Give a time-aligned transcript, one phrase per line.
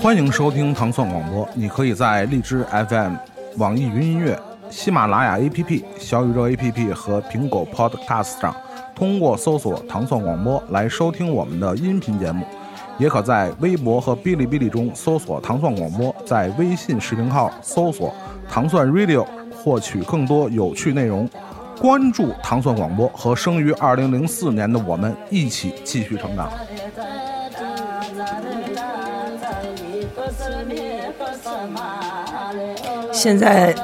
[0.00, 3.14] 欢迎收听糖蒜广播，你可以在荔枝 FM、
[3.56, 4.38] 网易云音乐、
[4.70, 8.54] 喜马拉雅 APP、小宇宙 APP 和苹果 Podcast 上，
[8.94, 12.44] 通过搜索“糖蒜广播”来收听我们的音频节目。
[12.98, 18.12] 也可在微博和哔哩哔哩中搜索“糖蒜广播”，在微信视频号搜索
[18.50, 19.24] “糖蒜 Radio”
[19.56, 21.28] 获取更多有趣内容。
[21.80, 26.50] 关注糖蒜广播和生于二零零四年的我们一起继续成长。
[33.12, 33.74] 现在，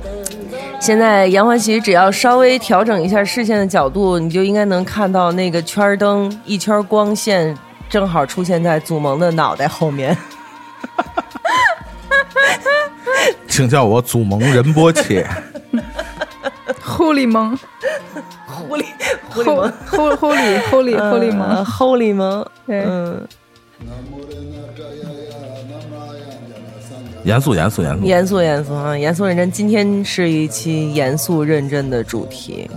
[0.80, 7.56] 现在杨欢喜只要稍微调整一下视线的角度，你就应该能看到那个圈灯一圈光线
[7.88, 10.16] 正好出现在祖萌的脑袋后面。
[13.48, 15.26] 请叫我祖萌仁波切。
[16.84, 17.58] Holy 蒙。
[18.46, 18.84] 狐狸，
[19.30, 22.84] 狐狸蒙，Holy Holy Holy Holy 蒙，Holy 蒙，对。
[22.84, 23.26] 嗯，
[27.24, 28.04] 严肃，严肃，严肃。
[28.04, 29.50] 严肃严肃啊，严肃认真。
[29.50, 32.68] 今天是一期严肃认真的主题，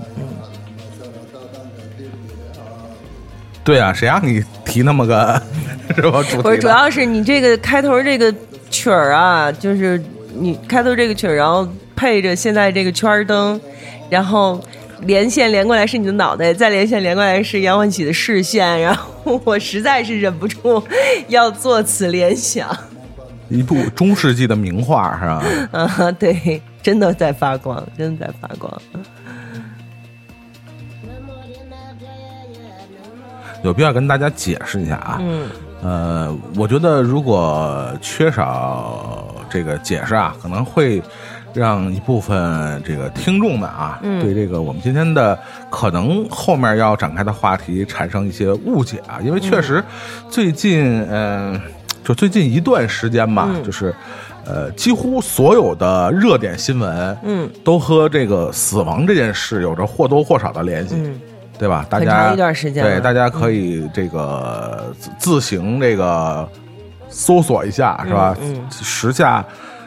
[3.63, 5.41] 对啊，谁让你提那么个
[5.95, 6.23] 是吧？
[6.23, 8.33] 主题不是，主要是你这个开头这个
[8.69, 10.01] 曲儿啊，就是
[10.33, 13.59] 你开头这个曲儿，然后配着现在这个圈灯，
[14.09, 14.59] 然后
[15.01, 20.83] 连线连过来是你的脑袋，再连线连过来是杨欢喜的视线，然后我实在是忍不住
[21.27, 22.69] 要做此联想。
[23.49, 25.25] 一部中世纪的名画是
[25.71, 25.79] 吧？
[25.79, 28.81] 啊，对，真的在发光，真的在发光。
[33.63, 35.17] 有必要跟大家解释一下啊。
[35.21, 35.49] 嗯
[35.83, 40.99] 呃，我觉得如果缺少这个解释啊，可能会
[41.55, 45.39] 让一部分这个听众们啊，嗯对这个我们今天的
[45.71, 49.19] 可能后面要展开的话题产生一些误解啊。
[49.23, 49.83] 因为确实
[50.29, 51.59] 最近，嗯、
[52.03, 53.95] 就最近一段时间吧，嗯就是
[54.45, 60.95] 呃，几乎所有的热点新闻，嗯都和这个死亡这件事有着或多或少的联系。
[60.97, 61.19] 嗯，
[61.57, 61.85] 对吧？
[61.89, 66.47] 大家一段时间对，大家可以这个自自行这个
[67.09, 68.35] 搜索一下，是吧？
[68.69, 69.43] 时下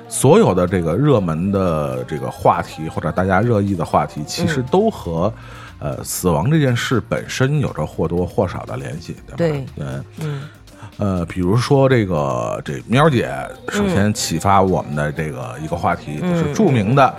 [0.09, 5.33] 所有的这个热门的这个话题或者大家热议的话题，其实都和、
[5.79, 9.35] 呃死亡这件事本身有着或多或少的联系，对吧？
[9.37, 9.51] 对。
[9.77, 9.87] 对，
[10.21, 10.49] 嗯。
[10.97, 13.31] 呃，比如说这个这喵姐，
[13.69, 17.15] 首先启发我们的这个一个话题，嗯就是著名的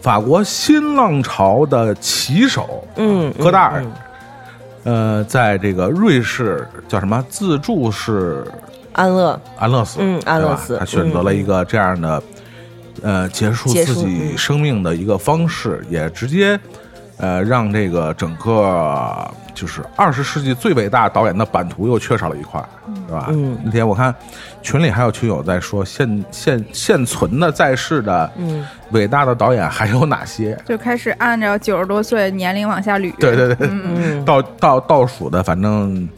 [0.00, 3.92] 法国新浪潮的旗手，嗯戈达尔，嗯。
[4.84, 8.46] 呃，在这个瑞士叫什么自助式
[8.96, 12.22] 安乐，安乐死，嗯安乐死他选择了一个这样的，
[13.02, 16.58] 呃，结束自己嗯生命的一个方式，也直接，
[17.18, 22.58] 呃，让这个整个就是二十世纪最伟大导演的版图又缺少了一块，
[23.06, 23.26] 是吧？
[23.30, 24.14] 嗯那天我看
[24.62, 30.58] 群里还有群友在说现现现存的在世的嗯伟大的导演还有哪些？
[30.66, 33.14] 就开始按照九十多岁年龄往下捋。
[33.18, 36.08] 对对对，嗯 倒倒倒数的，反正，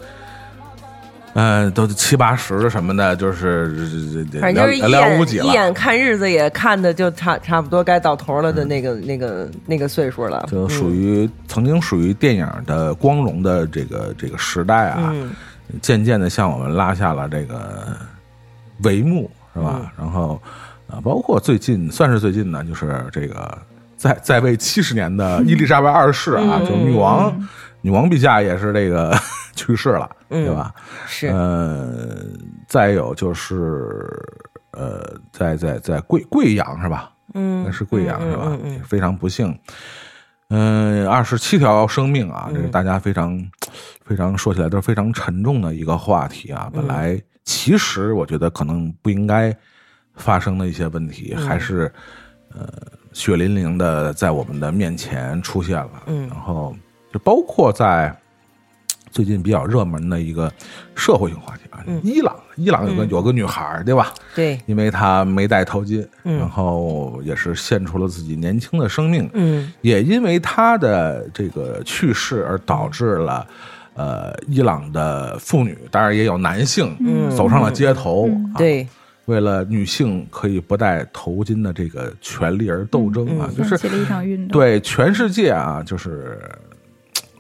[1.39, 3.73] 呃，都七八十什么的，就是
[4.41, 5.45] 反正就是一寥寥无几了。
[5.45, 15.31] 眼一眼看日子也看的就差差不多该到头了的那个、那个那个岁数了，就属于、曾经属于电影的光荣的这个这个时代啊，嗯。
[15.81, 17.97] 渐渐的向我们拉下了这个
[18.83, 19.81] 帷幕，是吧？
[19.81, 19.89] 嗯。
[19.97, 20.43] 然后
[20.91, 23.59] 啊，包括最近算是最近呢，就是这个
[23.97, 26.67] 在在位七十年的 伊丽莎白二世啊，嗯。
[26.67, 27.49] 就女王、
[27.81, 29.17] 女王陛下也是这个
[29.59, 30.73] 去世了，嗯对吧？
[31.07, 32.17] 是呃，
[32.69, 34.07] 再有就是
[34.71, 35.03] 呃，
[35.33, 37.11] 在在在贵贵阳是吧？
[37.35, 38.45] 嗯那是贵阳是吧？
[38.47, 39.59] 嗯嗯非常不幸。
[40.51, 43.39] 嗯，二十七条生命啊，这是大家非常、
[44.07, 46.71] 非常说起来都是非常沉重的一个话题啊。
[46.73, 49.55] 本来其实我觉得可能不应该
[50.15, 51.93] 发生的一些问题，还是
[52.55, 52.67] 呃
[53.13, 56.03] 血淋淋的在我们的面前出现了。
[56.07, 56.75] 嗯然后
[57.13, 58.15] 就包括在
[59.11, 60.53] 最近比较热门的一个
[60.95, 62.01] 社会性话题啊，嗯。
[62.03, 64.13] 伊朗，伊朗有个、有个女孩对吧？
[64.35, 66.39] 对，因为她没戴头巾，嗯。
[66.39, 69.73] 然后也是献出了自己年轻的生命，嗯。
[69.81, 73.47] 也因为她的这个去世而导致了。
[73.95, 77.29] 呃，伊朗的妇女，当然也有男性，嗯。
[77.37, 78.87] 走上了街头，啊，对，
[79.25, 84.57] 为了女性可以不戴头巾的这个权利而斗争啊，就是起了一场运动。
[84.57, 86.68] 对全世界啊，就是嘖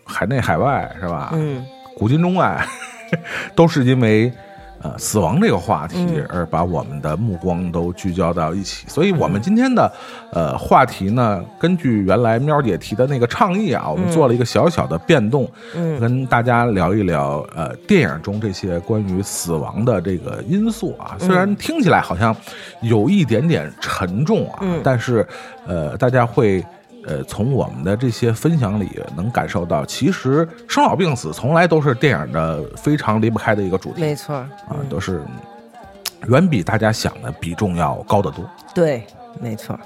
[0.08, 1.30] 海内海外是吧？
[1.34, 1.64] 嗯
[1.96, 2.64] 古今中外，
[3.54, 4.32] 都是因为
[4.80, 8.86] 呃死亡这个话题嗯而把我们的目光都聚焦到一起。
[8.88, 9.92] 所以，我们今天的
[10.30, 21.16] 呃话题呢，根据原来喵姐提的那个倡议啊，我们做了一个小小的变动，嗯跟大家聊一聊呃电影中这些关于死亡的这个因素啊。
[21.18, 22.34] 虽然听起来好像
[22.80, 25.26] 有一点点沉重啊，嗯但是
[25.66, 26.64] 呃大家会。
[27.08, 38.44] 呃，从我们的这些分享里能感受到，其实生老病死从来都是电影的非常离不开的一个主题没错，啊，都是嗯远比大家想的比重要高得多。
[38.74, 39.06] 对，
[39.40, 39.78] 没错。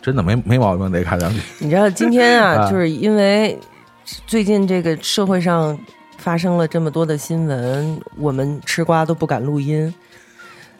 [0.00, 1.40] 真的没没毛病，得看两句。
[1.58, 3.58] 你知道今天啊， 啊就是因为
[4.26, 5.78] 最近这个社会上
[6.18, 9.92] 发生了这么多的新闻，我们吃瓜都不敢录音，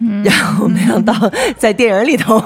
[0.02, 0.22] 嗯。
[0.24, 1.14] 然后没想到
[1.56, 2.42] 在电影里头，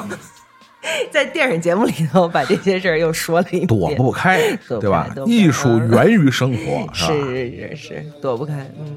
[1.11, 5.09] 在电影节目里头把这些事儿又说了一遍，躲不开，对吧？
[5.27, 7.07] 艺术源于生活，是？
[7.07, 8.97] 是是是，躲不开，嗯，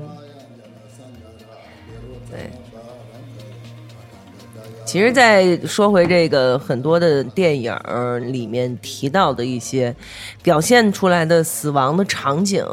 [2.29, 2.51] 对。
[4.85, 7.71] 其实，再说回这个很多的电影
[8.33, 9.95] 里面提到的一些
[10.41, 12.65] 表现出来的死亡的场景，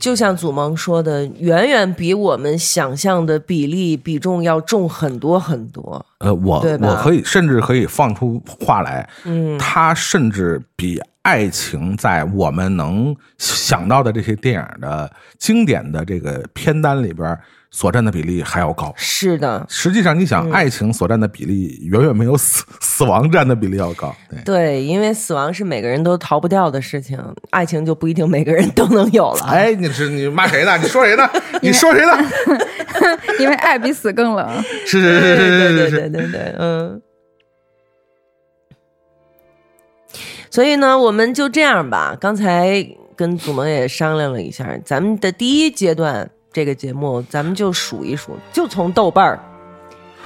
[0.00, 6.04] 就像祖萌说的，远远比我们想象的比例比重要重很多很多。
[6.18, 17.38] 呃，我我可以甚至可以放出话来，嗯，它甚至比爱情在我们能想到的这些电影的经典的这个片单里边
[17.70, 18.92] 所占的比例还要高。
[18.96, 24.14] 是的，实际上，你嗯想，爱情所占的比例远远没有死死亡占的比例要高。
[24.28, 27.18] 对，对，因为死亡是每个人都逃不掉的事情，
[27.50, 29.46] 爱情就不一定每个人都能有了。
[29.46, 30.76] 哎，你是你骂谁呢？
[30.78, 31.28] 你说谁呢？
[31.62, 32.12] 你说谁呢？
[33.38, 34.62] 因为爱比死更冷。
[34.84, 37.00] 是是是对对是是是对对对对，嗯。
[40.50, 42.16] 所以呢，我们就这样吧。
[42.20, 42.84] 刚才
[43.14, 49.38] 跟祖萌也商量了一下，咱们的第一阶段这个节目，咱们就数一数，就从豆瓣儿，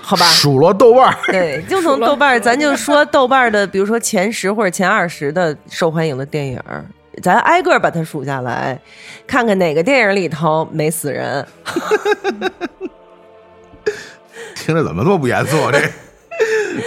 [0.01, 0.25] 好吧？
[0.27, 1.17] 数落豆瓣儿。
[1.27, 6.85] 对，就从豆瓣儿，咱就说豆瓣儿的，比如说前十或者前二十的受欢迎的电影儿，
[7.23, 8.79] 咱挨个儿把它数下来，
[9.27, 11.47] 看看哪个电影里头没死人。
[14.55, 15.71] 听着怎么这么不严肃？
[15.71, 15.79] 这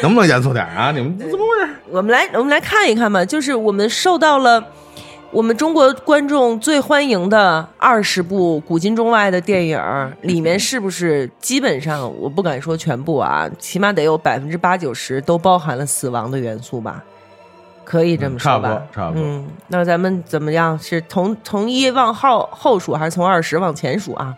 [0.02, 0.92] 能不能严肃点啊？
[0.92, 1.72] 你们怎么回事？
[1.90, 4.62] 我们来，我们来看一看吧，就是我们受到了
[5.32, 9.80] 我们中国观众最欢迎的二十部古今中外的电影，
[10.22, 17.04] 里面是不是基本上我不敢说全部啊，起码得有百分之八九十都包含了死亡的元素吧？
[17.84, 18.70] 可以这么说吧？
[18.70, 20.80] 嗯差不多差不多嗯，那咱们怎么样？
[20.80, 24.34] 是从从一往后后数，还是从二十往前数啊？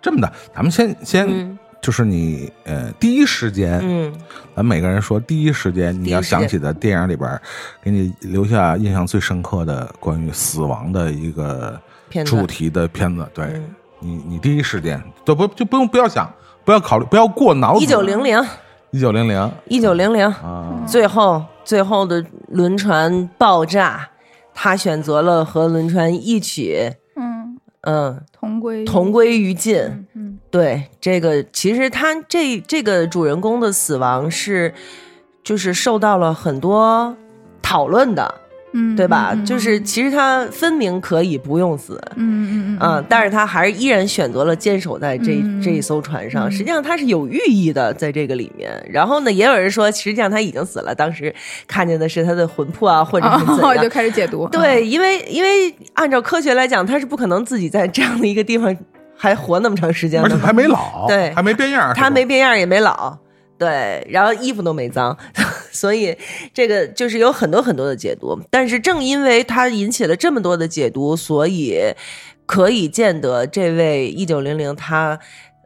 [0.00, 4.12] 这么的，咱们先先、嗯就是你呃第一时间，嗯，
[4.56, 7.40] 咱每个人说第一时间你要想起的电影里边，
[7.80, 11.80] 给你留下印象最深刻的关于死亡的一个
[12.24, 13.24] 主题的片子。
[13.32, 13.74] 对、嗯。
[14.00, 16.28] 你，你第一时间都不就不用不要想，
[16.64, 17.84] 不要考虑，不要过脑子。
[17.84, 18.44] 一九零零，
[18.90, 19.52] 一九零零。
[19.68, 24.08] 一九零零，啊，最后最后的轮船爆炸，
[24.52, 29.76] 他选择了和轮船一起，嗯，嗯，同归同归于尽。
[29.76, 30.25] 嗯嗯
[30.56, 34.72] 对，这个其实他这这个主人公的死亡是，
[35.44, 37.14] 就是受到了很多
[37.60, 38.34] 讨论的，
[38.72, 39.32] 嗯，对吧？
[39.34, 46.48] 嗯就是其实他分明可以不用死，嗯嗯嗯，但是他还是依然选择了坚守在这、嗯这一艘船上。
[46.48, 48.72] 嗯实际上他是有寓意的，在这个里面。
[48.90, 51.34] 然后呢，也有人说，实际上他已经死了，当时
[51.66, 53.84] 看见的是他的魂魄啊，或者是怎哦，样。
[53.84, 54.48] 就开始解读。
[54.48, 58.74] 对，因为因为按照科学来讲，他是不可能自己在这样的一个地方
[59.16, 60.22] 还活那么长时间。
[60.22, 63.16] 而且还没老， 对还没变样，他没变样，也没老。
[63.58, 65.16] 对，然后衣服都没脏，
[65.72, 66.14] 所以
[66.52, 68.38] 这个就是有很多很多的解读。
[68.50, 71.80] 但是正因为它引起了这么多的解读，所以
[72.44, 75.18] 可以见得这位一九零零他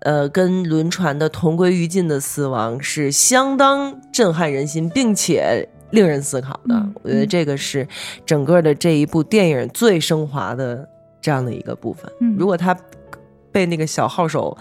[0.03, 6.77] 呃跟轮船的同归于尽的死亡是相当震撼人心，并且令人思考的。
[6.77, 7.89] 嗯我觉得这个是
[8.25, 10.89] 整个的这一部电影最升华的
[11.21, 12.09] 这样的一个部分。
[12.21, 12.73] 嗯如果他
[13.53, 14.57] 被那个小号手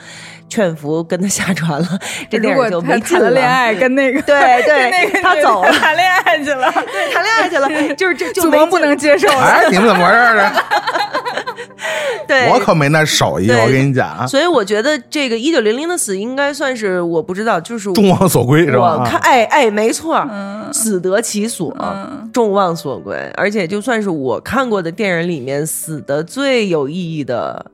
[0.48, 3.00] 劝服跟他下船了，这电影就他没了。
[3.00, 9.42] 谈了恋爱，跟那个 对对跟那个他走了谈恋爱去了，对，谈恋爱去了， 就是这就祖没不能接受了。
[9.42, 10.54] 哎，你们怎么回事儿啊？
[12.28, 18.98] 对，我可没那手艺，我跟你讲啊，所以我觉得这个一九零零的死应该算是我不知道，就是众望所归是吧？
[19.00, 23.16] 我看，哎哎，没错，嗯死得其所，嗯众望所归。
[23.36, 27.66] 而且就算是我看过的电影里面死的最有意义的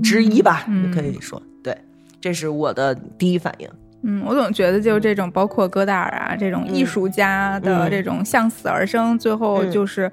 [0.00, 1.76] 之一吧，嗯可以说，对，
[2.20, 3.68] 这是我的第一反应。
[4.06, 10.12] 嗯，我总觉得就这种，包括戈达尔啊这种艺术家的嗯这种向死而生，最后嗯就是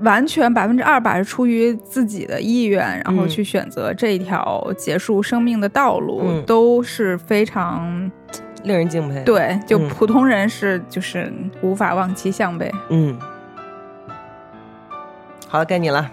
[0.00, 8.10] 完全百分之二百是出于自己的意愿，然后嗯去选择这一条结束生命的道路，嗯都是非常
[8.64, 9.56] 令人敬佩。，对。
[9.64, 12.68] 就嗯普通人是就是无法望其项背。
[12.88, 13.16] 嗯，
[15.46, 16.10] 好了，该你了。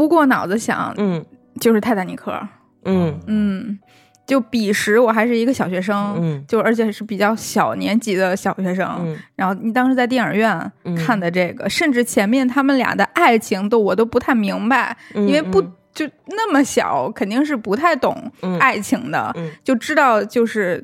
[0.00, 1.22] 不过脑子想，嗯。
[1.60, 2.32] 就是泰坦尼克，
[2.86, 3.20] 嗯。
[3.26, 3.78] 嗯，
[4.26, 6.42] 就彼时我还是一个小学生，嗯。
[6.48, 8.88] 就而且是比较小年级的小学生。
[9.00, 9.14] 嗯。
[9.36, 10.96] 然后你当时在电影院嗯。
[10.96, 15.72] 看的这个，甚至前面他们俩的爱情都我都不太明白，嗯，因为不嗯。
[15.92, 18.58] 就那么小，肯定是不太懂嗯。
[18.58, 19.50] 爱情的，嗯。
[19.62, 20.82] 就知道就是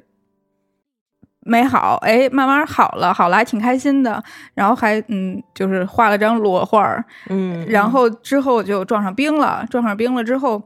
[1.47, 4.23] 美好，哎，慢慢好了，好了，还挺开心的。
[4.55, 10.63] 然后还嗯，就是画了张裸画儿，嗯，然后之后就撞上冰了，撞上冰了之后，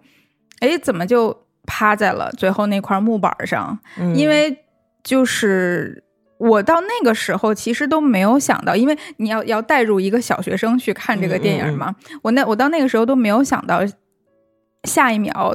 [0.60, 3.78] 哎，怎么就趴在了最后那块木板上？
[3.98, 4.64] 嗯因为
[5.04, 6.02] 就是
[6.38, 13.80] 我到那个时候其实都没有想到，因为你要要带入一个小学生去看这个电影嘛，我那我到那个时候都没有想到
[14.84, 15.54] 下一秒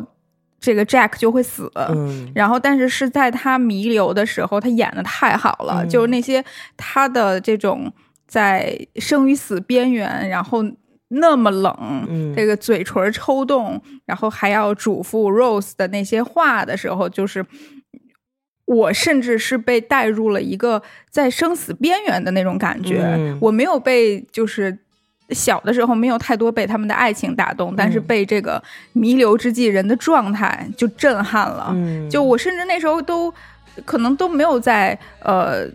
[0.65, 1.71] 这个 Jack 就会死。
[1.75, 6.43] 嗯然后，但是是在他弥留的时候，他演的太好了，嗯就是那些
[6.75, 7.93] 他的这种
[8.27, 10.63] 在生与死边缘，然后
[11.09, 17.45] 那么冷，嗯这个嘴唇抽动，然后还要嘱咐 Rose 的那些话的时候，就是
[18.65, 20.81] 我甚至是被带入了一个
[21.11, 23.03] 在生死边缘的那种感觉。
[23.03, 24.79] 嗯我没有被就是。
[25.29, 28.61] 小的时候没有太多被他们的爱情打动，但是嗯被这个
[28.93, 31.69] 弥留之际人的状态就震撼了。
[31.71, 33.33] 嗯就我甚至那时候都
[33.85, 35.65] 可能都没有在呃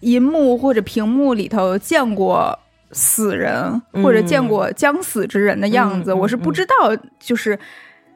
[0.00, 2.58] 银幕或者屏幕里头见过
[2.90, 6.74] 死人，嗯或者见过将死之人的样子，我是不知道
[7.20, 7.56] 就是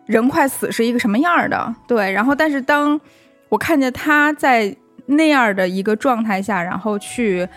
[0.06, 1.72] 人快死是一个什么样儿的。
[1.86, 3.00] 对，然后但是当
[3.48, 7.48] 我看见他在那样的一个状态下，然后去。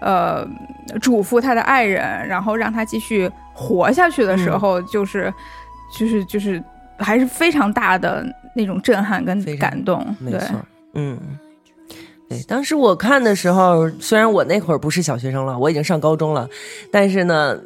[0.00, 0.46] 呃，
[1.00, 5.32] 嘱咐他的爱人，然后让他继续活下去的时嗯候，就是，
[5.98, 6.62] 就是，就是，
[6.98, 8.24] 还是非常大的
[8.54, 10.04] 那种震撼跟感动。
[10.20, 10.56] 对，没错，
[10.94, 11.18] 嗯。
[12.28, 16.46] 对，当时我看的时候，虽然我那会儿不是小学生了，我已经上高中了，
[16.92, 17.58] 但是呢，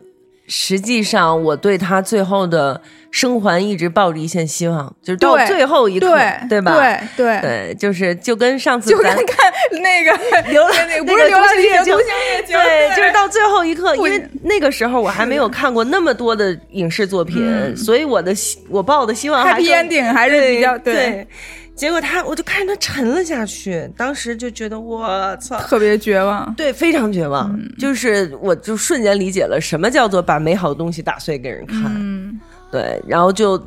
[0.47, 2.81] 实际上我对他最后的
[3.11, 6.09] 生还一直抱着一线希望，就是到最后一刻，
[6.49, 6.75] 对，吧？
[6.75, 21.27] 对，对，对，就是就跟上次就跟咱看那个流浪 那个不是流浪地球，独行月球对，就是到最后一刻，因为那个时候我还没有看过那么多的影视作品，嗯所以我的希我抱的希望还 happy ending 还是比较对。
[21.75, 26.55] 结果他，我就看着他沉了下去，当时就觉得我操，特别绝望。
[26.55, 27.51] 对，非常绝望。
[27.53, 31.85] 嗯就是我就瞬间理解了什么叫做把美好的东西打碎给人看。
[31.87, 32.39] 嗯，
[32.71, 33.59] 对，然后就，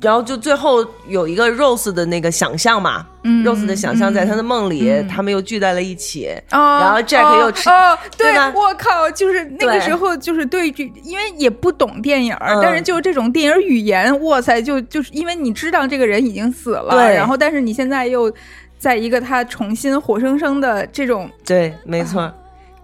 [0.00, 3.44] 然后就最后有一个 Rose 的那个想象嘛、嗯。
[3.44, 5.08] R o s e 的想象在他的梦里，嗯。
[5.08, 6.28] 他们又聚在了一起。
[6.50, 18.32] 哦，然后 Jack 又吃哦，对对我靠，就是那个时候，就是对这，因为也不懂电影，嗯但是就是这种电影语言，哇塞，就就是因为你知道这个人已经死了，然后但是你现在又
[18.78, 22.32] 在一个他重新活生生的这种，对，没错。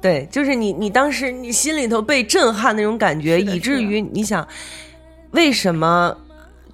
[0.00, 4.48] 对，就是你，你当时你心里头被震撼那种感觉，以至于你想，
[5.32, 6.16] 为什么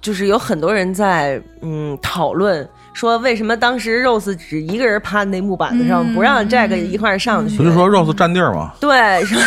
[0.01, 7.57] 就是有很多人在嗯讨论说，为什么当时 Rose 只一个人趴那木板子上，嗯不让 Jack 一块儿上去？
[7.57, 8.73] 不是说 Rose 占地儿吗？
[8.79, 9.39] 对，说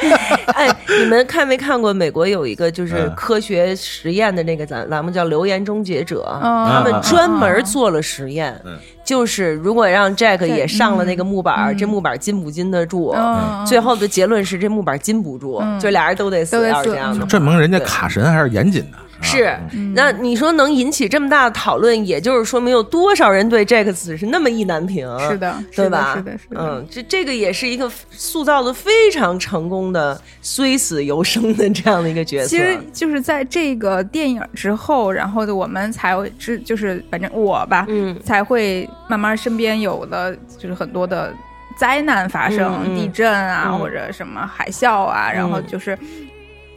[0.54, 0.68] 哎，
[1.00, 13.14] 你们看没看过美国有一个就是嗯科学实验的那个栏栏目叫《留言终结者》，嗯他们嗯专门做了实验，嗯就是如果让 Jack 也上了那个木板这木板儿禁不禁得住？
[13.16, 17.24] 嗯最后的结论是这木板儿禁不住，嗯就俩人都得死，都得死要是这样的。
[17.26, 18.98] 证明人家卡神还是严谨的。
[19.20, 19.58] 啊是，
[19.94, 26.14] 那你说能引起这么大的讨论，也就是说明有多少人对 Jack 死是那么意难平，是的，是的对吧？
[26.16, 32.48] 是的，是的，嗯，这这个也是一个塑造的非常成功的虽死犹生的这样的一个角色。
[32.48, 41.34] 其实就是在这个电影之后，然后我们才会知，就是反正我吧，嗯才会慢慢身边有了就是很多的
[41.76, 45.98] 灾难发生，地震啊、嗯或者什么海啸啊，然后嗯就是。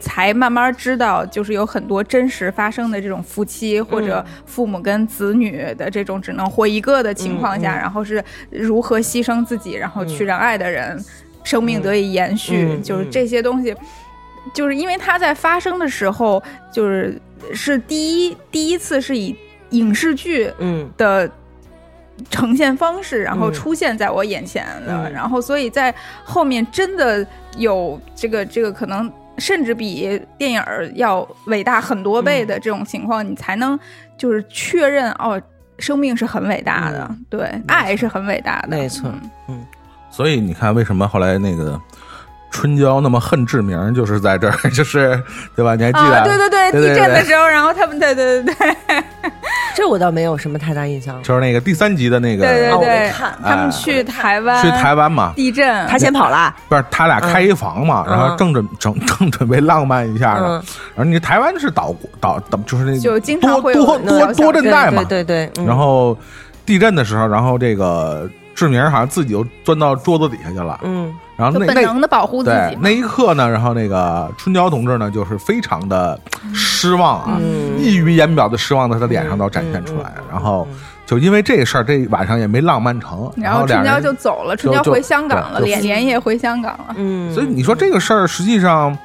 [0.02, 10.98] 才慢慢知道，就是有很多真实发生的这种夫妻或者嗯父母跟子女的这种只能活一个的情况下，嗯嗯然后是如何牺牲自己，然后去让爱的人
[11.44, 13.72] 生命得以延续，就是这些东西。
[14.52, 16.42] 就是因为它在发生的时候，
[16.72, 17.16] 就是
[17.54, 19.36] 是第一第一次是以
[19.70, 21.30] 影视剧嗯的
[22.28, 25.94] 呈现方式，然后嗯出现在我眼前的，嗯然后所以在
[26.24, 27.24] 后面真的
[27.56, 29.08] 有这个这个可能。
[29.38, 33.78] 甚至比电影儿要伟大很多倍的这种情况，你才能
[34.16, 35.40] 就是确认哦，
[35.78, 37.24] 生命是很伟大的，嗯。
[37.30, 39.10] 对，爱是很伟大的，没错
[39.48, 39.64] 嗯。
[40.10, 41.80] 所以你看，为什么后来那个
[42.52, 45.20] 春娇那么恨志明，就是在这儿， 就是
[45.56, 45.74] 对吧？
[45.74, 46.18] 你还记得？
[46.18, 48.76] 啊，对对对，地震的时候，然后他们， 对对对对。
[49.74, 51.20] 这我倒没有什么太大印象。
[51.22, 52.88] 就是那个第三集的那个，对对对。
[52.88, 60.62] 没看，他们去台湾，去台湾嘛，地震，他先跑了，不是他俩开一房嘛，然后正准正正准备浪漫一下呢，嗯。
[60.94, 65.66] 然后你台湾是岛国岛岛就是那就经常多多多多震带嘛，对对对，嗯。
[65.66, 66.16] 然后
[66.66, 76.18] 地震的时候，然后这个志明好像自己就钻到桌子底下去了，嗯然后那那本能的保护自对己嘛那一刻呢，然后那个春娇同志呢，就是非常的
[76.54, 80.68] 失望啊，嗯溢于言表的失望在他脸上都展现出来，然后
[81.06, 86.94] 就因为这事儿，这晚上也没浪漫成，然后春娇就走了，春娇回香港了，连连夜回香港了。
[86.96, 88.96] 嗯，所以你说这个事儿，实际上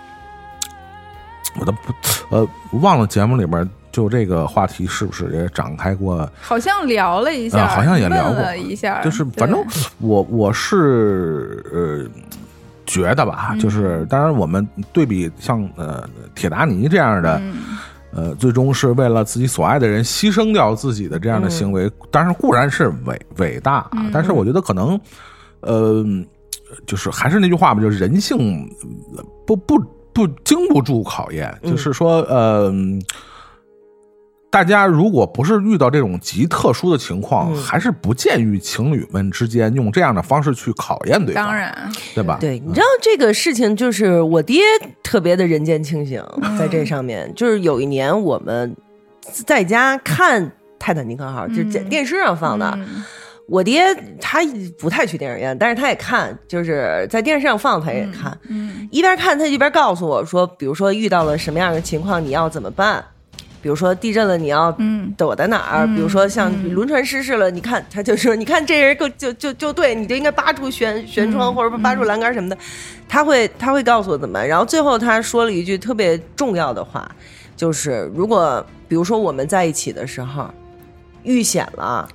[1.60, 1.94] 我都不
[2.30, 2.48] 呃
[2.82, 6.30] 忘了节目里边就这个话题是不是也展开过？
[6.39, 9.60] 好像聊了一下，啊好像也聊过了一下，就是反正
[9.98, 12.06] 我我是呃
[12.86, 17.39] 觉得吧，嗯就是当然我们对比像呃铁达尼这样的。
[17.42, 17.56] 嗯
[18.12, 25.00] 呃，最终是为了自己所爱的人牺牲掉自己的这样的行为，当然固然是伟伟大但是我觉得可能，
[25.60, 26.04] 呃，
[26.88, 28.68] 就是还是那句话吧，就是人性
[29.16, 29.77] 呃不不
[30.13, 32.74] 不经不住考验，嗯就是说，呃。
[34.50, 37.62] 大家如果不是遇到这种极特殊的情况，嗯。
[37.62, 42.38] 还是不建议情侣们之间用这样的方式去考验对方，当，然，对吧？
[42.39, 44.62] 对，你知道这个事情，就是我爹
[45.04, 46.24] 特别的人间清醒，
[46.58, 48.75] 在这上面，就是有一年我们
[49.22, 50.44] 在家看
[50.80, 51.89] 《泰坦尼克号》，就是在嗯。
[51.89, 52.74] 电视上放的。
[52.77, 53.04] 嗯。
[53.50, 53.82] 我爹
[54.20, 54.39] 他
[54.77, 58.88] 不太去电影院，但是他也看，就是在电视上放他也看，嗯。
[58.92, 63.04] 一边看他一边告诉我说，比如说遇到了什么样的情况，你要怎么办？
[63.67, 65.86] 比如说地震了，你要嗯躲在哪儿？
[65.86, 72.57] 嗯比如说像嗯轮船失事了，你看他就说，你看这人够就就就对，你就应该扒住悬悬窗嗯或者扒住栏杆什么的，
[73.09, 74.47] 他会他会告诉我怎么办。
[74.47, 77.11] 然后最后他说了一句特别重要的话，
[77.57, 80.50] 就是如果比如说我们在一起的时候
[81.27, 82.07] 遇险了，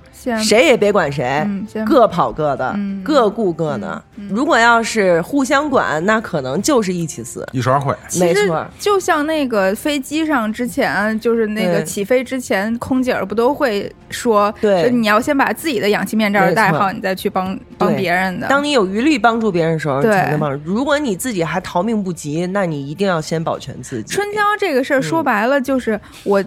[0.43, 4.03] 谁也别管谁，嗯各跑各的，嗯各顾各的。
[4.29, 7.47] 如果要是互相管，那可能就是一起死。
[7.51, 18.47] 一手会，没错，就像那个飞机上之前，就是那个起飞之前，空姐儿不都会说，对说你要先把自己的氧气面罩戴好，你再去帮帮别人的。
[18.47, 20.59] 当你有余力帮助别人的时候，你对才能帮助。
[20.65, 24.11] 如果你自己还逃命不及，那你一定要先保全自己。
[24.11, 26.43] 春娇这个事儿说白了就是我。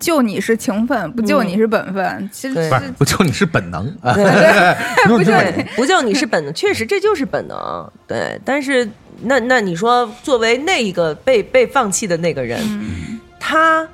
[0.00, 2.30] 救你是情分，不救你是本分。
[2.32, 4.14] 其实不是不就你是本能啊？
[4.14, 4.24] 对
[5.08, 7.90] 不对， 不救你是本能，确实这就是本能。
[8.06, 8.88] 对，但是
[9.22, 13.86] 那那你说，作为那一个被被放弃的那个人，嗯他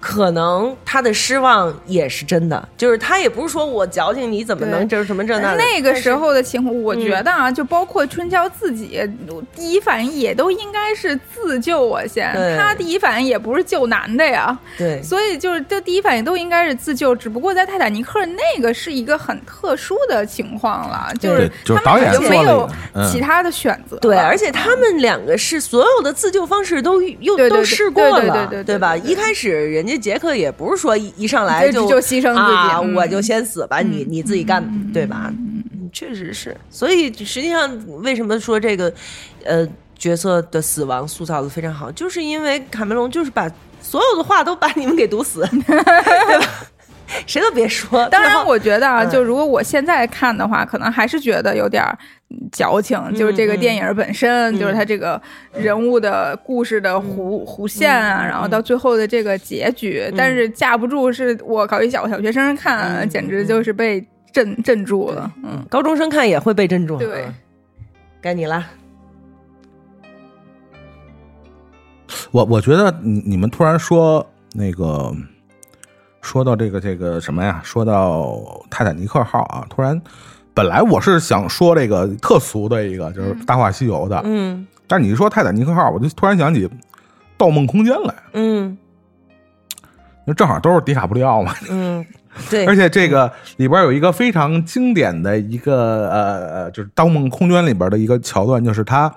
[0.00, 5.58] 可能他的失望也是真的，就是他也不是说我矫情，你怎么能就是什么这那的？
[5.58, 9.00] 那个时候的情况，我嗯觉得啊，就包括春娇自己，
[9.54, 12.32] 第一反应也都应该是自救我先。
[12.58, 17.14] 他第一反应也不是救男的呀，对所以就是这第一反应都应该是自救。
[17.14, 22.68] 只不过在泰坦尼克那个是一个很特殊的情况了，就是就是他们导演已经没有
[23.10, 24.00] 其他的选择了。
[24.00, 28.96] 对，而且他们两个是所有的自救方式都又都试过了，对对对对对吧？
[28.96, 35.32] 对对一开始人家杰克也不是说一一上来就牺牲自己我就先死吧，你你自己干，嗯对吧？
[35.32, 37.68] 嗯确实是，所以实际上
[38.02, 38.92] 为什么说这个
[39.44, 39.66] 呃
[39.98, 43.50] 角色的死亡塑造的非常好，就是因为卡梅隆就是把
[43.82, 45.92] 所有的话都把你们给堵死，对吧？
[47.26, 48.08] 谁都别说。
[48.08, 51.84] 当然，我觉得啊，嗯就如果我现在看的话，可能还是觉得有点
[52.52, 52.98] 矫情。
[53.14, 55.20] 就是这个电影本身，就是它这个
[55.52, 65.32] 人物的故事的弧弧线啊，然后到最后的这个结局，但是架不住是我搞一小小学生看，简直就是被镇镇住了。
[65.42, 66.96] 嗯，高中生看也会被镇住。
[66.98, 67.34] 对嗯，
[68.20, 68.64] 该你了。
[72.32, 75.12] 我我觉得你你们突然说那个
[76.22, 77.60] 说到这个这个什么呀？
[77.64, 80.00] 说到泰坦尼克号啊，突然
[80.52, 84.66] 本来我是想说这个特俗的一个，就是《大话西游》的，嗯。
[84.86, 86.66] 但是你一说泰坦尼克号，我就突然想起
[87.36, 88.76] 《盗梦空间》来，嗯。
[90.26, 92.04] 那正好都是迪卡布里奥嘛，嗯，
[92.50, 99.12] 对， 而且这个里边有一个非常经典的一个呃呃，就是《盗梦空间》里边的一个桥段，就是他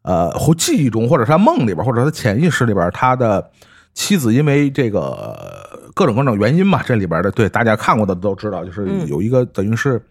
[0.00, 3.50] 呃或记忆中，或者是他梦里边，或者他潜意识里边，他的
[3.94, 10.02] 妻子因为这个呃各种各种原因嘛，这里边的对大家看过的都知道，就是嗯有一个等于是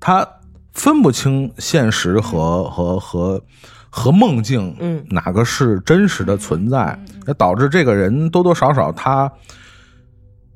[0.00, 0.26] 他
[0.72, 3.42] 分不清现实和和和。
[3.90, 6.96] 和梦境，嗯哪个是真实的存在？
[7.24, 9.32] 那导致这个人多多少少他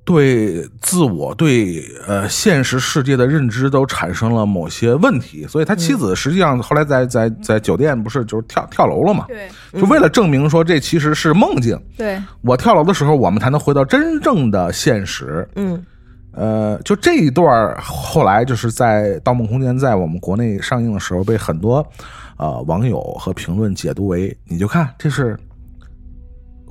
[0.04, 9.26] 对自我、对呃现实世界的认知都产生了某些问题，所以他妻子实际上后来在在在酒店不是就是跳跳楼了嘛？
[9.28, 9.48] 对。
[9.80, 15.48] 就为了证明说这其实是梦境，对，我跳楼的时候，我们才能回到真正的现实。
[15.56, 15.84] 嗯。
[16.34, 21.86] 呃，就这一段后来就是在《盗梦空间》在我们国内上映的时候，被很多
[22.38, 25.38] 呃网友和评论解读为，你就看这是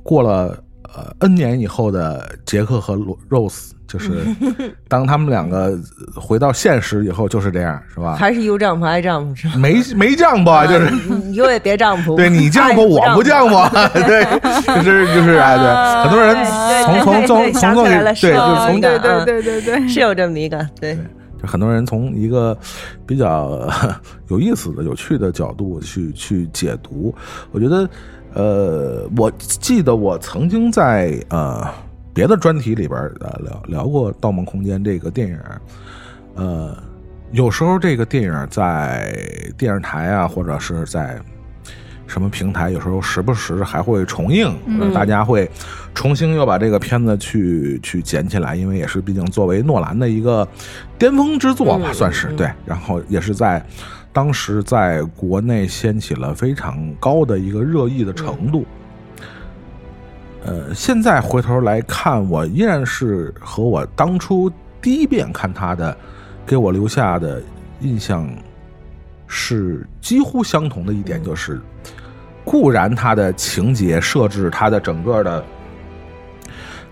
[0.02, 0.60] 过了
[0.94, 4.24] 呃 N 年以后的杰克和罗 Rose，就是
[4.88, 5.78] 当他们两个
[6.14, 8.16] 回到现实以后就是这样，是吧？
[8.16, 9.54] 还是有丈夫爱丈夫是吧？
[9.56, 10.90] 没没降吧，就是。
[11.24, 13.54] 你有也别丈夫， 对你丈夫，我不丈夫，
[14.06, 14.24] 对，
[14.82, 16.36] 就是就是哎，对，很多人
[16.84, 20.96] 从从从从对，就是从对对对对对，是有这么一个对。
[21.40, 22.56] 就很多人从一个
[23.04, 23.68] 比较
[24.28, 27.12] 有意思的、有趣的角度去去解读，
[27.50, 27.88] 我觉得，
[28.34, 31.66] 呃，我记得我曾经在呃
[32.14, 35.38] 别的专题里边呃聊聊过《盗梦空间》这个电影，
[36.34, 36.76] 呃，
[37.32, 39.14] 有时候这个电影在
[39.56, 41.20] 电视台啊，或者是在
[42.06, 44.54] 什么平台，有时候时不时还会重映，
[44.92, 45.50] 大家会
[45.94, 50.46] 重新又把这个片子去去捡起来，因为也是毕竟作为诺兰的一个
[50.98, 52.50] 巅峰之作吧，算是对。
[52.66, 53.64] 然后也是在
[54.12, 58.64] 当时在国内掀起了非常高的一个热议的程度。
[60.44, 65.96] 呃，现在回头来看，我依然是和我当初第一遍看他的，
[66.44, 67.42] 给我留下的
[67.80, 68.28] 印象
[69.26, 71.60] 是几乎相同的一点，就是。
[72.44, 75.44] 固然，它的情节设置，它的整个的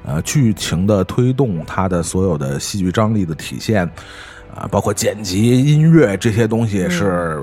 [0.04, 3.90] 呃剧情的推动，它的所有的戏剧张力的体现，
[4.54, 7.40] 啊，包括剪辑、音乐这些东西，是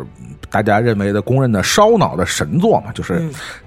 [0.50, 2.92] 大家认为的公认的烧脑的神作嘛？
[2.94, 3.22] 就是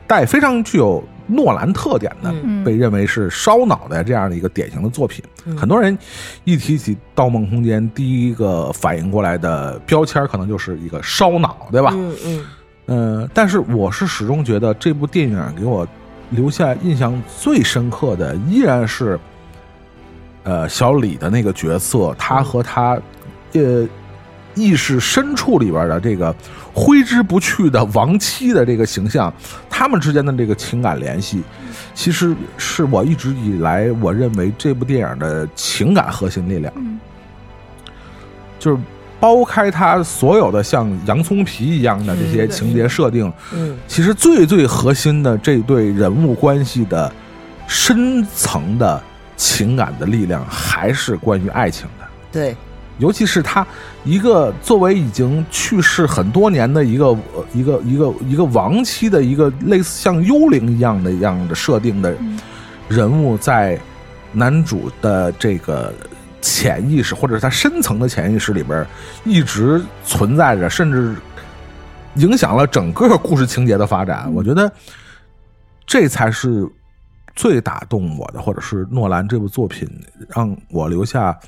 [0.07, 5.25] 带非常具有诺兰特点的，被认为是烧脑的这样的一个典型的作品。
[5.57, 5.97] 很多人
[6.45, 11.93] 一提起《盗梦空间》，第一个反应过来的标签，可能就是一个烧脑，对吧？
[11.95, 12.45] 嗯嗯。
[12.87, 15.87] 呃，但是我是始终觉得这部电影给我
[16.31, 19.17] 留下印象最深刻的，依然是，
[20.43, 22.99] 呃，小李的那个角色，他和他，
[23.53, 23.89] 呃，
[24.55, 26.35] 意识深处里边的这个
[26.73, 29.33] 挥之不去的亡妻的这个形象，
[29.69, 31.43] 他们之间的这个情感联系，
[31.95, 36.73] 其实是我一直以来我认为这部电影的情感核心力量，
[38.59, 38.79] 就是。
[39.21, 47.13] 剥开它所有的像洋葱皮一样的这些情节设定，嗯，其实最最核心的这对人物关系的
[47.69, 48.99] 深层的
[49.37, 52.07] 情感的力量，还是关于爱情的。
[52.33, 52.57] 对，
[53.01, 53.67] 尤其是他
[54.05, 57.19] 一个作为已经去世很多年的一个
[57.53, 62.15] 一个一个一个亡妻的一个类似像幽灵一样的一样的设定的
[62.89, 63.77] 人物，在
[64.33, 65.93] 男主的这个。
[66.43, 68.87] 潜意识，或者是他深层的潜意识里边，
[69.27, 71.15] 一直存在着，甚至
[72.15, 74.33] 影响了整个故事情节的发展。
[74.33, 74.73] 我觉得
[75.87, 76.67] 这才是
[77.37, 79.87] 最打动我的，或者是诺兰这部作品
[80.35, 81.39] 让我留下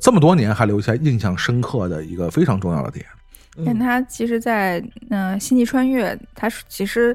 [0.00, 3.04] 这么多年还留下印象深刻的一个非常重要的点。
[3.66, 7.14] 但他其实，在嗯《星际穿越》，他其实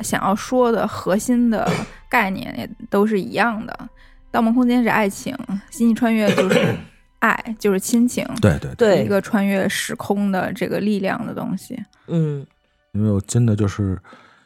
[0.00, 1.70] 想要说的核心的
[2.08, 3.88] 概念也都是一样的。
[4.30, 5.36] 盗梦空间是爱情，
[5.70, 6.74] 星际穿越就是
[7.20, 8.26] 爱，就是亲情。
[8.40, 11.78] 对对对，一个穿越时空的这个力量的东西。
[12.06, 12.46] 嗯，
[12.92, 13.98] 因为我真的就是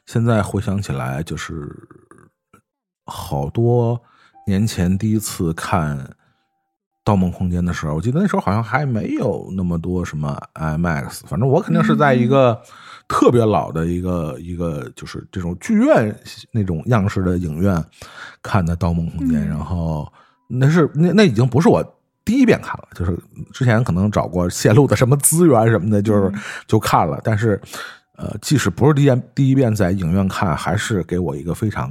[0.06, 1.68] 现在回想起来，就是
[3.04, 4.00] 好多
[4.46, 5.98] 年前第一次看
[7.11, 12.61] 《盗梦空间》的时候，我记得那时候好像还没有那么多什么 IMAX，反正我肯定是在一个。
[13.12, 16.16] 特别老的一个一个就是这种剧院
[16.53, 17.85] 那种样式的影院
[18.40, 20.07] 看的《盗梦空间》，然后
[20.46, 21.83] 那是那那已经不是我
[22.25, 23.18] 第一遍看了，就是
[23.53, 26.33] 之前可能找过泄露的什么资源什么的，就是
[26.68, 27.20] 就看了。
[27.25, 27.61] 但是
[28.16, 31.90] 呃，即使不是第一遍第一遍在影院看，还是给我一个非常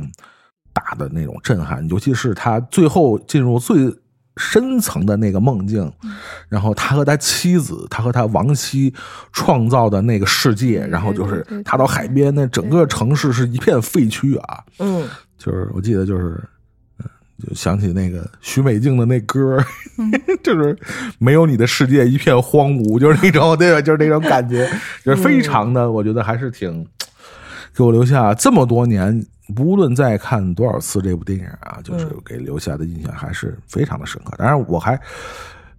[0.72, 3.94] 大的那种震撼，尤其是他最后进入最。
[4.40, 5.92] 深层的那个梦境，
[6.48, 8.92] 然后他和他妻子，他和他亡妻
[9.34, 14.64] 创造的那个世界，然后就是他到海边，那整个城市是一片废墟啊。
[14.80, 15.06] 嗯，
[15.38, 16.42] 就是我记得就是，
[17.46, 19.62] 就想起那个许美静的那歌，
[20.42, 20.74] 就是
[21.18, 23.82] 没有你的世界一片荒芜，就是那种 对吧？
[23.82, 24.66] 就是那种感觉，
[25.04, 26.88] 就是非常的，我觉得还是挺
[27.76, 29.26] 给我留下这么多年。
[29.58, 34.34] 无论再看多少次这部电影啊，就是给留下的印象还是非常的深刻。
[34.38, 35.00] 当然，我还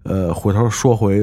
[0.03, 1.19] 呃回头说回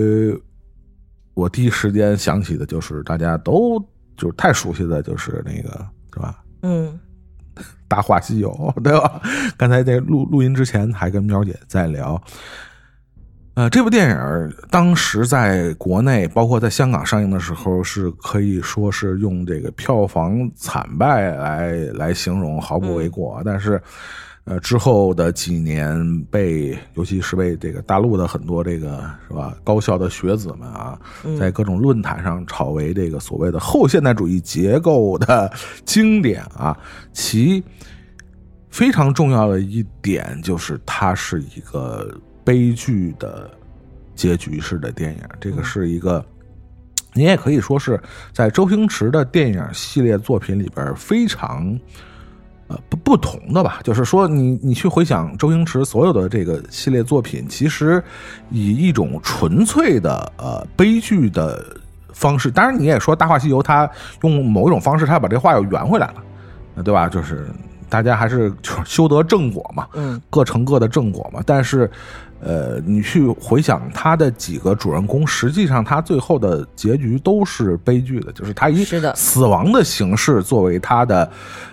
[1.35, 3.79] 我第一时间想起的就是大家都
[4.17, 6.43] 就是太熟悉的就是那个是吧？
[6.63, 6.99] 嗯，
[7.87, 8.51] 大话西游》，
[8.83, 9.21] 对吧？
[9.57, 12.21] 刚才在录录音之前还跟喵姐在聊。
[13.59, 23.43] 呃，这部电影当时在国内，包括在香港上映的时候，是可以说是用这个票房惨败来来形容，毫不为过。
[23.45, 23.83] 但是，
[24.45, 30.97] 呃，之后的几年被，尤其是被这个大陆的很多这个是吧高校的学子们啊，
[31.37, 35.53] 在各种论坛上炒为这个所谓的后现代主义结构的
[35.85, 36.79] 经典啊。
[37.13, 37.61] 其
[38.71, 42.09] 非常重要的一点就是，它是一个
[42.49, 43.51] 悲剧的
[44.15, 45.21] 结局式的电影。
[45.39, 46.25] 这个是一个，
[47.13, 48.01] 你也可以说是
[48.33, 51.79] 在周星驰的电影系列作品里边非常
[52.69, 53.81] 呃不不同的吧。
[53.85, 58.03] 就是说你，你去回想周星驰所有的这个系列作品，其实
[58.49, 61.63] 以一种纯粹的呃悲剧的
[62.15, 62.51] 方式。
[62.51, 63.87] 当然，你也说《大话西游》，他
[64.23, 66.25] 用某一种方式，他把这话又圆回来了，
[66.77, 67.11] 呃对吧？
[67.11, 67.47] 就是
[67.91, 71.43] 大家还是就是修得正果嘛，嗯，各成各的正果嘛。
[71.47, 71.91] 但是，
[72.41, 81.31] 呃，你去回想他的几个主人公，实际上他最后的结局都是悲剧的，就是他以死亡的形式作为他的，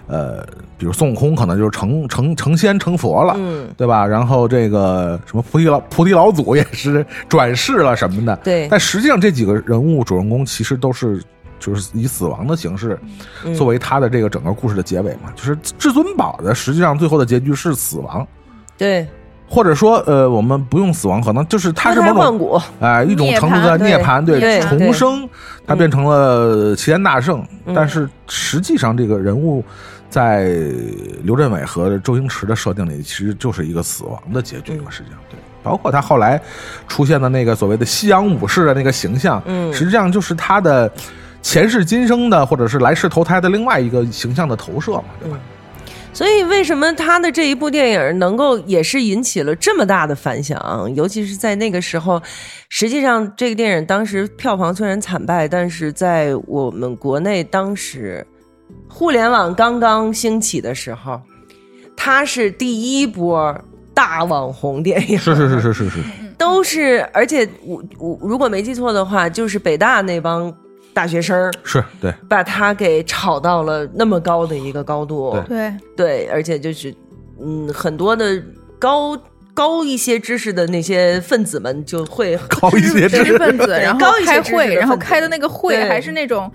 [0.07, 0.43] 呃，
[0.77, 4.05] 比如孙悟空可能就是成成成仙成佛了，嗯，对吧？
[4.05, 8.67] 然后这个什么菩提老 菩提老祖也是转世了什么的，对。
[8.69, 11.21] 但实际上这几个人物主人公其实都是。
[11.57, 12.99] 就是以死亡的形式
[13.45, 13.55] 嗯。
[13.55, 18.27] 作为他的这个整个故事的结尾嘛，就是至尊宝的实际上最后的结局是死亡，
[18.77, 19.07] 对，
[19.47, 25.27] 或者说呃，我们不用死亡，可能就是它是某种哎、一种程度的涅涅槃，对重生，
[25.65, 27.45] 它变成了齐天大圣。
[27.65, 29.63] 嗯但是实际上，这个人物
[30.09, 30.49] 在
[31.23, 34.85] 刘镇伟和周星驰的设定里，其实就是一个死亡的结局嘛。
[34.87, 36.41] 嗯实际上，对，包括他后来
[36.87, 40.91] 出现的那个所谓的西洋武士的那个形象，嗯实际上就是他的
[41.41, 45.37] 前世今生的，或者是来世投胎的另外一个形象的投射嘛，对吧？
[46.15, 50.89] 所以为什么他的这一部电影能够也是引起了这么大的反响？
[50.95, 52.21] 尤其是在那个时候，
[52.69, 58.25] 实际上这个电影当时票房虽然惨败，但是在我们国内当时
[58.87, 61.19] 互联网刚刚兴起的时候，
[61.97, 63.53] 它是第一波
[63.93, 65.99] 大网红电影，是是是是是是，
[66.37, 70.49] 都是，而且我我如果没记错的话，就是北大那帮
[70.95, 72.11] 大学生是对。
[72.27, 75.37] 把他给炒到了那么高的一个高度。
[75.47, 75.71] 对。
[75.95, 76.91] 对，而且就是
[77.39, 78.41] 嗯，很多的
[78.79, 79.15] 高
[79.53, 83.37] 高一些知识的那些分子们就会 高一些知识。
[83.37, 86.51] 分子，然后高开会，然后开的那个会还是那种。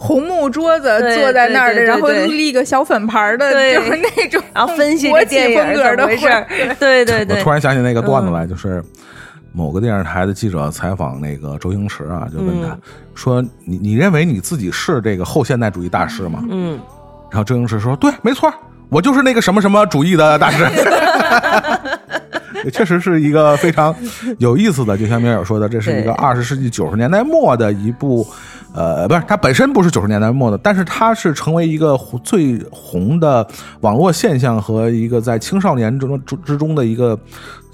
[0.00, 6.46] 红木桌子坐在那儿的，然后立个小粉盘儿的，就是那种，然后分析国企这电影风格的怎么回事儿。
[6.48, 6.74] 会。
[6.78, 7.38] 对对对。
[7.38, 8.80] 我突，然想起那个段子来，就是
[9.52, 12.80] 某个电视台的记者采访那个周星驰啊，就问他、嗯
[13.14, 16.78] 说：“你你认为你自己是这个后现代主义大师吗？”嗯，
[17.30, 18.52] 然后周星驰说：“对，没错，
[18.88, 20.64] 我就是那个什么什么主义的大师。
[22.64, 23.94] ”也确实是一个非常
[24.38, 28.26] 有意思的，就像明友说的，这是一个二十世纪九十年代末的一部，
[28.74, 33.46] 呃，不是，它本身不是九十年代末的，但是它是成为一个最红的
[33.80, 37.18] 网络现象和一个在青少年之中之之中的一个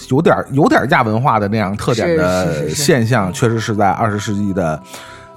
[0.08, 4.80] 有点有点亚文化的那样特点的现象，确实是在二十世纪的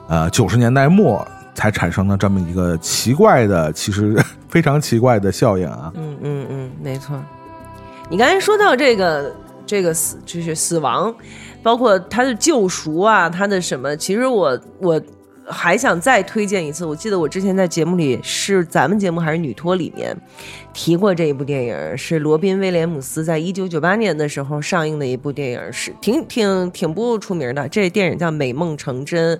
[0.07, 4.15] 呃九十年代末才产生了这么一个奇怪的，其实
[4.47, 5.91] 非常奇怪的效应啊。
[5.95, 7.19] 嗯嗯嗯，没错。
[8.09, 9.33] 你刚才说到这个
[9.65, 11.13] 这个死就是死亡，
[11.61, 13.97] 包括他的救赎啊，他的什么？
[13.97, 15.01] 其实我我
[15.49, 16.85] 还想再推荐一次。
[16.85, 20.15] 我记得我之前在节目里是咱们节目还是女托里面
[20.73, 27.67] 提过这一部电影，是罗宾威廉姆斯在一九九八年的时候上映的一部电影，是挺挺挺不出名的。
[27.69, 29.37] 这电影叫《美梦成真》。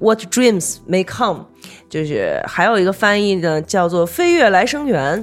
[0.00, 1.46] What dreams may come，
[1.90, 5.20] 就是还有一个翻译呢，叫做《飞跃来生缘》。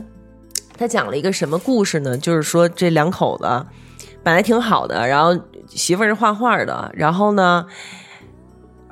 [0.77, 2.17] 他讲了一个什么故事呢？
[2.17, 3.65] 就是说这两口子
[4.21, 7.65] 本来挺好的，然后媳妇儿是画画的，然后呢，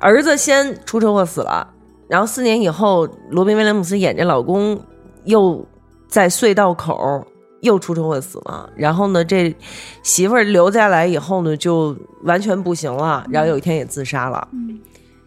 [0.04, 1.66] 儿子先出车祸死了，
[2.08, 4.78] 然后四年以后，罗宾威廉姆斯演这老公
[5.24, 5.66] 又
[6.06, 7.26] 在隧道口
[7.62, 9.56] 又出车祸死了，然后呢，这
[10.02, 14.46] 媳妇儿留下来以后呢，就完全不行了，然后有一天也自杀了。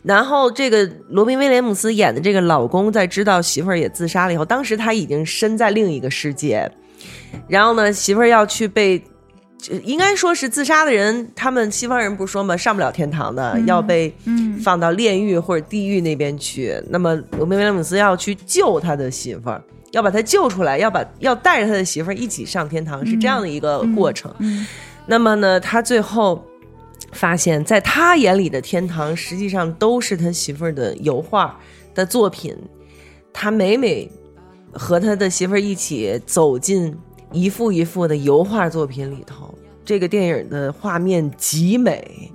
[0.03, 6.71] 然后这个罗宾威廉姆斯演的这个老公，在知道媳妇儿也自杀了以后，当时他已经身在另一个世界，
[7.47, 9.05] 然后呢，媳妇儿要去被，这
[9.84, 16.80] 应该说是自杀的人，他们西方人不是说嘛，上不了天堂的，要被嗯放到炼狱或者地狱那边去。
[16.89, 24.34] 那么罗宾威廉姆斯要去救他的媳妇儿，要把他救出来，要把要带着他的媳妇儿一起上天堂，是这样的一个过程。
[24.39, 24.65] 嗯
[25.08, 26.46] 那么呢，他最后
[27.13, 31.58] 发现，在他眼里的天堂，实际上都是他媳妇儿的油画
[31.96, 32.56] 的作品。
[33.34, 34.10] 他每每
[34.74, 36.93] 和他的媳妇儿一起走进
[37.32, 39.46] 一幅一幅的油画作品里头。
[39.88, 42.30] 这个电影的画面极美，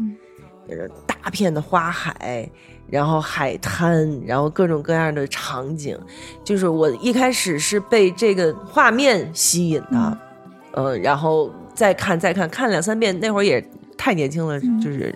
[0.66, 2.48] 就是大片的花海，
[2.88, 5.94] 然后海滩，然后各种各样的场景。
[6.42, 10.18] 就是我一开始是被这个画面吸引的，
[10.72, 13.20] 呃，然后再看再看，看两三遍。
[13.20, 13.62] 那会儿也
[13.98, 15.14] 太年轻了，就是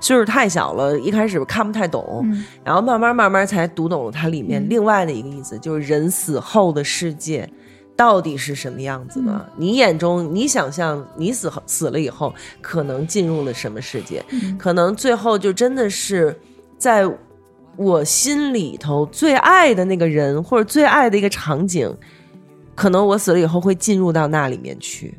[0.00, 7.48] 岁数太小了，一开始看不太懂，嗯然后慢慢慢慢才读懂了它里面另外的一个意思，就是人死后的世界。
[7.98, 9.50] 到底是什么样子的？
[9.56, 14.24] 你眼中，你想象你死后死了以后，可能进入了什么世界？
[14.56, 16.38] 可能最后就真的是
[16.78, 17.02] 在
[17.76, 21.92] 我心里头最爱的那个人，或者最爱的一个场景，
[22.76, 25.12] 可能我死了以后会进入到那里面去。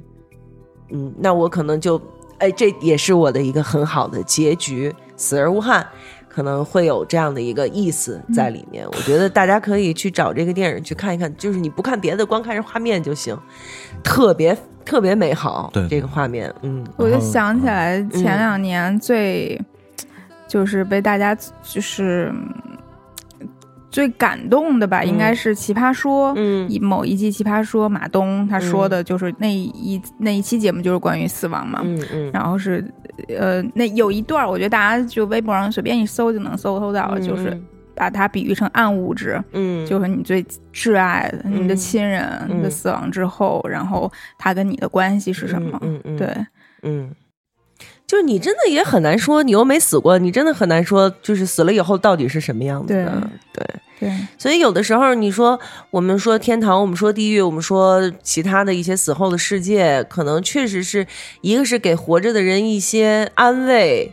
[0.89, 2.01] 嗯，那我可能就，
[2.37, 5.85] 哎，这也是我的一个很好的结局，死而无憾。
[6.29, 13.37] 可能会有这样的一个意思在里面，我觉得大家可以去找这个电影去看一看，就是你不看别的，光看这画面就行，
[14.03, 15.69] 特别特别美好。
[15.73, 15.87] 对。
[15.89, 19.59] 这个画面，嗯，我就想起来前两年最、
[20.47, 22.53] 就是被大家就是嗯
[23.91, 32.85] 最感动的吧，应该是《奇葩说》嗯一某一季《奇葩说》，马东他说的就是那一、那一期节目就是关于死亡嘛，嗯嗯，然后是
[33.37, 37.59] 呃那有一段，我觉得大家就微博上随便一搜就能搜搜到，就是
[37.95, 42.61] 把它比喻成暗物质，嗯，就是你最挚爱的、你的嗯亲人嗯。
[42.61, 45.77] 的死亡之后，然后他跟你的关系是什么？
[45.81, 46.17] 嗯嗯，嗯。
[46.17, 46.45] 对，
[46.83, 47.11] 嗯，
[48.09, 53.29] 就是你真的也很难说，你又没死过，你真的很难说，就是死了以后到底是什么样子的。
[53.53, 53.63] 对，
[53.99, 55.59] 对，所以有的时候你说
[55.91, 61.05] 我们说天堂，我们说地狱，我们说其他的一些死后的世界，可能确实是
[61.41, 64.11] 一个是给活着的人一些安慰。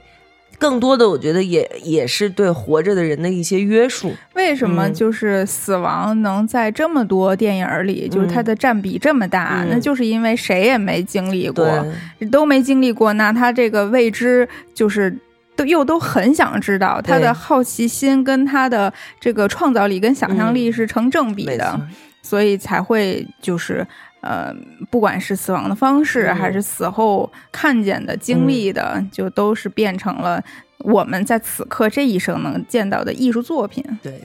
[0.58, 4.12] 更多的，我觉得也也是对活着的人的一些约束。
[4.34, 9.62] 为什么嗯就是死亡能在这么多电影里，就是它的占比这么大？
[9.62, 11.86] 嗯那就是因为谁也没经历过，
[12.30, 15.16] 都没经历过，那他这个未知就是。
[15.56, 21.80] 都又都很想知道，他的好奇心跟他的这个创造力跟想象力嗯是成正比的。
[22.20, 23.86] 所以才会就是
[24.26, 24.52] 呃，
[24.90, 30.42] 不管是死亡的方式，嗯还是死后看见的、经历的，就都是变成了
[30.78, 33.84] 我们在此刻这一生能见到的艺术作品。
[34.02, 34.20] 对，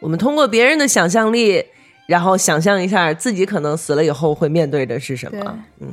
[0.00, 1.62] 我们通过别人的想象力，
[2.06, 5.58] 然后想象一下自己可能死了以后会面对的是什么。
[5.80, 5.88] 嗯，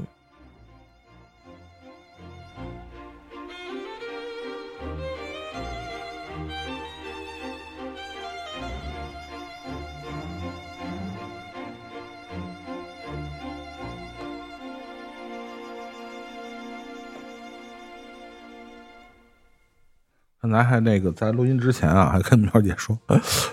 [20.42, 22.98] 刚才还那个在录音之前啊，还跟苗姐说，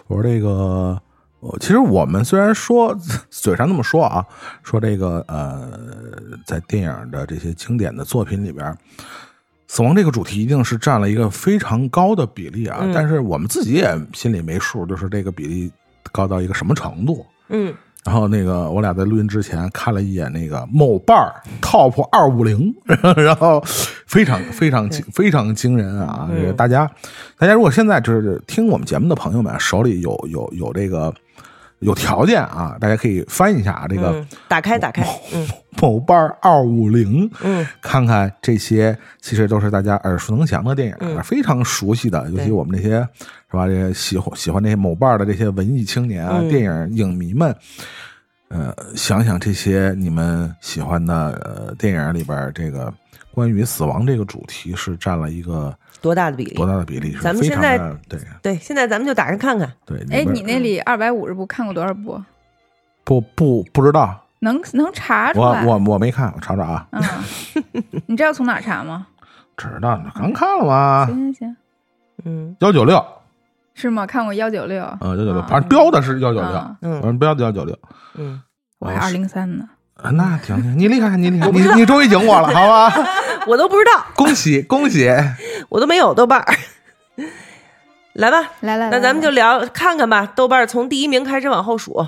[0.07, 1.01] 我说这个，
[1.41, 2.97] 我其实我们虽然说
[3.29, 4.25] 嘴上那么说啊，
[4.63, 5.69] 说这个呃，
[6.47, 8.73] 在电影的这些经典的作品里边，
[9.67, 15.73] 死亡这个主题一定是占了一个非常高的比例啊，嗯但是我们自己也心里没数，就是这个比例
[16.13, 17.27] 高到一个什么程度。
[17.49, 17.75] 嗯
[18.07, 22.73] 然后那个我俩在录音之前看了一眼那个某伴儿 Top 二五零，
[23.17, 23.61] 然后
[24.07, 26.29] 非常非常惊非常惊人啊！
[26.31, 26.89] 嗯这个大家
[27.37, 31.13] 大家如果现在就是听我们节目的朋友们手里有有有这个
[31.81, 35.47] 有条件啊，大家可以翻一下啊这个嗯，打开打开，嗯
[35.81, 43.07] 某伴儿二五零，嗯看看这些其实都是大家耳熟能详的电影，嗯非常熟悉的，尤其我们这些
[43.51, 43.67] 是吧？
[43.67, 47.55] 这些喜欢喜欢这些某伴的这些文艺青年啊，嗯电影影迷们，
[48.49, 52.93] 呃，想想这些你们喜欢的呃电影里边这个
[53.33, 56.65] 关于死亡这个主题是占了一个多大的比例多？
[56.65, 57.17] 大的比例？
[57.21, 57.77] 咱们现在
[58.09, 59.69] 对对，现在咱们就打开看看。
[59.85, 59.99] 对。
[60.13, 62.23] 哎，你那里二百五十部看过多少部？
[63.03, 65.65] 不不不知道，能能查出我来？
[65.65, 67.03] 我我没看，我查查啊，嗯，
[68.07, 69.09] 你知道从哪查吗？
[69.57, 71.07] 知道呢，刚看了吗？
[71.07, 71.57] 行行行，
[72.25, 73.05] 嗯幺九六，
[73.75, 74.07] 是吗？
[74.07, 77.77] 看过幺九六，嗯，幺九六，啊反正标的是幺九六，嗯，标的幺九六。
[78.15, 78.41] 嗯，
[78.79, 79.69] 我还二零三呢。
[80.03, 82.93] 啊，那挺挺，你厉害，你厉害，你你终于赢我了，好吧？
[83.47, 85.11] 我都不知道，恭喜恭喜！
[85.71, 86.55] 我都没有豆瓣儿。
[88.13, 90.31] 来吧，来来，那咱们就聊看看吧。
[90.35, 92.07] 豆瓣儿从第一名开始往后数，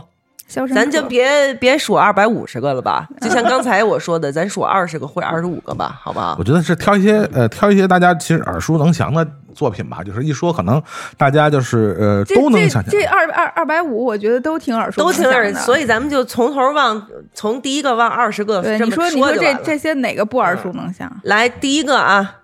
[0.74, 3.06] 咱就别别数二百五十个了吧。
[3.20, 6.42] 就像刚才我说的，咱数二十个或者二十五个吧，好不好我？
[6.42, 10.82] 觉得是挑一些呃，挑一些大家其实耳熟能详的作品吧，就是一说可能
[11.18, 13.12] 大家就是呃都能想这这象。
[13.12, 15.66] 二二二百五，我觉得都挺耳熟都挺耳，能详的。
[15.66, 21.14] 所以咱们就从头往从第一个往二十个对你这么说你说这这些哪个不耳熟能详？
[21.24, 22.36] 来第一个啊，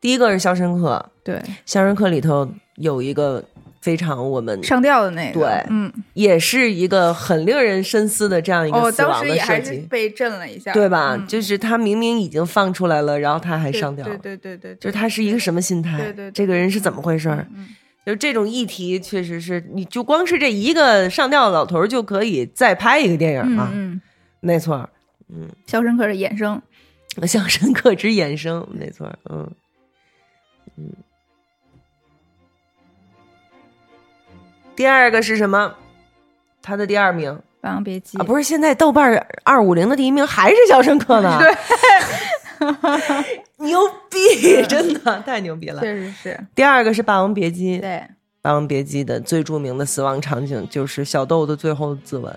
[0.00, 3.44] 第一个是《肖申克》，对，《肖申克》里头有一个
[3.82, 11.16] 非常我们上吊的那个，对嗯，也是一个很令人深思的这样一个死亡的设计，被震了一下，对吧？
[11.18, 11.26] 嗯。
[11.26, 15.98] 就是他明明已经放出来了，然后他还上吊，对对对对，就是他是一个什么心态？
[15.98, 17.46] 对对对这个人是怎么回事儿？
[17.54, 17.68] 嗯
[18.04, 24.00] 就是这种议题，确实是，你就光是这一个上吊的老头儿就可以再拍一个电影啊，嗯嗯，
[24.40, 24.90] 没错
[25.28, 26.60] 嗯，肖申克的衍生，
[27.28, 29.48] 肖申克之衍生，没错，嗯。
[30.76, 30.90] 嗯。
[34.74, 35.74] 第二个是什么？
[36.62, 41.38] 他的第二名《霸王别姬》啊，不是现在豆瓣二五零的第一名还是肖申克呢？
[41.40, 41.52] 对，
[43.58, 45.80] 牛逼， 真的太牛逼了。
[45.80, 48.02] 确实是，第二个是《霸王别姬》，《对，
[48.40, 52.32] 霸王别姬》的最著名的死亡场景就是小豆的最后自刎，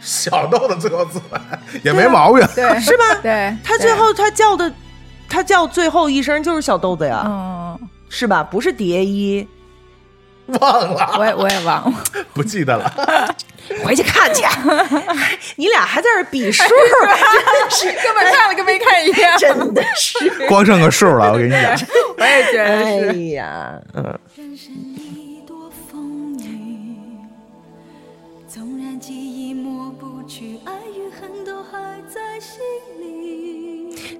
[0.00, 1.38] 小豆的最后自刎
[1.82, 2.46] 也没毛病。
[2.54, 3.04] 对， 是吧？
[3.22, 4.72] 对，他最后他叫的，
[5.28, 7.78] 他叫最后一声就是小豆子呀，嗯，
[8.08, 8.44] 是吧？
[8.44, 9.46] 不是蝶衣，
[10.46, 12.92] 忘了，我也我也忘了，不记得了。
[13.84, 14.44] 回去看去。
[15.56, 20.46] 你俩还在这比数，真是 根本看了跟没看一样，真的是。
[20.46, 21.76] 光剩个数了，我跟你讲。
[22.16, 24.18] 我也觉得哎是，呀，嗯，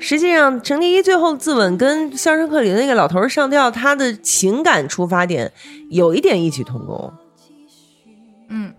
[0.09, 5.51] 实际上，程蝶衣最后自刎跟《肖申克》里的那个老头儿上吊，他的情感出发点
[5.91, 7.13] 有一点异曲同工，
[8.49, 8.73] 嗯，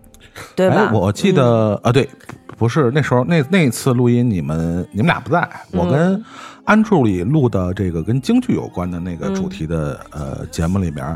[0.56, 0.86] 对吧？
[0.86, 2.08] 哎，我记得啊，对，
[2.56, 6.24] 不是那时候那那次录音，你们你们俩不在，我跟
[6.64, 11.14] 安助理录的这个跟京剧有关的那个主题的、呃节目里面，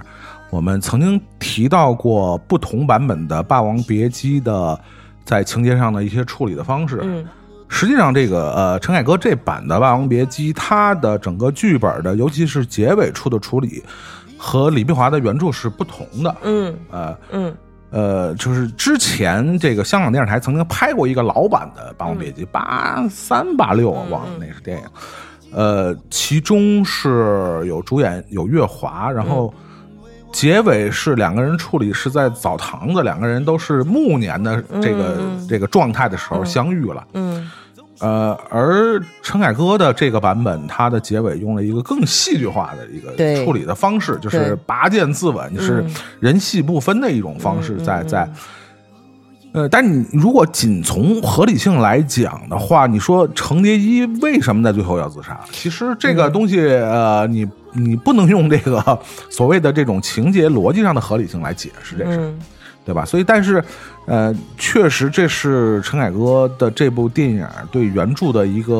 [0.50, 4.78] 我们曾经提到过不同版本的《霸王别姬》的
[5.24, 7.00] 在情节上的一些处理的方式。
[7.02, 7.26] 嗯
[7.72, 13.82] 实际上，这个呃，陈凯歌这版的《霸王别姬》，它的整个剧本的，尤其是结尾处的处理，
[14.36, 16.36] 和李碧华的原著是不同的。
[16.42, 17.56] 嗯呃嗯
[17.90, 24.84] 呃，就是之前这个香港电视台曾经拍过一个老版的《霸王别姬》，八三八六我忘了那是电影。
[25.50, 29.52] 呃，其中是有主演有月华，然后
[30.30, 35.18] 结尾是两个人处理是在澡堂子，两个人都是暮年的这个、
[35.48, 37.06] 这个状态的时候相遇了。
[37.14, 37.50] 嗯
[38.02, 45.84] 呃，而陈凯歌的这个版本，它的结尾用了一个更戏剧化的一个处理的方式，就是拔剑自刎，就是
[46.18, 48.28] 人戏不分的一种方式，在在。
[49.52, 55.38] 呃，但你如果仅从合理性来讲的话，你说程蝶衣为什么在最后要自杀？
[55.52, 58.98] 其实这个东西，呃，你你不能用这个
[59.28, 62.34] 所谓的这种情节逻辑上的合理性来解释这事
[62.84, 63.04] 对吧？
[63.04, 63.62] 所以，但是，
[64.06, 68.74] 呃，确实这是陈凯歌的这部电影对原著的一个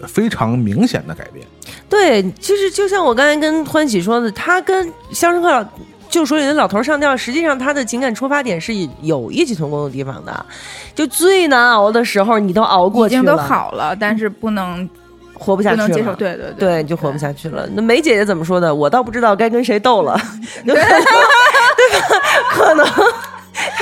[0.00, 1.46] 呃非常明显的改变。
[1.88, 5.64] 对，其实就像我刚才跟欢喜说的，他跟《肖申克老
[6.08, 10.46] 救赎》里的老头上吊，实际上他的情感出发点是有异曲同工的地方的。
[10.94, 14.88] 就最难熬的时候，你都熬过去了，已经都好了，但是不能
[15.34, 17.68] 活不下去了，不能接受，对对对，就活不下去了。
[17.74, 18.74] 那梅姐姐怎么说的？
[18.74, 20.18] 我倒不知道该跟谁斗了，
[20.64, 20.88] 有可能，
[21.76, 22.16] 对吧？
[22.50, 23.02] 可能她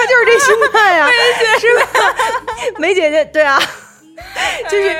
[0.06, 2.14] 就是这心态呀、 梅姐是吧？
[2.78, 3.60] 梅姐姐，对啊，
[4.70, 4.96] 就是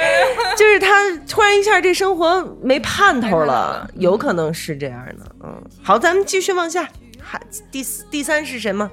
[0.57, 5.27] 就是她突然一下这生活没盼头了，有可能是这样的。
[5.43, 6.89] 嗯，好，咱们继续往下，
[7.23, 7.41] 还
[7.71, 8.91] 第四第三是谁吗？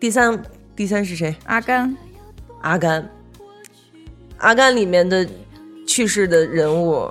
[0.00, 0.42] 第三
[0.76, 1.34] 第三是谁？
[1.46, 1.96] 阿甘，
[2.60, 3.10] 阿甘，
[4.38, 5.26] 阿甘里面的
[5.86, 7.10] 去世的人物，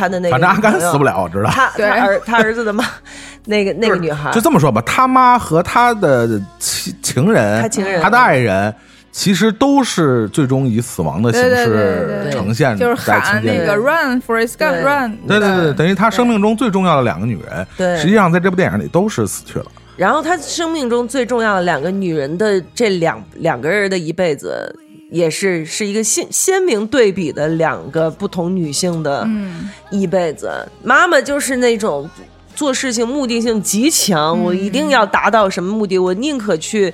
[0.00, 1.50] 他的那个反正阿甘死不，了，我知道。
[1.50, 2.82] 他他儿他儿子的妈，
[3.44, 8.00] 那个那个女孩，就这么说吧，他妈和他的情情人，他情人。
[8.00, 8.74] 他的爱人，
[9.12, 13.76] 其实都是最终以死亡的形对对对式对对呈现就是在喊那个。
[13.76, 14.66] Run Forest 对。
[14.66, 17.98] Gump Run，对对对，等于他生命中最重要的两个女人，对。
[17.98, 19.66] 实际上在这部电影里都是死去了。
[19.96, 24.74] 然后他生命中最重要的两个女人的这两两个人的一辈子，
[25.10, 30.50] 也是是一个鲜鲜明对比的两个不同女性的嗯，一辈子。
[30.82, 32.08] 妈妈就是那种
[32.54, 36.92] 做事情目的性极强，我一定要达到什么目的，我宁可去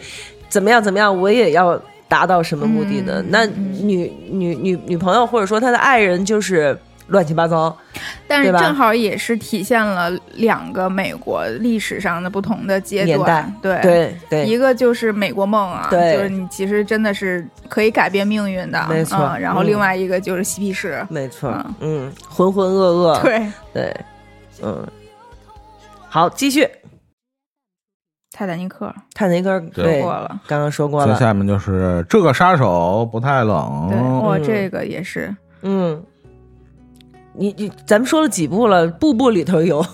[0.49, 3.23] 怎么样怎么样，我也要达到什么目的的。
[3.29, 6.79] 那女女女女朋友或者说她的爱人就是
[7.09, 7.77] 乱七八糟，
[8.27, 14.45] 但是正好也是体现了两个美国历史上的不同的阶段，对对对。
[14.45, 21.51] 一个就是美国梦啊，对就是你其实真的是可以改变命运的，没错嗯然后嗯另外一个就是嬉皮士，没错
[21.81, 23.97] 嗯，嗯，浑浑噩噩，对，对，
[24.63, 24.87] 嗯，
[26.09, 26.69] 好，继续。
[28.33, 36.03] 泰坦尼克泰坦尼克对对过了，刚刚说过了，下面就是这个杀手不太对，冷，哇，哦这个也是，嗯，
[37.39, 39.85] 你你咱们说了几部了，部部里头有，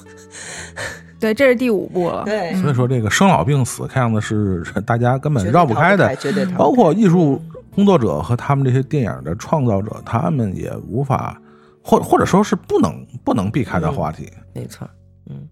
[1.21, 2.25] 对，这是第五部了。
[2.25, 7.41] 对，所以说这个生老病死，看样子是大家根本绕不开的，绝对包括艺术
[7.75, 11.41] 工作者和他们这些电影的创造者，他们也无法，
[11.83, 14.29] 或或者说是不能不能避开的话题。
[14.53, 14.89] 没错，
[15.31, 15.49] 嗯，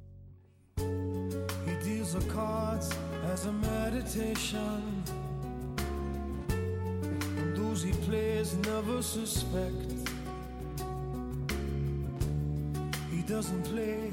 [13.31, 14.11] doesn't play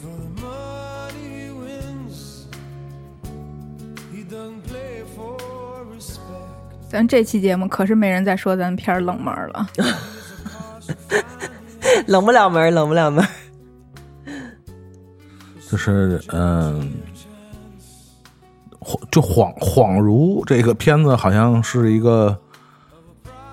[0.00, 2.46] for the money he wins.
[4.12, 5.36] He doesn't play for
[5.92, 6.20] respect.
[6.88, 9.66] 咱这期节目可是没人再说咱片儿冷门了。
[12.06, 13.26] 冷不了门，冷不了门。
[15.68, 16.92] 就是嗯，
[18.78, 22.38] 恍就恍恍如这个片子好像是一个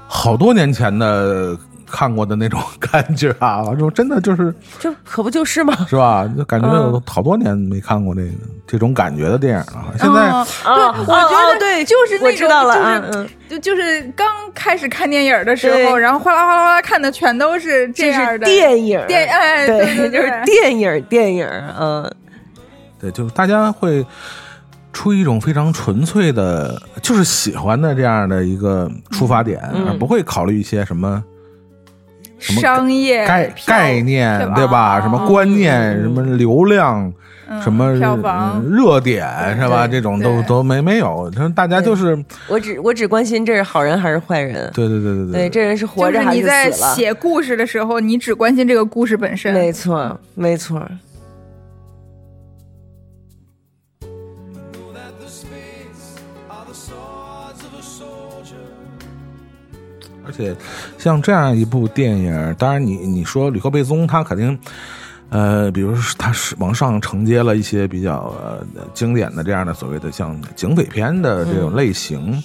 [0.07, 1.57] 好多年前的
[1.91, 5.73] 看过的那种 感觉啊，就真的就是这可不就是吗？
[5.89, 6.29] 是吧？
[6.37, 7.03] 就感觉有嗯。
[7.05, 8.29] 好多年没看过这个
[8.67, 9.85] 这种感觉的电影了。
[9.97, 13.29] 现在哦哦对，我觉得哦对就是那种我知道了就是啊嗯。
[13.49, 21.47] 就就是刚开始看电影的时候，然后哗啦哗啦哗啦看的全都是这样的电影，电哎对就是电影，电影，
[21.79, 22.11] 嗯，
[23.01, 24.05] 对，就是大家会
[24.93, 29.87] 出于一种非常纯粹的，就是喜欢的这样的一个出发点，嗯。
[29.87, 31.23] 而不会考虑一些什么
[32.39, 34.97] 什么商业概概念，对吧？
[34.97, 37.13] 哦什么观念，什么流量，
[37.49, 39.27] 嗯什么票房嗯热点，
[39.59, 39.87] 是吧？
[39.87, 42.17] 这种都都没没有，就是大家就是
[42.47, 46.95] 我只我只关心这是好人还是坏人，对对对对对，这人是活着还是你在死了？
[46.95, 49.53] 写故事的时候，你只关心这个故事本身。
[49.53, 50.81] 没错，没错，
[60.29, 60.55] 而且
[60.99, 64.57] 像这样一部电影，当然你你说吕克贝松他肯定。
[65.31, 68.65] 呃，比如说他是往上承接了一些比较呃
[68.95, 72.43] 经典的这样的所谓的像警匪片的这种类型，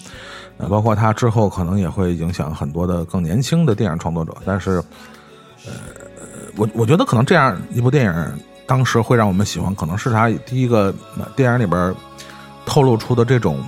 [0.59, 4.35] 呃，包括他之后可能也会影响很多的更年轻的电影创作者。
[4.45, 4.83] 但是，
[5.65, 5.73] 呃，
[6.57, 11.95] 我我觉得可能这样一部电影当时会让我们喜欢，可能是他第一个呃电影里边
[12.67, 13.65] 透露出的这种，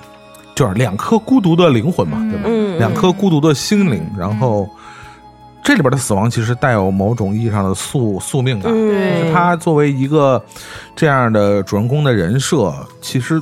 [0.57, 2.45] 就是两颗孤独的灵魂嘛，对吧？
[2.47, 4.67] 嗯，两颗孤独的心灵，然后
[5.63, 8.73] 这里边的死亡其实带有某种意义上的宿宿命感。
[8.75, 10.43] 嗯，就是他作为一个
[10.97, 13.39] 这样的主人公的人设，其实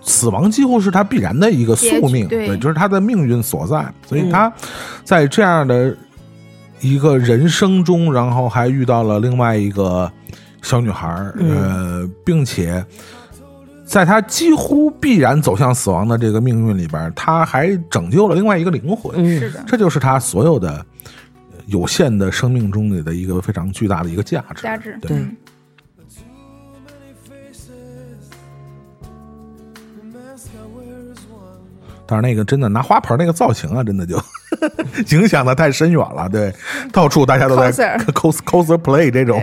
[0.00, 3.84] 死亡几乎是他必然的一个宿命，对就是他的命运所在。
[4.06, 4.52] 所嗯以他
[5.02, 5.92] 在这样的
[6.80, 10.08] 一个人生中，然后还遇到了另外一个
[10.62, 11.08] 小女孩
[11.40, 12.84] 呃，并且。
[13.88, 19.14] 在他几乎必然走向死亡的这个命运里边，他还拯救了另外一个灵魂。
[19.16, 19.38] 嗯。
[19.40, 20.84] 是的，这就是他所有的
[21.52, 24.62] 呃有限的生命中的一个非常巨大的一个价值。
[24.62, 24.98] 价值。
[25.00, 25.34] 对，嗯
[32.10, 34.18] 但是那个真的拿花盆那个造型啊，真的就
[35.14, 36.26] 影响的太深远了。
[36.26, 36.50] 对，
[36.90, 39.42] 到处大家都在 Coser cos cosplay 这种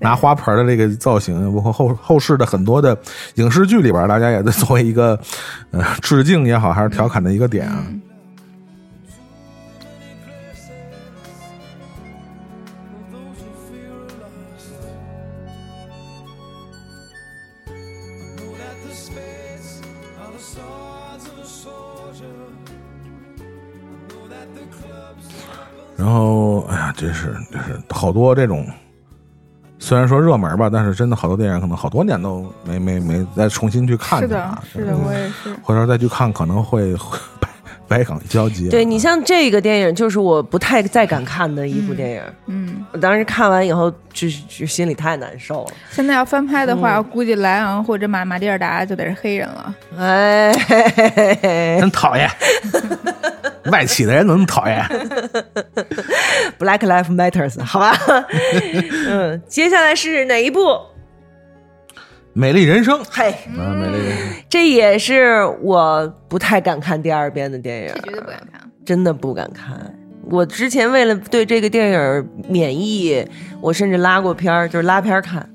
[0.00, 2.96] 拿花盆的这个造型，包括后后世的很多的
[3.34, 5.18] 影视剧里边，大家也在作为一个
[5.72, 7.84] 呃致敬也好，还是调侃的一个点啊。
[7.88, 8.00] 嗯
[25.96, 28.66] 然后，哎呀，真是真是好多这种，
[29.78, 35.54] 虽然说热门吧，但是真的好多电影可能好多年都没没没再重新去看是的是的，我也是。
[35.62, 37.48] 回头再去看可能会会百
[37.86, 38.68] 百感交集。
[38.68, 42.22] 对你像这个电影，就是我不太再敢看的一部电影。
[42.46, 45.72] 嗯，我当时看完以后，就是就心里太难受了。
[45.90, 49.74] 现在要翻拍的嗯话，估计莱昂或者马马蒂尔达就得是黑人了。
[49.98, 52.30] 哎，嘿嘿嘿嘿真讨厌，
[53.70, 54.82] 外企的人怎么那么讨厌
[56.58, 57.96] ？Black Lives Matters，好吧？
[59.08, 60.78] 嗯，接下来是哪一部？
[62.36, 64.26] 美丽人生嘿，啊，美丽人生。
[64.48, 68.60] 这也是我不太敢看第二遍的电影，绝对不敢看。
[68.84, 69.78] 真的不敢看。
[70.28, 73.24] 我之前为了对这个电影免疫，
[73.60, 75.48] 我甚至拉过片儿，就是拉片儿看，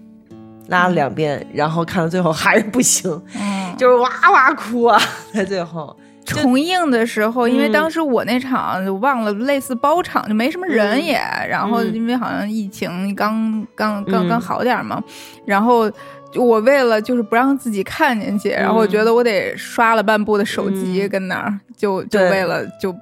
[0.68, 4.98] 拉了两遍，然后看到最后还是不行，嗯，就是哇哇哭啊，
[5.34, 5.94] 在最后。
[6.26, 11.20] 重映的时候，因为嗯当时我那场就忘了，类似包场就没什么人也，
[11.50, 15.04] 然后嗯因为好像疫情刚刚刚嗯刚好点儿嘛，
[15.46, 15.92] 然后。
[16.32, 21.10] 就我为了就是不让自己看进去，然后我觉得我得刷了半部的手机嗯。
[21.10, 22.94] 跟那儿，就就为了就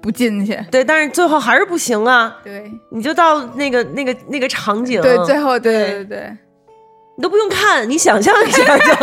[0.00, 0.58] 不进去。
[0.70, 2.36] 对，但是最后还是不行啊！
[2.44, 2.70] 对。
[2.90, 6.36] 你就到那个那个那个场景，对，最后对对对，
[7.16, 8.94] 你都不用看，你想象一下就。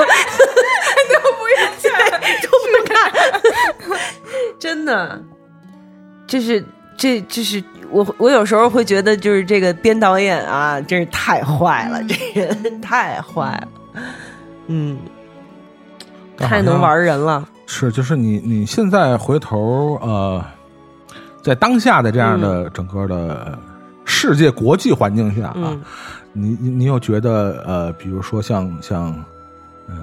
[1.14, 1.58] 都不用
[2.00, 3.42] 看， 都不用看，
[4.58, 5.22] 真的，
[6.28, 6.64] 就是
[6.98, 13.52] 这就是我我有时候会觉得，就是这个编导演啊，真是太坏了，这人太坏
[13.94, 14.02] 了，
[14.68, 14.98] 嗯，
[16.38, 20.44] 太能玩人了，是，就是你你现在回头呃，
[21.42, 23.58] 在当下的这样的整个的
[24.06, 25.82] 世界国际环境下啊，嗯。
[26.38, 29.24] 你你你有觉得呃，比如说像像
[29.88, 29.96] 呃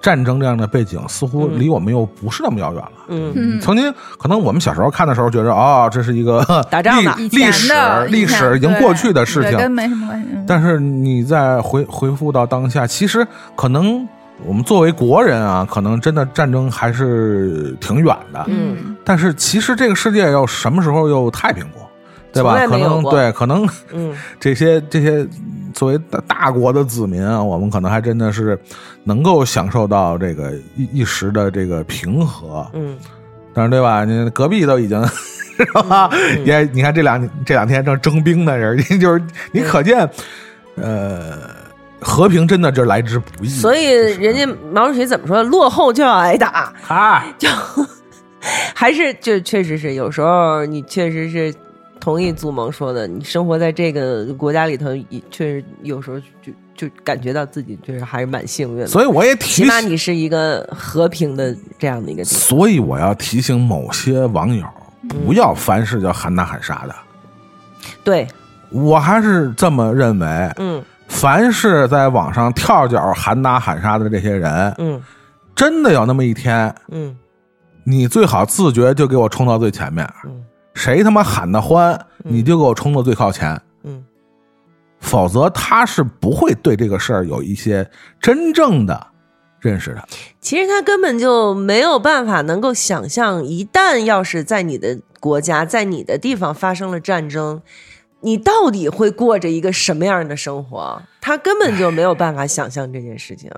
[0.00, 1.58] 战争这样的背景，似乎嗯。
[1.60, 2.92] 离我们又不是那么遥远了。
[3.08, 3.32] 嗯。
[3.34, 3.60] 嗯。
[3.60, 10.28] 曾经可能我们小时候看的时候，觉得哦，这是一个 打仗的历历史的历史已经过去的事情，对跟没什么关系。
[10.32, 10.44] 嗯。
[10.46, 14.06] 但是你再回回复到当下，其实可能
[14.44, 18.44] 我们作为国人啊，可能真的战争还是挺远的。
[18.48, 18.96] 嗯。
[19.04, 21.85] 但是其实这个世界又什么时候又太平过，
[22.32, 22.54] 对吧？
[22.66, 25.26] 可能对，可能嗯 这些这些
[25.72, 28.58] 作为大大国的子民啊，我们可能还真的是
[29.04, 32.66] 能够享受到这个一一时的这个平和。
[32.72, 32.96] 嗯
[33.54, 34.04] 但是对吧？
[34.04, 35.02] 你隔壁都已经
[35.56, 36.10] 是吧？
[36.12, 40.06] 嗯也你看这两这两天正征兵的人， 就是你可见，
[40.74, 41.38] 呃，
[41.98, 43.48] 和平真的这来之不易。
[43.48, 45.42] 所以人家毛主席怎么说？
[45.42, 47.48] 落后就要挨打，啊，就
[48.74, 51.54] 还是就确实是有时候你确实是
[52.06, 58.86] 同意祖萌说的，你生活在这个国家里头，也确实有时候就就感觉到自己就是还是蛮幸运的。
[58.86, 62.38] 所以我也提起码你是一个和平的这样的一个地方。
[62.38, 64.64] 所以我要提醒某些网友，
[65.08, 66.94] 不要凡事就喊打喊杀的。
[68.04, 68.28] 对，
[68.70, 70.26] 我还是这么认为，
[70.58, 75.02] 嗯凡是在网上跳脚喊打喊杀的这些人，嗯
[75.56, 77.16] 真的有那么一天，嗯
[77.82, 80.08] 你最好自觉就给我冲到最前面。
[80.24, 80.44] 嗯
[80.76, 83.58] 谁他妈喊得欢，你就给我冲到最靠前。
[83.82, 84.04] 嗯，
[85.00, 89.06] 否则他是不会对这个事儿有一些真正的
[89.58, 90.06] 认识的。
[90.38, 97.62] 其实他根本就没有办法能够想象，一旦要是在你的国家、在你的地方发生了战争，
[98.20, 101.02] 你到底会过着一个什么样的生活？
[101.22, 103.50] 他根本就没有办法想象这件事情，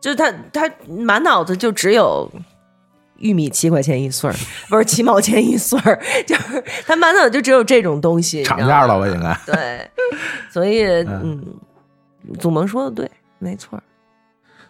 [0.00, 2.30] 就是他他满脑子就只有。
[3.18, 4.36] 玉米七块钱一穗儿，
[4.68, 9.06] 不是七毛钱一穗儿， 就是他满脑子就只有这种东西，涨价了吧？
[9.08, 9.38] 应该。
[9.46, 9.90] 对，
[10.50, 11.42] 所以 嗯，
[12.38, 13.80] 祖萌说的对，没错，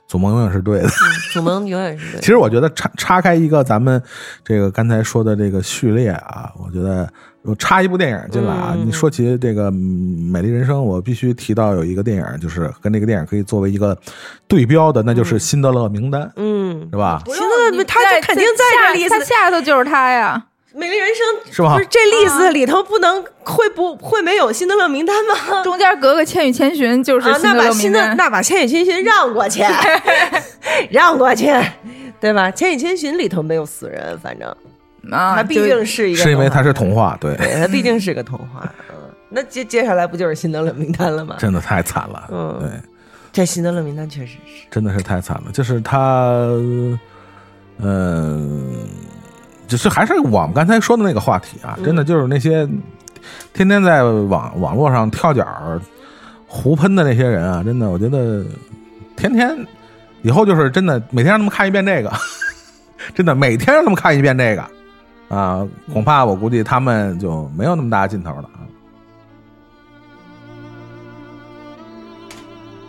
[0.06, 0.88] 祖萌永远是对的。
[1.32, 2.20] 祖萌永远是对的。
[2.20, 4.00] 其实我觉得插插开一个咱们
[4.44, 7.12] 这个刚才说的这个序列啊，我觉得
[7.46, 8.74] 我插一部电影进来啊。
[8.74, 9.72] 嗯你说起这个嗯
[10.30, 13.96] 《美丽人生》，我必须提到有一个电影，就是跟这个电影可以作为一个
[14.46, 17.22] 对标的，那就是《辛德勒名单》，嗯，是吧？
[17.24, 20.42] 不行了你他就肯定在这下例子他下头就是他呀。
[20.74, 25.62] 美丽人生是吧不是这例子里头不能会不会没有辛德勒名单吗？
[25.64, 28.16] 中间隔个《千与千寻》就是啊，辛德那把辛德勒名单。
[28.18, 29.62] 那把千与千寻让过去，
[30.92, 31.50] 让过去，
[32.20, 32.50] 对吧？
[32.50, 34.54] 千与千寻里头没有死人，反正
[35.10, 38.72] 啊，它毕竟是一个，是因为它是童，话，对，对，它毕竟是个童话。
[38.90, 38.96] 嗯，
[39.28, 41.36] 那接接下来不就是辛德勒名单了吗？
[41.38, 42.70] 真的太惨了，嗯对。
[43.32, 45.52] 这辛德勒名单确实是，真的是太惨了。
[45.52, 46.32] 就是他，
[47.78, 48.74] 嗯、
[49.68, 52.66] 就是还是我们刚才说的那个话题啊，真的就是那些
[53.52, 55.78] 天天在网网络上跳脚儿
[56.46, 58.42] 胡喷的那些人啊，真的，我觉得
[59.16, 59.54] 天天
[60.22, 62.10] 以后就是真的每天让他们看一遍这个，
[63.14, 64.64] 真的每天让他们看一遍这个
[65.28, 68.62] 啊，恐怕我估计他们就没有那么大劲头了啊。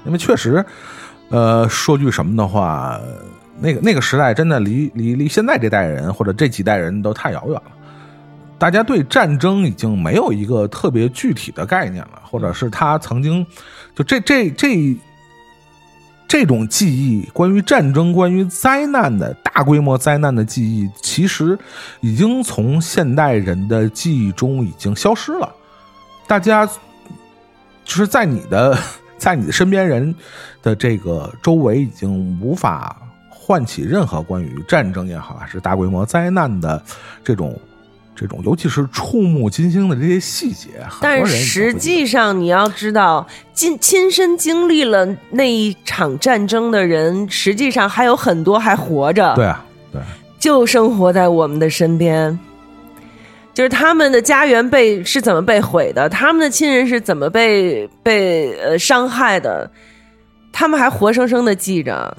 [0.06, 0.66] 因为确实，
[1.30, 3.00] 呃，说句什么的话，
[3.60, 7.72] 那个那个时代真的离离离现在这代人或者这几代人都太遥远了。
[8.60, 13.46] 大家对战争已经没有一个特别具体的概念了，或者是他曾经
[13.94, 14.98] 就这这这
[16.28, 21.58] 这种记忆，关于战争、关于灾难的大规模灾难的记忆，其实
[22.02, 25.50] 已经从现代人的记忆中已经消失了。
[26.28, 26.74] 大家就
[27.86, 28.78] 是在你的
[29.18, 30.14] 在你的身边人
[30.62, 32.98] 的这个周围，已经无法
[33.30, 36.84] 唤起任何关于战争也好，还是大规模灾难的
[37.24, 37.58] 这种
[38.20, 40.70] 这种，尤其是触目惊心的这些细节。
[41.00, 49.64] 但是实际上，你要知道，亲亲身经历了那一场战争的人，实际上还有很多还活着，对啊，
[49.94, 50.02] 对，
[50.40, 52.38] 就生活在我们的身边。
[53.54, 59.70] 就是他们的家园被是怎么被毁的，他们的亲人是怎么被被呃伤害的，
[60.52, 62.16] 他们还活生生的记着。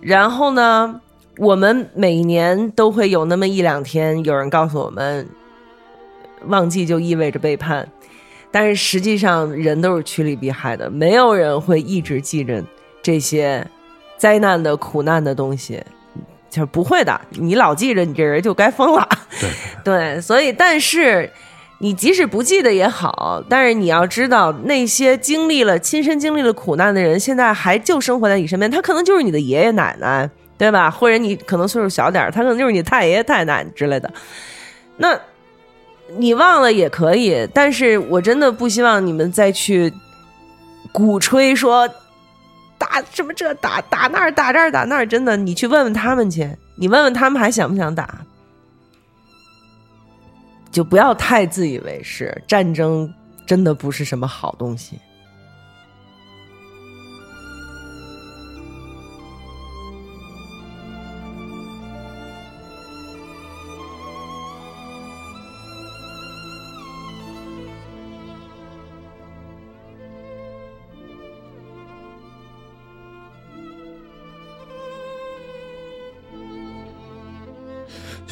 [0.00, 1.00] 然后呢，
[1.38, 5.26] 我们每年都会有那么一两天，有人告诉我们，
[6.46, 7.88] 忘记就意味着背叛。
[8.50, 12.62] 但是实际上人都是趋利避害的，没有人会一直记着
[13.02, 13.66] 这些
[14.18, 15.82] 灾难的苦难的东西，
[16.50, 17.18] 就是不会的。
[17.30, 19.08] 你老记着，你这人就该疯了。
[19.40, 19.50] 对
[19.82, 21.30] 对，所以但是
[21.78, 30.28] 你即使不记得也好，但是你要知道，那些经历了亲身经历了苦难的人，现在还就生活在你身边，他可能就是你的爷爷奶奶，
[30.62, 30.88] 对吧？
[30.88, 34.08] 或者你可能岁数小点，他可能就是你太爷爷太奶奶之类的。
[34.96, 35.20] 那
[36.16, 39.92] 你忘了也可以，但是我真的不希望你们再去
[40.92, 41.88] 鼓吹说
[42.78, 48.20] 打什么这打打那儿打这儿打那儿，真的，你去问问他们去，你问问他们还想不想打。
[50.70, 53.12] 就不要太自以为是，战争
[53.44, 54.96] 真的不是什么好东西。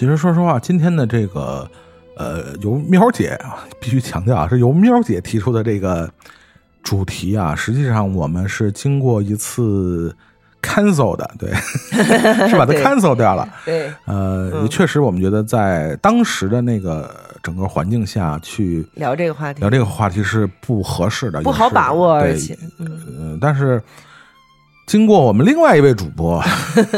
[0.01, 1.71] 其实说实话，今天的这个
[2.17, 6.11] 呃，由喵姐啊，必须强调啊，是由喵姐提出的这个
[6.83, 10.17] 主题啊，实际上我们是经过一次
[10.63, 11.53] cancel 的，对，
[12.49, 13.47] 是把它 cancel 掉了。
[13.67, 23.83] 对，呃，嗯也确实，我们觉得在当时的那个整个环境下去聊这个话题聊这个话题是不合适的，不好把握，而对且，嗯，呃，但是
[24.91, 26.43] 经过我们另外一位主播，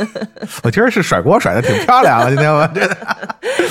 [0.64, 2.66] 我今儿是甩锅甩的挺漂亮啊，今天我。
[2.68, 2.96] 觉得，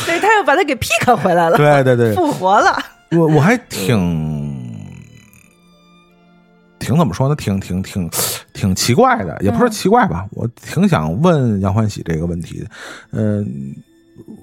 [0.06, 2.78] 对，他又把他给 pick 回来了，对对对，复活了。
[3.14, 3.98] 我我还挺
[6.78, 7.36] 挺怎么说呢？
[7.36, 8.08] 挺挺挺
[8.54, 12.68] 挺奇怪的，也不是奇怪吧，我挺想问杨欢喜这个问题的，
[13.14, 13.76] 嗯、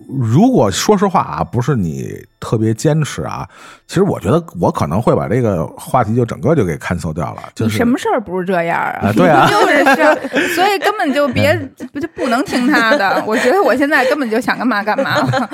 [0.09, 3.49] 如果说实话啊，不是你特别坚持啊，
[3.87, 7.43] 其实我觉得我可能会把这个话题就整个就给 cancel 掉了。
[7.55, 9.09] 就是你什么事儿不是这样啊？
[9.09, 11.55] 啊对啊 就是这， 所以根本就别
[11.93, 13.23] 不就不能听他的。
[13.27, 15.51] 我觉得我现在根本就想干嘛干嘛了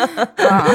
[0.49, 0.67] 啊！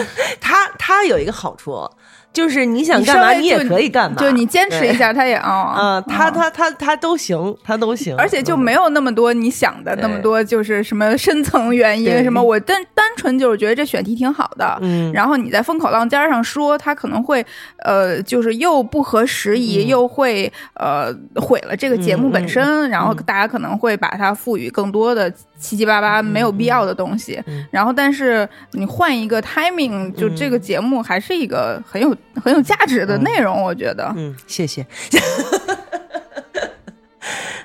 [0.42, 1.88] 他他有一个好处，
[2.32, 6.34] 就是你想干嘛，你也可以干嘛，就你坚持一下，他也啊啊，他嗯。
[6.34, 12.24] 他他他都行，他都行，而且就没有那么多你想的那么多，就是什么深层原因对。
[12.24, 12.42] 什么。
[12.42, 15.12] 我单单纯就是觉得这选题挺好的，嗯。
[15.12, 17.46] 然后你在风口浪尖上说，他可能会
[17.84, 19.88] 呃，就是又不合时宜，嗯。
[19.88, 27.40] 又会呃毁了这个节目本身，然后大家可能会把它赋予更多的七七八八没有必要的东西。
[27.46, 34.12] 嗯然后，但是你换一个 timing，就这个节目还是一个很有很有价值的内容，我觉得。
[34.16, 34.86] 嗯，谢谢。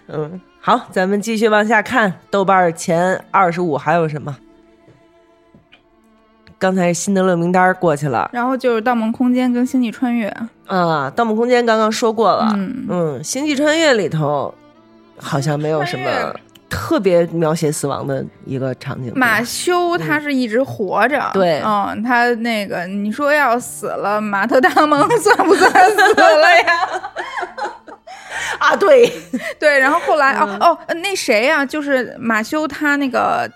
[0.08, 4.36] 嗯，好，咱们继续往下看，豆瓣前二十五还有什么？
[6.58, 10.30] 刚才辛德勒名单过去了然后就是《盗梦空间》跟《星际穿越》，
[10.66, 14.54] 啊，《盗梦空间》刚刚说过了，嗯嗯，星际穿越》里头
[15.18, 16.34] 好像没有什么
[16.68, 19.12] 特别描写死亡的一个场景。
[19.14, 21.60] 马修他是一直活着，对。
[21.64, 27.00] 嗯，他那个你说要死了，马特达蒙算不算死了呀？
[28.58, 29.10] 啊，对，
[29.60, 30.58] 对，然后后来嗯。
[30.58, 33.48] 哦哦，呃那谁呀、就是马修他那个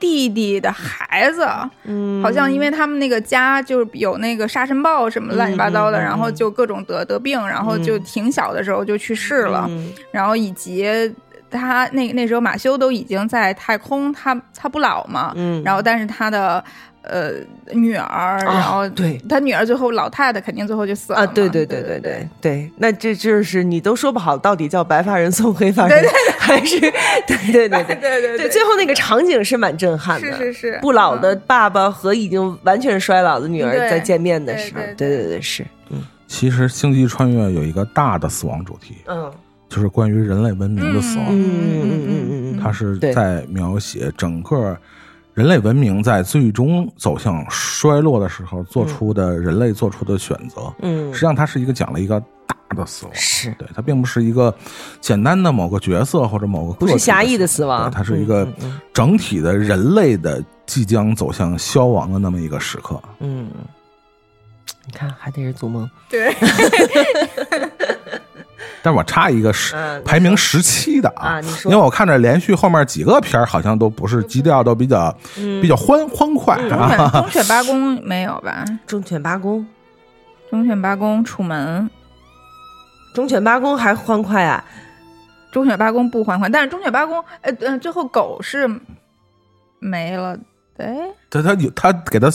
[0.00, 1.46] 弟弟的孩子，
[1.84, 8.02] 嗯，好像因为他们那个家就是有那个沙尘暴什么乱七八糟的，然后就各种得得病，然后就嗯。
[8.02, 9.92] 挺小的时候就去世了，嗯。
[10.10, 11.14] 然后以及。
[11.52, 15.62] 他那那时候马修都已经在太空，他他不老嘛，嗯。
[15.62, 16.62] 然后但是他的
[17.02, 17.32] 呃
[17.72, 19.20] 女儿，然后对。
[19.28, 26.04] 他女儿最后老太太肯定最后就死了啊，嘛对对对对对对，那这就是你都说不好，到底叫白发人送黑发人，
[26.38, 30.78] 还是对对对对对对对，最后那个场景是蛮震撼的，是是是。
[30.80, 35.28] 不老的爸爸和已经完全衰老的女儿对在见面的时候，对对对对。
[35.38, 36.02] 对是，嗯。
[36.26, 39.30] 其实《星际穿越》有一个大的死亡主题，嗯
[39.74, 41.26] 就是关于人类文明的死亡。
[41.30, 44.76] 嗯嗯嗯嗯嗯，它是在描写整个
[45.32, 50.70] 人类文明在最终走向衰落的时候做出的人类做出的选择。
[50.82, 51.10] 嗯。
[51.10, 53.50] 实际上，它是一个讲了一个大的死亡，是。
[53.52, 54.54] 对，它并不是一个
[55.00, 57.90] 简单的某个角色或者某个不是狭义的死死亡。
[57.90, 63.00] 它是一个嗯嗯整体的人类的即将走向消亡的那么一个时刻。
[63.20, 63.48] 嗯，
[64.84, 66.34] 你看还得是做梦，对，
[68.82, 71.70] 但是我插一个十、嗯排名十七的啊你说。
[71.70, 77.10] 因为我看着连续后面几个片儿好像都不是基调都比较、比较欢欢快忠啊。
[77.12, 78.64] 犬忠犬八公没有吧？
[78.86, 79.64] 忠犬八公，
[80.50, 81.88] 忠犬八公、楚门、
[83.14, 84.64] 忠犬八公还欢快啊，
[85.52, 88.68] 忠犬八公不欢快，但是忠犬八公，呃呃，最后狗是
[89.78, 90.36] 没了，
[90.78, 90.96] 哎，
[91.30, 92.28] 他他有他给他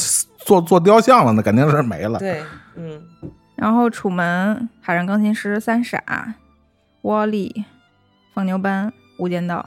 [0.45, 2.20] 做做雕像了，那肯定是没了。
[2.20, 2.41] 对，
[2.76, 3.02] 嗯
[3.58, 5.97] 然后《楚门》《海上钢琴师》《三傻》
[7.01, 7.51] 《窝利》
[8.34, 8.88] 《放牛班》
[9.18, 9.66] 《无间道》。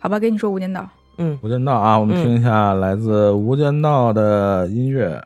[0.00, 0.80] 好吧，给你说《无间道》。
[1.18, 5.22] 嗯，无间道啊，我们嗯听一下来自无间道的音乐。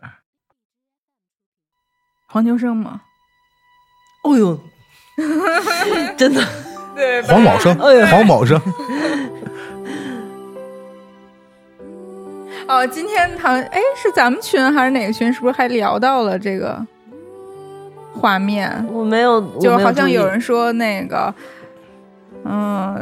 [2.29, 3.03] 黄秋生吗？
[4.25, 4.59] 哦呦，
[6.17, 6.43] 真的，
[6.95, 8.61] 对，黄宝生哎呦，黄宝生，
[12.67, 15.33] 哦，今天好像哎是咱们群还是哪个群？
[15.33, 16.85] 是不是还聊到了这个
[18.17, 18.87] 画面？
[18.93, 21.33] 我没有，就好像有人说那个，
[22.45, 22.97] 嗯、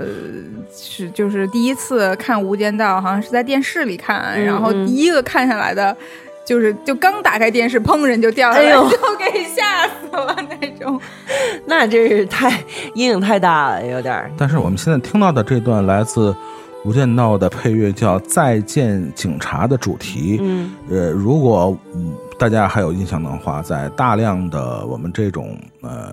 [0.74, 5.96] 是就是第一次看《无间道》，好像是在电视里看，嗯然后嗯第一个看下来的，
[6.44, 11.00] 就是就刚打开电视，砰人就掉下来，哎呦 就给吓死了那种。
[11.66, 12.50] 那真是太
[12.94, 14.30] 阴影太大了，有点。
[14.36, 16.30] 但是我们现在听到的这段来自
[16.84, 20.38] 《无间道》的配乐叫《再见警察》的主题。
[20.42, 26.12] 嗯呃，如果、嗯、大家还有印象的话，在大量的我们这种呃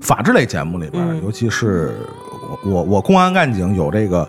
[0.00, 1.22] 法制类节目里边，嗯。
[1.22, 1.94] 尤其是
[2.64, 4.28] 我我我公安干警有这个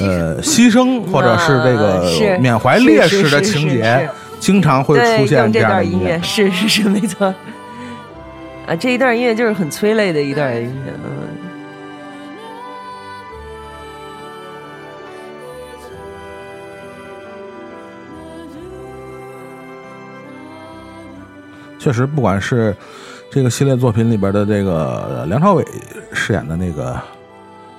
[0.00, 4.08] 呃牺牲或者是这个缅怀烈士的情节，
[4.40, 7.34] 经常会，出现这样的音乐，是是是，没错。
[8.66, 11.41] 啊，这一段音乐就是很催泪的一段音乐，嗯。
[21.82, 22.74] 确实，不管是
[23.28, 25.66] 这个系列作品里边的这个呃梁朝伟
[26.12, 26.96] 饰演的那个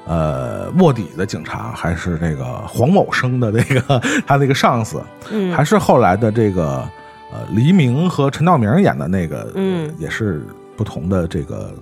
[0.06, 5.02] 呃卧底的警察，还是这个黄某生的那个 他那个上司，
[5.32, 6.86] 嗯还是后来的这个
[7.32, 10.46] 呃黎明和陈道明演的那个，嗯也是
[10.76, 11.74] 不同的这个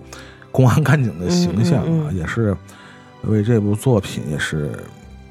[0.51, 2.55] 公安干警的形象啊，嗯嗯嗯也是
[3.24, 4.69] 为这部作品也是。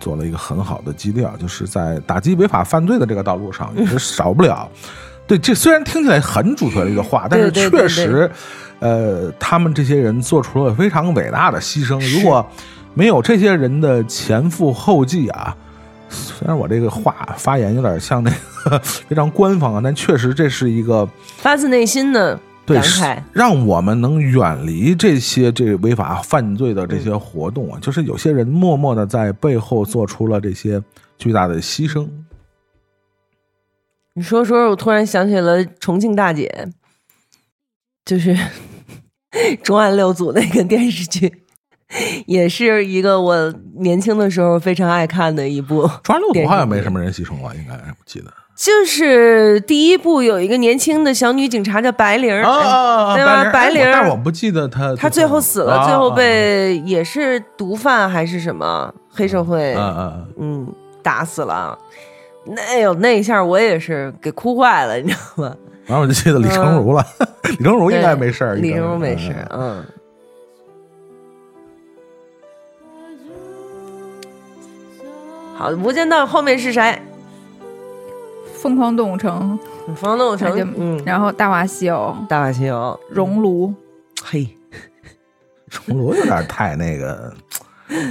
[0.00, 4.66] 做了一个很好的基调，就是在打击违法犯罪的这个道路上，也是少不了。
[5.30, 8.28] 对，这虽然听起来很主角的一个话，但是确实，
[8.80, 12.00] 呃，他们这些人做出了非常伟大的牺牲。
[12.18, 12.44] 如果
[12.94, 15.56] 没有这些人的前赴后继啊，
[16.08, 18.28] 虽然我这个话发言有点像那
[18.64, 27.78] 个非常官方啊，但确实这是一个发自内心的对感慨，让我们能远离这些这违法犯罪的这些活动啊。
[27.80, 30.82] 就是有些人默默的在背后做出了这些
[31.16, 32.08] 巨大的牺牲。
[34.14, 36.68] 你说说，我突然想起了重庆大姐，
[38.04, 38.36] 就是
[39.62, 41.44] 重案六组那个电视剧，
[42.26, 45.88] 也是一个我年轻的时候非常爱看的一部。
[46.02, 46.82] 重案六组好像没。
[46.82, 47.54] 什么人牺牲了？
[47.54, 48.26] 应该我记得。
[48.56, 52.42] 就是第一部有一个年轻的小女警察叫白灵对
[53.24, 53.50] 吧？
[53.50, 59.74] 白灵儿，但我不记得她她最后死了，啊最后被也是毒贩还是什么黑社会，
[60.38, 60.70] 嗯，
[61.02, 61.78] 打死了。
[62.44, 65.56] 那有那一下，我也是给哭坏了，你知道吗？
[65.86, 67.04] 然后我就记得李成儒了，
[67.58, 69.84] 李成儒应该没事儿，嗯李成儒没事嗯，嗯。
[75.56, 76.98] 好，《无间道》后面是谁？
[78.54, 83.74] 疯狂动物城，疯狂动物城，嗯，然后大话西游、大话西游，熔炉，
[84.24, 84.48] 嘿，
[85.86, 87.32] 熔炉有点太那个，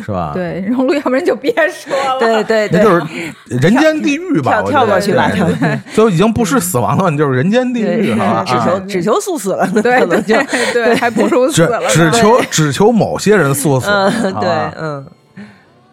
[0.03, 2.19] 是吧？，对，荣禄，要不然就别说了。
[2.19, 3.05] 对对对，那就是
[3.47, 4.61] 人间地狱吧？
[4.61, 8.45] 跳跳过去吧对跳过去就已经不是死亡了，你就是人间地狱，对？
[8.45, 11.81] 只求啊只求速死了，对可能就对对，还不如死了。
[11.89, 15.05] 只求只求某些人速死，嗯对嗯。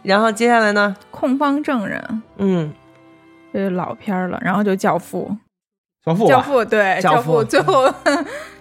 [0.03, 0.95] 然后接下来呢？
[1.11, 2.73] 控方证人，嗯，
[3.53, 5.35] 这是老片儿了，然后就教父，
[6.05, 7.93] 教父教父对教父父最后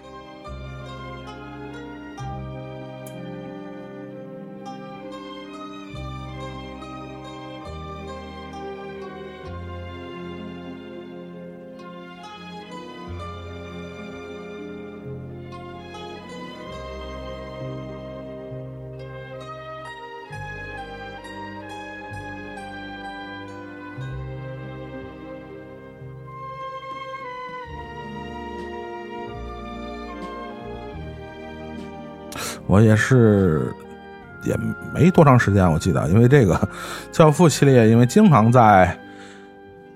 [32.66, 33.72] 我也是，
[34.42, 34.56] 也
[34.92, 36.54] 没多长时间，我记得，因为这个
[37.12, 38.98] 《教父》系列，因为经常在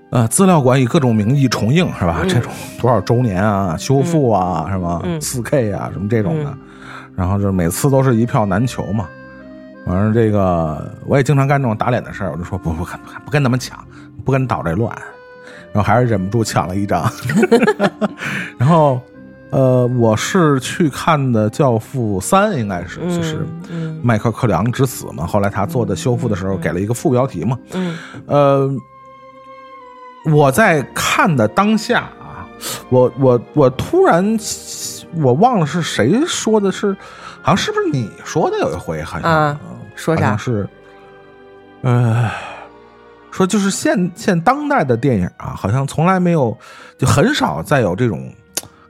[0.09, 2.19] 呃资料馆以各种名义重映，是吧？
[2.21, 5.01] 嗯这种多少周年啊、修复啊，是吧？
[5.03, 6.57] 嗯四 K 啊，什么这种的，嗯
[7.15, 9.07] 然后就每次都是一票难求嘛。
[9.85, 13.77] 反正这个我也经常干这种打脸的事儿，我就说不不跟不跟他们抢，
[14.23, 14.95] 不跟捣这乱，
[15.73, 17.03] 然后还是忍不住抢了一张，
[18.57, 19.01] 然后。
[19.51, 25.27] 呃，我是去看的《教父三》，应该是、就是嗯麦克克良之死嘛。
[25.27, 27.59] 后来他做的修复的时候，给了一个副标题嘛。
[27.73, 28.71] 嗯呃，
[30.31, 32.47] 我在看的当下啊，
[32.89, 34.37] 我我我突然
[35.15, 36.95] 我忘了是谁说的是，
[37.41, 39.59] 好像是不是你说的有一回，好像、啊
[39.95, 40.37] 说啥？
[40.37, 40.67] 是，
[41.81, 42.31] 呃，
[43.31, 46.57] 说就是现现当代的电影啊，好像从来没有，
[46.97, 48.33] 就很少再有这种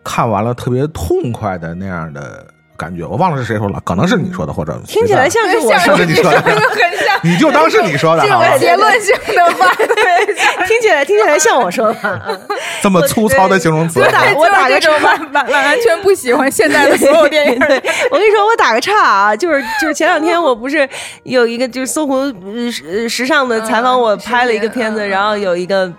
[0.03, 2.45] 看完了特别痛快的那样的
[2.77, 3.05] 感觉。
[3.05, 9.71] 我忘了是谁说了，可能是你说的，或者听起来像是我说的，是你说的很像 你就当是你说的这种结论性的话，
[10.65, 12.21] 听起来听起来像我说的。
[12.27, 12.41] 嗯
[12.81, 14.07] 这么粗糙的形容词我。
[14.07, 17.59] 打我打个就是这完完完全不喜欢现在的所有电影。
[17.67, 17.77] 对，
[18.09, 20.89] 我跟你说，我打个岔啊，就是就是前两天我不是
[21.21, 25.93] 有一个就是搜狐呃时时尚的采访，我拍了一个片子，嗯然后有一个。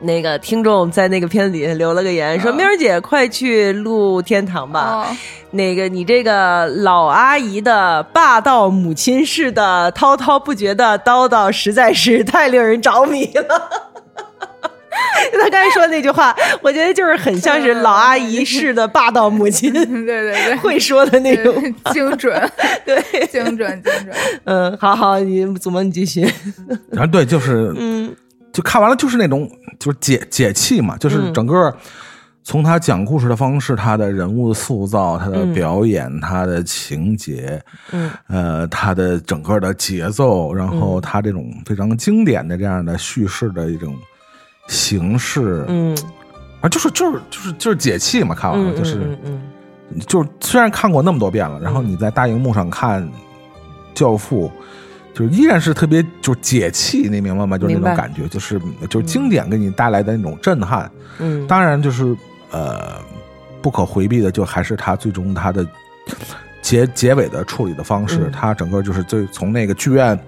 [0.00, 4.80] 那个听众在那个片子底下留了个言，说：“嗯喵儿姐，快去录天堂吧！
[4.80, 5.16] 哦
[5.50, 13.70] 那个你这个老阿姨的霸道母亲式的滔滔不绝的叨叨，实在是太令人着迷了。
[15.40, 21.54] ”他刚才说的那句话，我觉得就是很像是老阿姨式的霸道母亲对对对，会说的那种。
[21.92, 22.50] 精准，
[22.84, 24.14] 对，精准，精准。
[24.44, 26.24] 嗯，好好，你祖萌你继续。
[26.96, 28.14] 啊，对，就是嗯
[28.54, 31.76] 就看完了就是那种就是解解气嘛，就是嗯整个
[32.42, 35.52] 从他讲故事的方式，他的人物塑造，他的嗯。
[35.52, 38.10] 表演，他的情节，嗯。
[38.28, 43.96] 呃，他的整个的节奏，然后他这种非常经典的这样的叙事的一种
[44.68, 45.96] 形式，嗯。
[46.60, 48.98] 啊，就是就是就是就是解气嘛，看完了嗯，就是。
[48.98, 50.00] 嗯嗯。
[50.06, 51.88] 就是虽然看过那么多遍了，然后嗯。
[51.88, 53.02] 你在大荧幕上看
[53.94, 54.48] 《教父》，
[55.14, 57.56] 就是依然是特别就是解气，你明白吗？
[57.56, 58.60] 就是那种感觉，就是
[58.90, 60.90] 就是经典给你带来的那种震撼。
[61.18, 62.16] 嗯，当然，就是
[62.50, 62.98] 呃，
[63.62, 65.64] 不可回避的，就还是他最终他的
[66.60, 70.18] 结结尾的处理的方式，嗯他整个就是最从那个剧院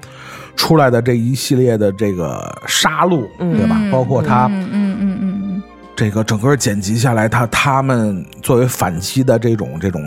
[0.54, 3.76] 出来的这一系列的这个杀戮，嗯对吧？
[3.90, 4.46] 包括他。
[4.46, 5.62] 嗯嗯嗯嗯
[5.96, 10.06] 这个整个剪辑下来，他他们作为反击的这种这种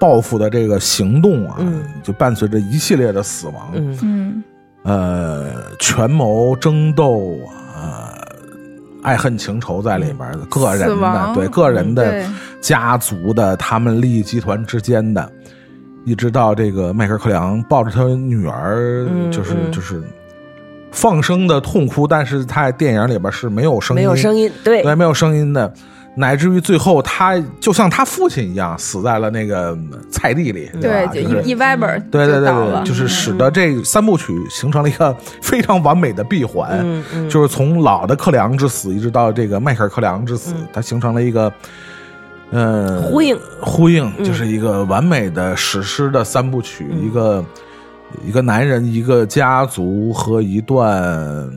[0.00, 1.84] 报复的这个行动啊，嗯。
[2.02, 3.98] 就伴随着一系列的死亡，嗯。
[4.02, 4.44] 嗯
[4.82, 7.38] 呃，权谋争斗
[7.76, 8.26] 啊、呃，
[9.02, 12.26] 爱恨情仇在里边的，个人的对个人的对。
[12.62, 15.30] 家族的，他们利益集团之间的，
[16.06, 19.70] 一直到这个迈克尔·克里昂抱着他女儿，嗯就是嗯。
[19.70, 20.02] 就是
[20.92, 24.82] 放声的痛哭，但是他在电影里边是没有声音，没有声音，对。
[24.82, 25.72] 对，没有声音的，
[26.14, 29.76] 乃至于最后他就像他父亲一样，死在了那个
[30.10, 31.12] 菜地里，对，吧？
[31.12, 41.52] 就就是一一歪门儿对对对对，就是使得这三部曲形成了一个 非常完美的闭环，嗯嗯就是从老的克里昂之死一直到这个迈克尔·克里昂之死，它形成了一个。
[42.52, 47.44] 呃，呼应呼应嗯就是一个完美的史诗的三部曲，嗯一个
[48.26, 51.48] 一个男人、一个家族和一段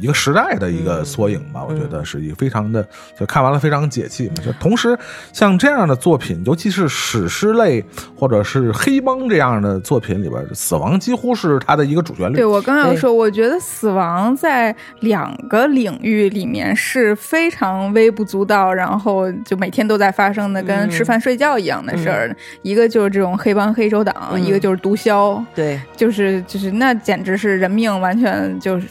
[0.00, 1.64] 一个时代的一个缩影吧。
[1.64, 2.86] 我觉得是一个非常的，
[3.18, 4.34] 就看完了非常解气嘛。
[4.44, 4.98] 就同时，
[5.32, 7.84] 像这样的作品，尤其是史诗类
[8.16, 12.44] 或者是黑帮这样的作品里边，死亡几乎是它的一个主旋律对。
[12.44, 22.34] 我刚要说，我觉得死亡在两个领域里面是非常微不足道，然后就每天都在发生的，跟嗯吃饭睡觉一样的事儿。
[22.62, 28.86] 一个就是这种黑帮黑手党，嗯一个就是毒枭，对，就是就是那简直是人命完全就是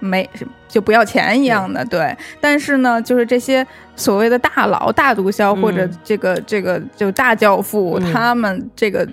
[0.00, 0.28] 没
[0.68, 1.84] 就不要钱一样的。
[1.84, 9.06] 对，但是呢，就是这些所谓的大佬、大毒枭嗯或者这个这个就大教父，嗯他们这个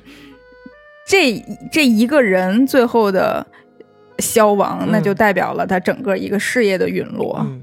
[1.06, 3.46] 这这一个人最后的
[4.20, 7.38] 消亡，嗯那就代表了他整个一个事业的陨落。
[7.42, 7.62] 嗯，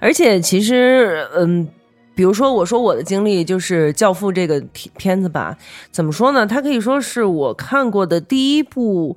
[0.00, 1.68] 而且其实，嗯，
[2.14, 5.56] 比如说我说我的经历就是《教父》这个片片子吧，
[5.90, 6.46] 怎么说呢？
[6.46, 9.16] 它可以说是我看过的第一部。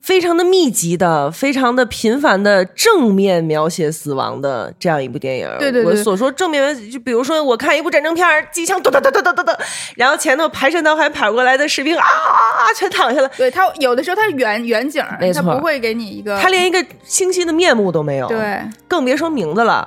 [0.00, 5.48] 非常的密集的、非常的频繁的正面描写死亡的这样一部电影。
[5.58, 9.54] 对对对我所说正面就比如说我看一部战争片，机枪咚咚咚咚咚咚咚，
[9.96, 18.26] 然后前头排山倒海跑过来的士兵啊啊啊，全躺下了，对他有的时候他是远远景没，错他不会给你一个他连一个清晰的面目都没有。
[18.26, 19.86] 对更别说名字了，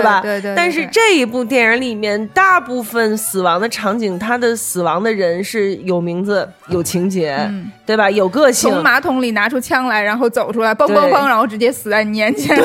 [0.00, 0.20] 吧？
[0.22, 8.08] 对对对对但是这一部电影里面，大部分死亡的场景，他的死亡的人是有名字、有情节，嗯对吧？
[8.10, 8.70] 有个性。
[8.70, 12.56] 从马桶里拿出枪来，然后走出来，嘣对嘣嘣，然后直接死在你眼前。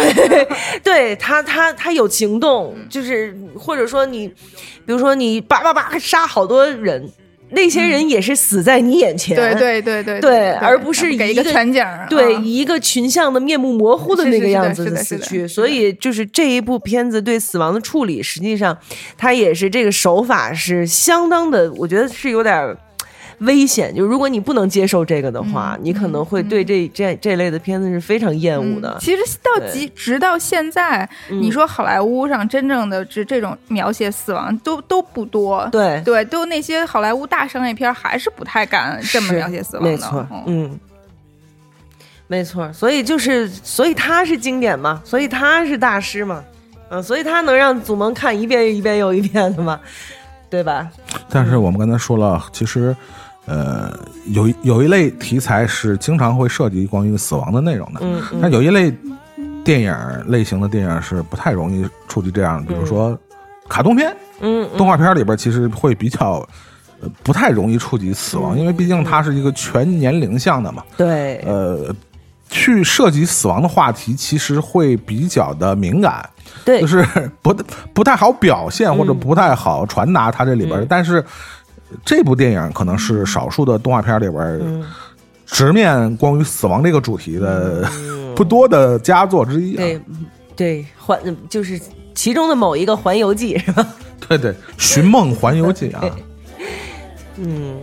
[0.83, 7.09] 对 他，他他有行动，就是或者说你，比如说你叭叭叭杀好多人，
[7.49, 11.85] 那些人也是死在你眼前，对对对对对而不是给一一个个全景。
[12.09, 18.77] 对，一个群像的面目模糊的那个样子的死去，所以就是这一部片子对死亡的处理，实际上
[19.17, 22.77] 它也是这个手法是相当的，我觉得是有点儿
[23.39, 23.93] 危险。
[23.95, 28.89] 就如果你不能接受这个的话，你可能会对这这这类的片子是非常厌恶的。
[28.89, 35.67] 嗯其实到对即直到现在，嗯你说好莱坞上真正的这这种描写死亡都都不多。
[35.71, 39.91] 对，对，都那些好莱坞大商业片还是不太敢这么描写死亡的。
[39.91, 40.79] 没错，嗯嗯，
[42.27, 42.71] 没错。
[42.73, 46.43] 所以就是，所以他是经典嘛，所以他是大师嘛，
[46.89, 49.79] 嗯，所以他能让祖萌看一遍一遍又一遍的嘛，
[50.49, 50.89] 对吧？
[51.29, 52.95] 但是我们刚才说了，其实，
[53.47, 53.91] 呃，
[54.27, 58.93] 有一有一类题材是经常会涉及关于死亡的内容的，嗯但有一类
[59.63, 59.95] 电影
[60.27, 63.17] 类型的电影是不太容易触及这样，比如说
[63.67, 66.47] 卡通片、嗯嗯动画片里边，其实会比较。
[66.99, 70.83] 呃不太容易触及死亡，因为毕竟它是一个全年龄向的嘛。
[70.97, 71.95] 对，呃，
[72.49, 76.27] 去涉及死亡的话题，其实会比较的敏感。
[76.65, 77.05] 对就是
[77.43, 77.55] 不
[77.93, 80.79] 不太好表现或者不太好传达它这里边。
[80.79, 81.23] 嗯但是
[82.05, 84.83] 这部电影可能是少数的动画片里边
[85.45, 87.89] 直面关于死亡这个主题的
[88.35, 89.77] 不多的佳作之一、啊。
[89.77, 90.01] 对
[90.55, 91.19] 对，环
[91.49, 91.79] 就是
[92.13, 93.87] 其中的某一个《环游记》是吧？
[94.27, 96.03] 对对，《寻梦环游记》啊，
[97.37, 97.79] 嗯。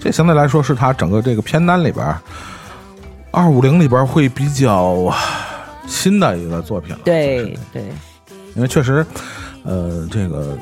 [0.00, 2.14] 这相对来说是他整个这个片单里边
[3.30, 5.10] 二五零里边会比较
[5.86, 7.00] 新的一个作品了。
[7.04, 7.82] 对对，
[8.54, 9.04] 因为确实，
[9.62, 10.56] 呃，这个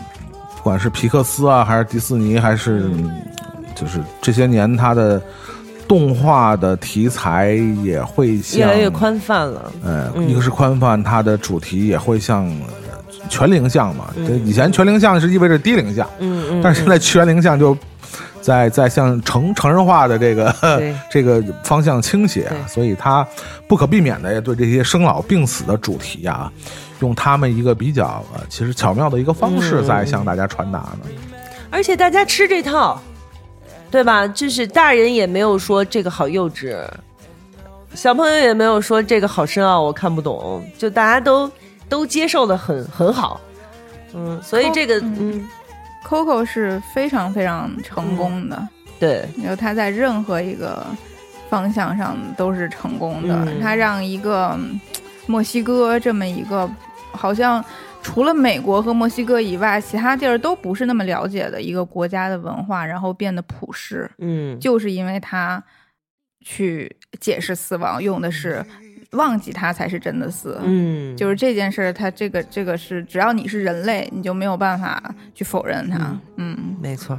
[0.56, 2.90] 不管是皮克斯啊，还是迪士尼，还是、
[3.74, 5.20] 就是这些年它的
[5.88, 7.52] 动画的题材
[7.82, 9.72] 也会越来越，宽泛了。
[9.84, 14.12] 呃，嗯一个是宽泛，它的主题也会像呃全龄向嘛。
[14.16, 17.76] 嗯以前全龄向是意味着低龄向，嗯嗯，但是现在全龄向就
[18.43, 20.55] 在在向成成人化的这个
[21.09, 23.26] 这个方向倾斜啊，所以他
[23.66, 26.53] 不可避免的对这些生老病死的主题啊，
[27.01, 31.07] 用他们一个比较呃其实巧妙的一个方式嗯在向大家传达呢。
[31.70, 33.01] 而且大家吃这套，
[33.90, 34.26] 对吧？
[34.28, 36.76] 就是大人也没有说这个好幼稚，
[37.95, 41.51] 小朋友也没有说这个好深奥，我看不懂，就大家都
[41.88, 43.40] 都接受的很很好。
[44.14, 45.49] 嗯，所以这个嗯，
[46.12, 48.68] Coco 是非常非常成功的，
[49.00, 50.84] 对，然后他在任何一个
[51.48, 53.34] 方向上都是成功的。
[53.46, 53.58] 嗯。
[53.62, 54.78] 他让一个嗯
[55.26, 56.70] 墨西哥这么一个
[57.12, 57.64] 好像
[58.02, 65.64] 除了美国和墨西哥以外，其他地儿都不是那么了解的一个国家的文化，然后变得普世，嗯，就是因为他
[66.44, 68.62] 去解释死亡用的是
[69.12, 70.58] 忘记他才是真的死。
[70.62, 76.18] 嗯，就是这件事儿，它这个这个是，只要你是人类，你就没有办法去否认他。
[76.36, 77.18] 嗯没错。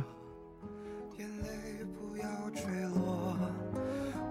[1.17, 1.49] 眼泪
[1.99, 2.63] 不要坠
[2.95, 3.37] 落。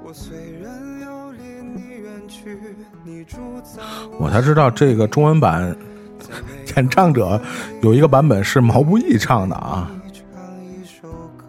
[0.04, 1.38] 我虽然要离
[1.74, 2.58] 你远去，
[3.04, 3.80] 你住在
[4.18, 5.76] 我才知道这个中文版
[6.76, 7.40] 演唱者
[7.82, 9.88] 有一个版本是毛不易唱的啊。
[10.12, 11.08] 唱一首
[11.38, 11.44] 歌，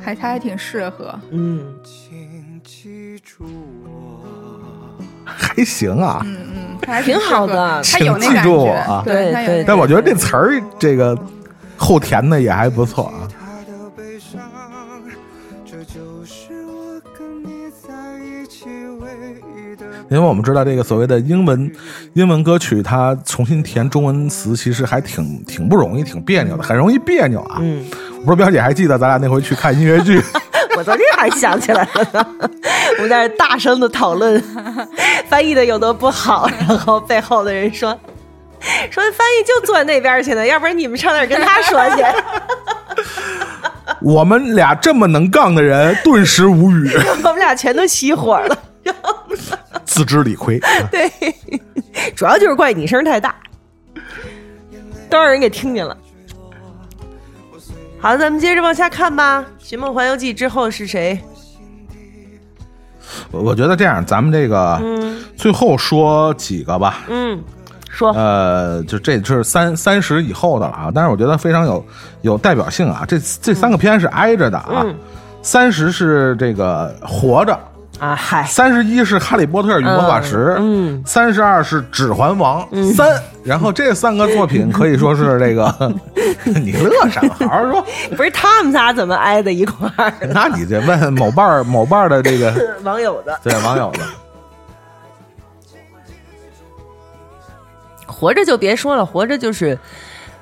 [0.00, 1.18] 还他还挺适合。
[1.30, 3.44] 嗯，请记住
[3.84, 4.25] 我。
[5.26, 11.18] 还行啊，嗯嗯，还挺好的他有那请记感觉住我啊对，对但我觉得这词儿这个
[11.76, 13.28] 后填的也还不错啊。
[13.28, 14.40] 他的悲伤，
[15.64, 17.92] 这就是我跟你在
[18.24, 18.66] 一起
[19.00, 19.10] 唯
[19.56, 19.84] 一的。
[20.08, 21.70] 因为我们知道这个所谓的英文
[22.14, 27.58] 英文歌曲，它重新填中文词，其实还挺挺不容易，挺别扭的，很容易别扭啊。
[27.60, 27.84] 嗯，
[28.20, 30.22] 我不知道表姐还记得咱俩那回去看音乐剧，
[30.76, 32.26] 我昨天还想起来了呢，
[32.98, 34.42] 我们在这大声的讨论
[35.26, 37.98] 翻译的有多不好，然后背后的人说。
[38.90, 42.02] 说翻译就坐那边去呢，要不然你们上那儿跟他说去。
[44.00, 46.90] 我们俩这么能杠的人，顿时无语，
[47.22, 48.58] 我们俩全都熄火了。
[49.84, 50.60] 自知理亏。
[50.90, 51.10] 对，
[52.16, 53.34] 主要就是怪你声太大，
[55.08, 55.96] 都让人给听见了。
[57.98, 59.40] 好，咱们接着往下看吧。
[59.58, 61.18] 《寻梦环游记》之后是谁？
[63.30, 67.04] 我我觉得这样，咱们这个嗯最后说几个吧。
[67.08, 67.42] 嗯，
[67.88, 71.84] 说呃，就这是三三十以后的了啊，但是我觉得非常有
[72.22, 73.04] 有代表性啊。
[73.08, 74.94] 这这三个片是挨着的啊嗯，
[75.42, 77.58] 三十是这个活着，
[77.98, 82.62] 啊，嗨，三十一是《哈利波特与魔法石》，嗯，三十二是《指环王》
[82.94, 83.08] 三，
[83.42, 85.94] 然后这三个作品可以说是这个，
[86.44, 87.22] 你乐啥？
[87.38, 87.82] 好好说。
[88.14, 90.12] 不是他们仨怎么挨在一块儿？
[90.34, 92.52] 那你得问某伴儿某伴儿的这个
[92.82, 94.00] 网友的对网友的，
[98.06, 99.78] 活着就别说了，活着就是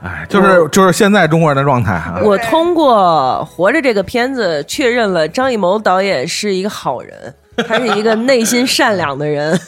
[0.02, 2.18] 哎，就是就是现在中国人的状态啊。
[2.24, 7.34] 我通过《活着》这个片子确认了张艺谋导演是一个好人，
[7.66, 9.58] 他是一个内心善良的人。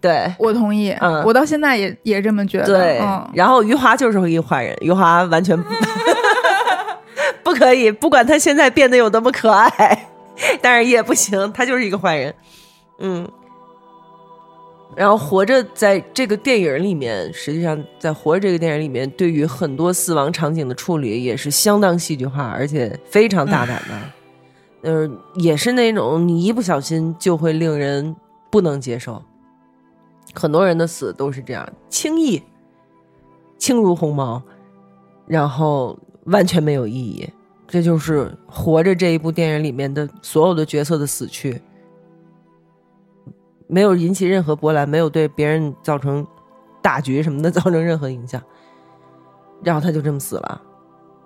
[0.00, 2.66] 对我同意，嗯我到现在也也这么觉得。
[2.66, 5.56] 对，嗯，然后余华就是一个坏人，余华完全
[7.42, 10.08] 不可以，不管他现在变得有多么可爱，
[10.60, 12.34] 但是也不行，他就是一个坏人。
[12.98, 13.26] 嗯，
[14.94, 23.94] 然后《活着》在这个电影里面，实际上在《活着》这个电影里面，对于很多死亡场景的处理也是相当戏剧化，而且非常大胆的。
[24.82, 28.14] 呃，也是那种你一不小心就会令人
[28.50, 29.22] 不能接受。
[30.34, 32.42] 很多人的死都是这样，轻易、
[33.58, 34.42] 轻如鸿毛，
[35.26, 37.28] 然后完全没有意义。
[37.66, 41.60] 这就是《活着》这一部电影里面的所有的角色的死去，
[43.66, 46.26] 没有引起任何波澜，没有对别人造成
[46.82, 48.42] 大局什么的 造成任何影响，
[49.62, 50.62] 然后他就这么死了。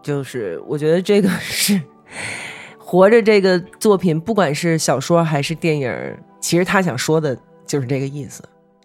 [0.03, 1.73] 就是我觉得这个是
[2.95, 5.93] 《活着》这个作品，不管是小说还是电影，
[6.39, 8.41] 其实他想说的就是这个意思。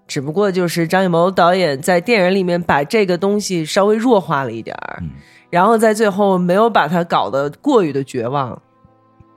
[0.08, 5.04] 只不过就是张艺谋导演在电影里面把这个东西稍微弱化了一点儿，
[5.52, 8.60] 然后在最后没有把它搞得过于的绝望，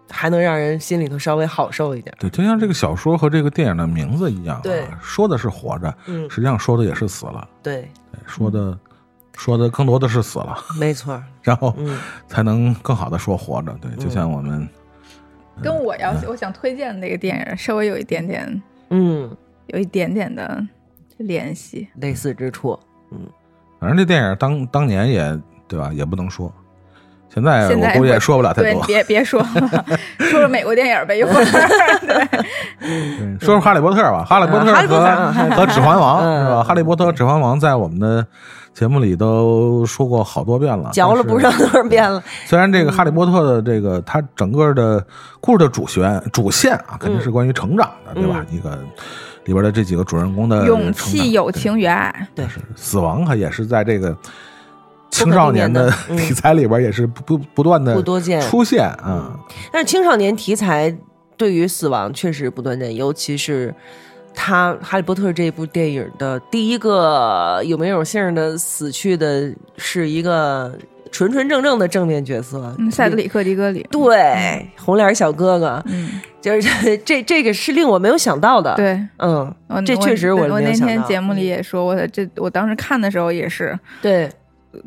[0.08, 2.16] 还能让人心里头稍微好受一点。
[2.18, 7.86] 对，就像这个小说和这个电影的名字一样、啊，对说的是活着，嗯实际上说的也是死了，对
[8.26, 8.78] 说的
[9.36, 11.98] 说的更多的是死了，没错， 然后嗯
[12.28, 13.72] 才能更好的说活着。
[13.80, 14.68] 对，就像我们
[15.62, 19.34] 跟我要我想推荐的那个电影稍微有一点点嗯，
[19.66, 20.62] 有一点点的
[21.18, 21.88] 联系。
[21.96, 22.78] 类似之处，
[23.10, 23.20] 嗯
[23.80, 26.52] 反正这电影当当年也对吧，也不能说。
[27.34, 28.82] 现在我估计也说不了太，多。
[28.84, 29.84] 别别说了，
[30.20, 31.44] 说说美国电影呗，一会儿。
[32.00, 34.98] 对，说说哈利波特吧，哈利波特和
[35.38, 36.62] 嗯和指环王嗯是吧？
[36.62, 38.26] 哈利波特、指环王在我们的
[38.74, 42.22] 节目里都说过好多遍了，嚼了不知道多少遍了。
[42.46, 45.04] 虽然这个《哈利波特》的这个它整个的
[45.40, 48.44] 故事的主旋主线啊，肯定是关于成长的，对吧？
[48.50, 48.78] 一个
[49.44, 54.16] 里边的这几个主人公的勇气、友情与爱，对，是死亡，它也是在这个
[55.10, 58.40] 青少年的题材里边也是不不不断的不多见。
[58.40, 59.38] 出现啊。
[59.70, 60.96] 但是青少年题材
[61.36, 63.74] 对于死亡确实不断见，尤其是
[64.34, 70.76] 他《哈利波特》这部电影的第一个有没有姓的死去的是一个
[71.10, 78.98] 纯纯正正的正面角色，嗯，塞德里克·迪格里，对红脸小哥哥，嗯， 就是这这个是令我没有想到的，，对。
[79.18, 79.54] 嗯，
[79.84, 84.26] 这确实我我那天节目里也说，我这我当时看的时候也是对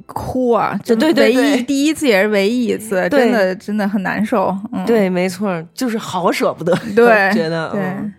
[0.08, 4.48] 哭啊，对对对唯一对第一次也是唯一一次，真的真的很难受。
[4.74, 7.06] 嗯，对，没错，就是好舍不得，对
[7.38, 8.14] 觉得对嗯，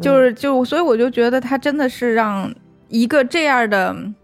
[0.00, 2.52] 就是就所以我就觉得他真的是让
[2.88, 4.14] 一个这样的嗯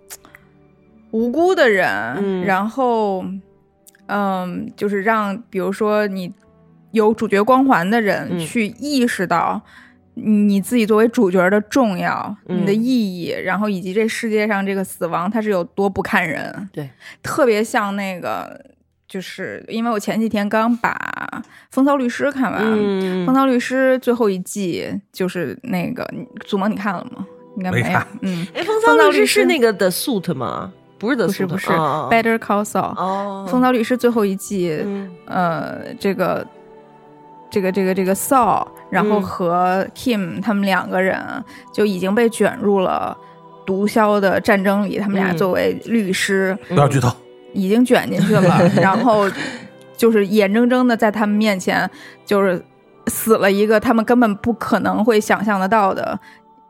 [1.11, 1.89] 无辜的人，
[2.19, 2.45] 嗯。
[2.45, 3.25] 然后
[4.07, 6.33] 嗯，就是让比如说你
[6.93, 8.39] 有主角光环的人嗯。
[8.39, 9.63] 去意识到。
[10.17, 16.89] 你自己作为主角的重要，嗯你的意义，然后以及这世界上这个死亡它是有多不看人，对，
[17.21, 18.65] 特别像那个，
[19.15, 20.91] 就是因为我前几天刚把
[21.71, 26.05] 《风骚律师》看完，嗯风骚律师》最后一季就是那个
[26.45, 27.25] 祖萌，你看了吗？
[27.57, 27.99] 应该没有。
[28.23, 30.73] 嗯，哎，风骚骚律师是那个的 suit 吗？
[30.99, 35.09] 不是的不 suit，是不是哦，Better Call Saul，哦，风骚律师》最后一季，嗯。
[35.27, 36.45] 呃，这个
[37.49, 39.23] 这个这个这个 Saul，然后嗯。
[39.23, 41.17] 和 Kim 他们两个人
[41.73, 43.17] 就已经被卷入了
[43.65, 45.37] 毒枭的战争里，他们俩嗯。
[45.37, 47.09] 作为律师，不要剧透，
[47.55, 49.25] 已经卷进去了， 然后
[49.97, 51.89] 就是眼睁睁的在他们面前，
[52.27, 52.63] 就是
[53.07, 56.19] 死了一个他们根本不可能会想象得到的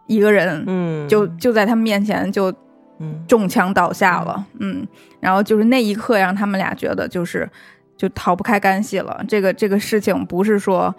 [0.06, 2.52] 一个人，嗯，就就在他们面前就
[3.01, 3.24] 嗯。
[3.27, 4.86] 中枪倒下了，嗯，
[5.19, 7.48] 然后就是那一刻让他们俩觉得就是
[7.97, 9.24] 就逃不开干系了。
[9.27, 10.94] 这个这个事情不是说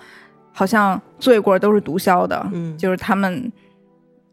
[0.52, 2.78] 好像罪过都是毒枭的，嗯。
[2.78, 3.52] 就是他们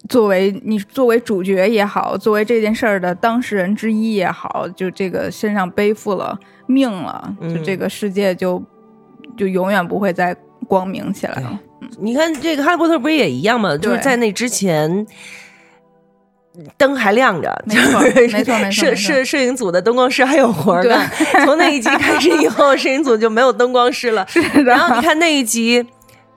[0.09, 8.63] 作为你作为主角也好，作为这件事儿的当事人之一也好，就这个身上背负了命了，嗯就这个世界就
[9.37, 11.61] 就永远不会再光明起来了。
[11.99, 13.77] 你看这个《哈利波特》不是也一样吗？
[13.77, 15.07] 就是在那之前。
[16.77, 21.11] 灯还亮着，没错就是没错没错摄摄摄影组的灯光师还有活儿干。
[21.47, 24.23] 从那一集开始以后， 摄影组就没有灯光师了。
[24.29, 25.83] 是的，然后你看那一集《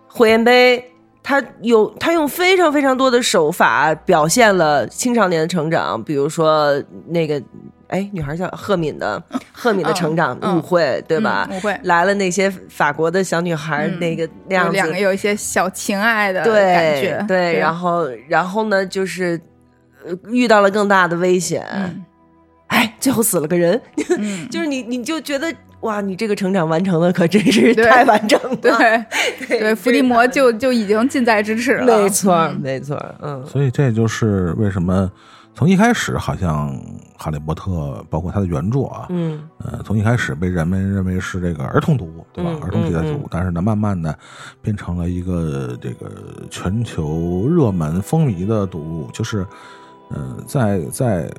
[0.07, 0.79] 火焰杯》，
[1.27, 7.41] 他有他用非常非常多的手法表现了青少年的成长，比如说那个
[7.87, 9.21] 哎，女孩叫赫敏的
[9.51, 11.47] 赫敏的成长嗯误会，对吧？
[11.49, 11.79] 嗯误会。
[11.81, 14.77] 来了那些法国的小女孩，嗯那个那样子。
[14.77, 19.41] 有两个有一些小情爱的对感觉，对，然后然后呢，就是
[20.05, 21.65] 呃遇到了更大的危险。
[21.73, 22.05] 嗯，
[22.67, 23.81] 哎哎，最后死了个人，
[24.19, 25.51] 嗯，就是你你就觉得
[25.85, 28.55] 哇，你这个成长完成的可真是太完整了。
[28.57, 28.71] 对
[29.47, 31.85] 对，伏地魔就就已经近在咫尺了。
[31.85, 35.09] 没错，嗯没错，嗯所以这就是为什么
[35.53, 36.69] 从一开始好像
[37.17, 37.71] 《哈利波特》
[38.09, 42.51] 包括它的原著啊，嗯呃，从一开始被人们认为是这个儿童读物，对吧？
[42.55, 44.17] 嗯儿童题材读物，但是呢，慢慢的
[44.61, 46.11] 变成了一个这个
[46.49, 49.45] 全球热门风靡的读物，就是，
[50.09, 51.31] 呃，在在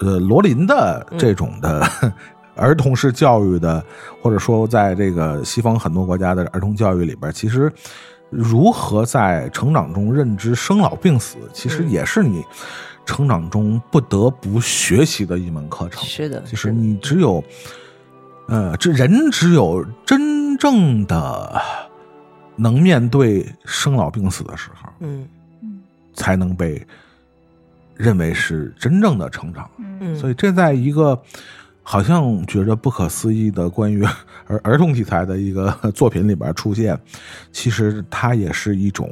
[0.00, 1.86] 呃罗琳的这种的、
[2.56, 3.84] 儿童式教育的，
[4.22, 7.72] 或者说在这个西方很多国家的儿童教育里边，其实
[8.30, 12.42] 如何在成长中认知生老病死，其实嗯也是你
[13.04, 16.02] 成长中不得不学习的一门课程。
[16.04, 17.42] 是的，就是你只有，
[18.48, 21.60] 呃，这人只有真正的
[22.56, 25.28] 能面对生老病死的时候，嗯。
[26.18, 26.82] 才能被
[27.96, 29.70] 认为是真正的成长。
[29.78, 31.20] 嗯，所以这在一个
[31.82, 34.04] 好像觉着不可思议的关于
[34.46, 36.98] 儿儿童题材的一个作品里边出现，
[37.52, 39.10] 其实它也是一种，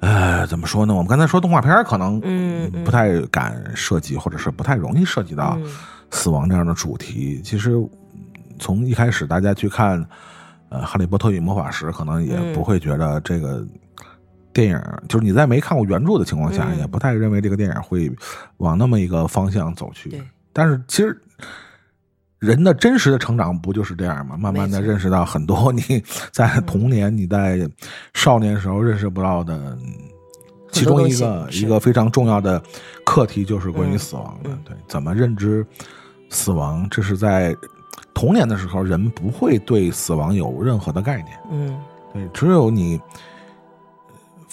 [0.00, 0.94] 呃，怎么说呢？
[0.94, 2.20] 我们刚才说动画片儿可能
[2.84, 5.70] 不太敢涉及，或者是不太容易涉及到嗯
[6.10, 7.40] 死亡这样的主题。
[7.42, 7.88] 其实嗯
[8.58, 10.04] 从一开始大家去看
[10.68, 13.64] 呃《哈利波特与魔法石》，可能也嗯不会觉得这个。
[14.52, 18.10] 电影就是你在没看过原著的情况下，嗯也不太认为这个电影会
[18.58, 20.10] 往那么一个方向走去。
[20.10, 20.22] 对，
[20.52, 21.20] 但是其实
[22.38, 24.36] 人的真实的成长不就是这样吗？
[24.36, 26.02] 慢慢的认识到很多你
[26.32, 27.68] 在童年、你在
[28.14, 29.78] 少年时候认识不到的，
[30.72, 32.60] 其中一个一个非常重要的
[33.04, 34.50] 课题就是关于嗯死亡的。
[34.50, 35.64] 嗯对，怎么认知
[36.30, 36.86] 死亡？
[36.90, 37.56] 这是在
[38.12, 41.38] 童年的时候，人不会对死亡有任何的概念。
[41.50, 41.80] 嗯
[42.12, 43.00] 对，只有你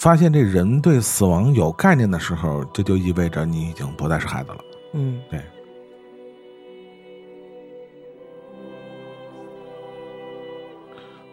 [0.00, 4.58] 发现这人对死亡有概念的时候，这就意味着你已经不再是孩子了。
[4.94, 5.38] 嗯对。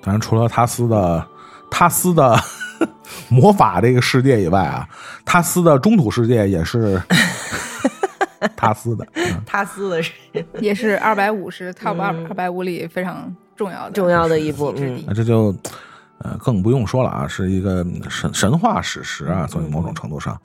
[0.02, 1.26] 当然，除了他斯的
[1.72, 2.38] 他斯的
[3.32, 4.86] 魔法这个世界以外啊，
[5.24, 7.02] 他斯的中土世界也是
[8.58, 9.08] 塔斯的。
[9.16, 10.12] 嗯塔斯的是
[10.60, 15.56] 也是二百五十 top 二百五里非常重要的重要的一部之地那这就
[16.20, 20.40] 呃更不用说了啊，是一个神神话史实啊，所以某种程度上，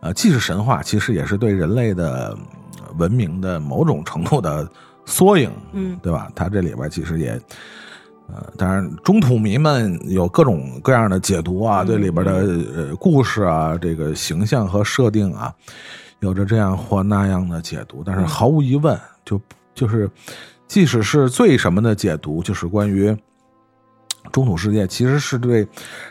[0.00, 2.36] 呃，既是神话，其实也是对人类的
[2.78, 4.68] 呃文明的某种程度的
[5.04, 6.30] 缩影，嗯对吧？
[6.34, 7.40] 它这里边其实也。
[8.28, 12.32] 呃，当然，中土迷们有各种各样的解读啊，嗯对里边的
[12.74, 15.54] 呃故事啊，这个形象和设定啊，
[16.18, 18.02] 有着这样或那样的解读。
[18.04, 19.40] 但是嗯毫无疑问，就
[19.76, 20.10] 就是，
[20.66, 23.16] 即使是最什么的解读，就是关于
[24.32, 25.66] 中土世界，其实是对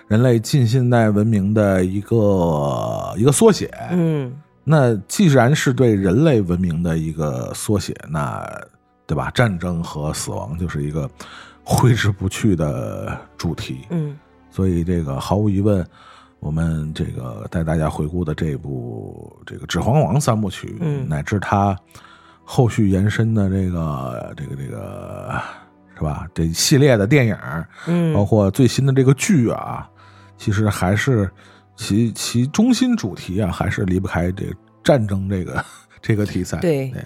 [0.08, 3.74] 人类近现代文明的一个一个缩写。
[3.92, 4.34] 嗯
[4.68, 8.44] 那既然是对人类文明的一个缩写，那
[9.06, 9.30] 对吧？
[9.30, 11.08] 战争和死亡就是一个
[11.64, 13.82] 挥之不去的主题。
[13.92, 14.18] 嗯
[14.50, 15.86] 所以这个毫无疑问，
[16.40, 21.78] 我们这个带大家回顾的这部这个《指环王》三部曲，嗯乃至它
[22.44, 25.40] 后续延伸的这个这个这个
[25.96, 26.28] 是吧？
[26.34, 27.38] 这一系列的电影，
[27.88, 29.90] 嗯，包括最新的这个剧啊，
[30.38, 31.30] 其实还是
[31.76, 34.54] 其其中心主题啊，还是离不开这个
[34.84, 35.64] 战争这个
[36.02, 36.58] 这个题材。
[36.60, 37.02] 对对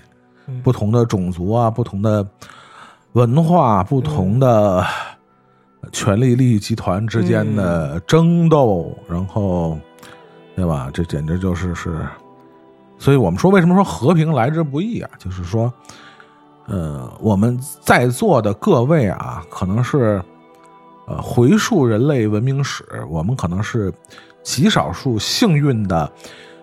[0.47, 2.27] 嗯不同的种族啊，不同的
[3.11, 4.83] 文化，不同的
[5.91, 9.77] 权力利益集团之间的争斗，然后，
[10.55, 10.89] 对吧？
[10.91, 12.03] 这简直就是是，
[12.97, 15.09] 所以我们说为什么说和平来之不易啊？
[15.19, 15.71] 就是说，
[16.69, 20.21] 呃，我们在座的各位啊，可能是
[21.07, 23.91] 呃回溯人类文明史，我们可能是
[24.43, 26.09] 极少数幸运的。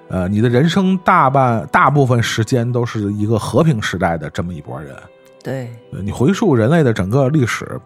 [0.08, 4.94] 呃，你的人生大半大部分时间都是一个和平时代的这么一拨人。
[5.42, 7.80] 对，呃你回溯人类的整个历史，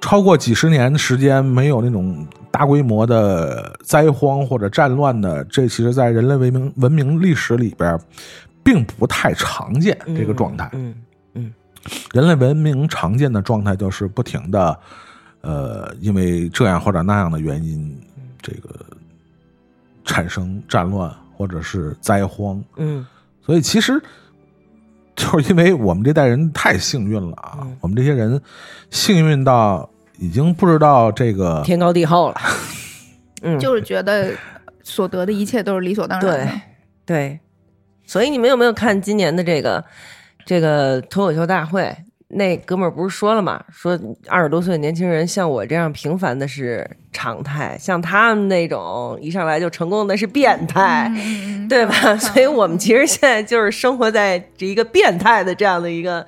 [0.00, 8.00] 超过几十年时间没有那种大规模的灾荒或者战乱的，这其实在人类文明文明历史里边，
[8.68, 10.68] 并不太常见这个状态。
[10.74, 10.94] 嗯
[11.32, 11.52] 嗯
[12.12, 14.78] 人类文明常见的状态就是不停的，
[15.40, 17.98] 呃，因为这样或者那样的原因，
[18.42, 18.68] 这个
[20.04, 22.62] 产生战乱或者是灾荒。
[22.76, 23.06] 嗯
[23.40, 23.98] 所以其实
[25.16, 28.38] 就是因为我们这代人太幸运了啊，嗯我们这些人
[28.90, 29.88] 幸运到
[30.18, 32.36] 已经不知道这个嗯，天高地厚了。
[33.40, 34.34] 嗯，就是觉得
[34.82, 36.44] 所得的一切都是理所当然的。
[36.44, 36.60] 对
[37.06, 37.40] 对，
[38.08, 39.84] 所以你们有没有看今年的这个
[40.46, 41.94] 这个脱口秀大会？
[42.30, 52.16] 那哥们儿不是说了嘛，说二十多岁的年轻人像我这样平凡的是常态，像他们那种一上来就成功的是变态，嗯对吧？
[52.20, 56.26] 所以我们其实现在就是生活在这一个变态的这样的一个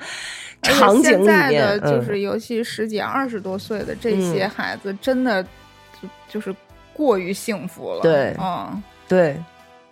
[0.62, 6.54] 场景里现在面，的就嗯是尤其十几、二十多岁的这些孩子，真的就就是
[6.94, 8.00] 过于幸福了。
[8.00, 9.36] 对嗯，对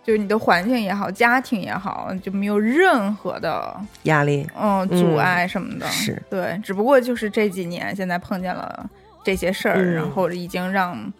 [0.03, 4.47] 就是你的环境也好，家庭也好，就没有任何的压力。
[4.59, 5.85] 嗯阻碍什么的。
[5.87, 6.21] 是。
[6.29, 8.89] 对，只不过就是这几年现在碰见了
[9.23, 9.93] 这些事儿，嗯。
[9.93, 11.11] 然后已经让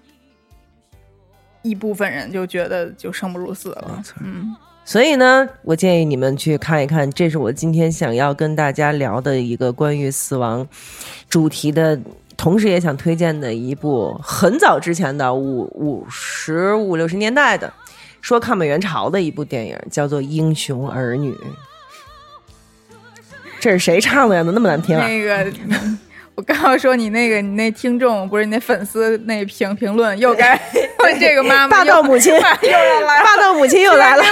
[1.61, 4.03] 一部分人就觉得就生不如死了。
[4.21, 10.65] 嗯，所以呢，我建议你们去看一看，这是我今天想要跟大家聊的一个关于死亡
[11.29, 11.99] 主题的，
[12.37, 17.71] 同时也想推荐的一部很早之前的五五十五六十年代的，
[18.21, 21.31] 说抗美援朝的一部电影，叫做《英雄儿女》。
[23.59, 24.41] 这是谁唱的呀？
[24.41, 25.05] 怎么那么难听啊？
[25.05, 25.51] 那个。
[26.35, 30.57] 我刚要说你那个，你那听众不是你那粉丝那评评论又该
[31.03, 34.23] 问这个妈妈霸道母亲又要来了，霸道母亲又来了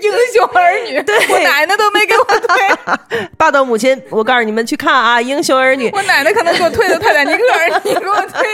[0.00, 5.88] 居然给我推英雄儿女，对 我奶奶都没给我推， 霸道母亲，我告诉你们去看啊，《英雄儿女》。
[5.96, 8.46] 我奶奶可能给我推的泰坦尼克儿，你给我推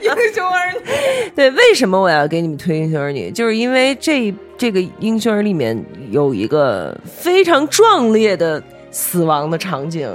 [0.00, 3.30] 英雄儿女，对，为什么我要给你们推《英雄儿女》？
[3.32, 10.08] 就是因为这这个《英雄儿》里面有一个非常壮烈的死亡的场景，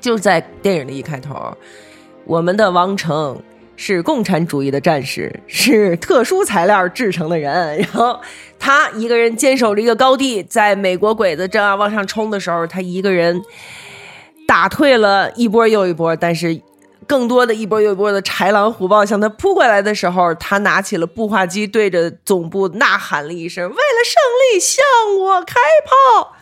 [0.00, 1.56] 就在电影的一开头，
[2.24, 3.40] 我们的王成
[3.82, 8.20] 是共产主义的战士，是特殊材料制成的人，然后
[8.58, 13.40] 他一个人坚守着一个高地，在美国鬼子正要往上冲的时候，他一个人
[14.46, 16.60] 打退了一波又一波，但是
[17.06, 24.20] 更多的一波又一波的豺狼虎豹向他扑过来的时候，他拿起了步话机，对着总部呐喊了一声：“为了胜
[24.52, 24.84] 利，向
[25.18, 25.54] 我开
[25.86, 26.36] 炮！”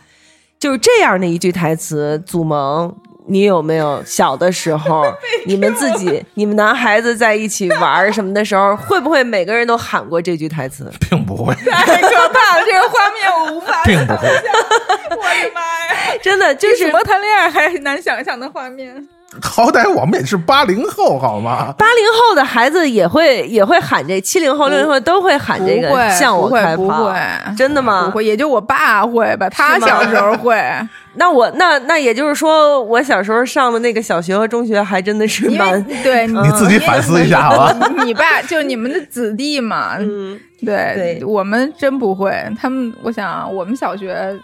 [0.59, 2.21] 就是这样的一句台词。
[2.25, 2.93] 祖萌，
[3.29, 5.05] 你有没有小的时候，
[5.45, 10.91] 你们自己、你们男孩子在一起玩什么的时候，会不会每个人都喊过这句台词？
[11.09, 14.27] 并不会，太可怕了， 这个画面我无法并不会。
[14.27, 16.17] 我的妈呀！
[16.21, 19.07] 真的就这是什么谈恋爱还难想象的画面？
[19.43, 21.71] 好歹我们也是八零后，好吗？
[21.77, 28.05] 八零后的孩子也会也会喊这，七零后、六零后都会喊这个向我会开炮不会，真的吗？
[28.05, 30.59] 不会，也就我爸会吧，他小时候会，
[31.13, 37.87] 那我那那也就是说，我小时候上的那个小学和中学还真的是因蛮为对你你自己反思一下好吧？
[37.99, 42.33] 你 你爸就你们的子弟嘛，嗯，对，对我们真不会。
[42.59, 44.35] 他们，我想啊我们小学，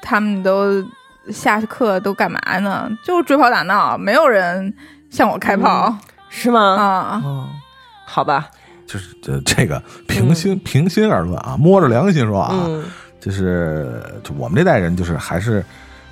[0.00, 0.80] 他们都
[1.30, 2.90] 下课都干嘛呢？
[3.04, 4.72] 就是追跑打闹，没有人
[5.10, 5.96] 向我开炮、
[6.28, 6.60] 是吗？
[6.60, 7.22] 啊。
[7.24, 7.48] 哦，
[8.06, 8.48] 好吧，
[8.86, 12.84] 就是这这个平心、平心而论啊，摸着良心说啊，嗯
[13.20, 15.64] 就是就我们这代人，就是还是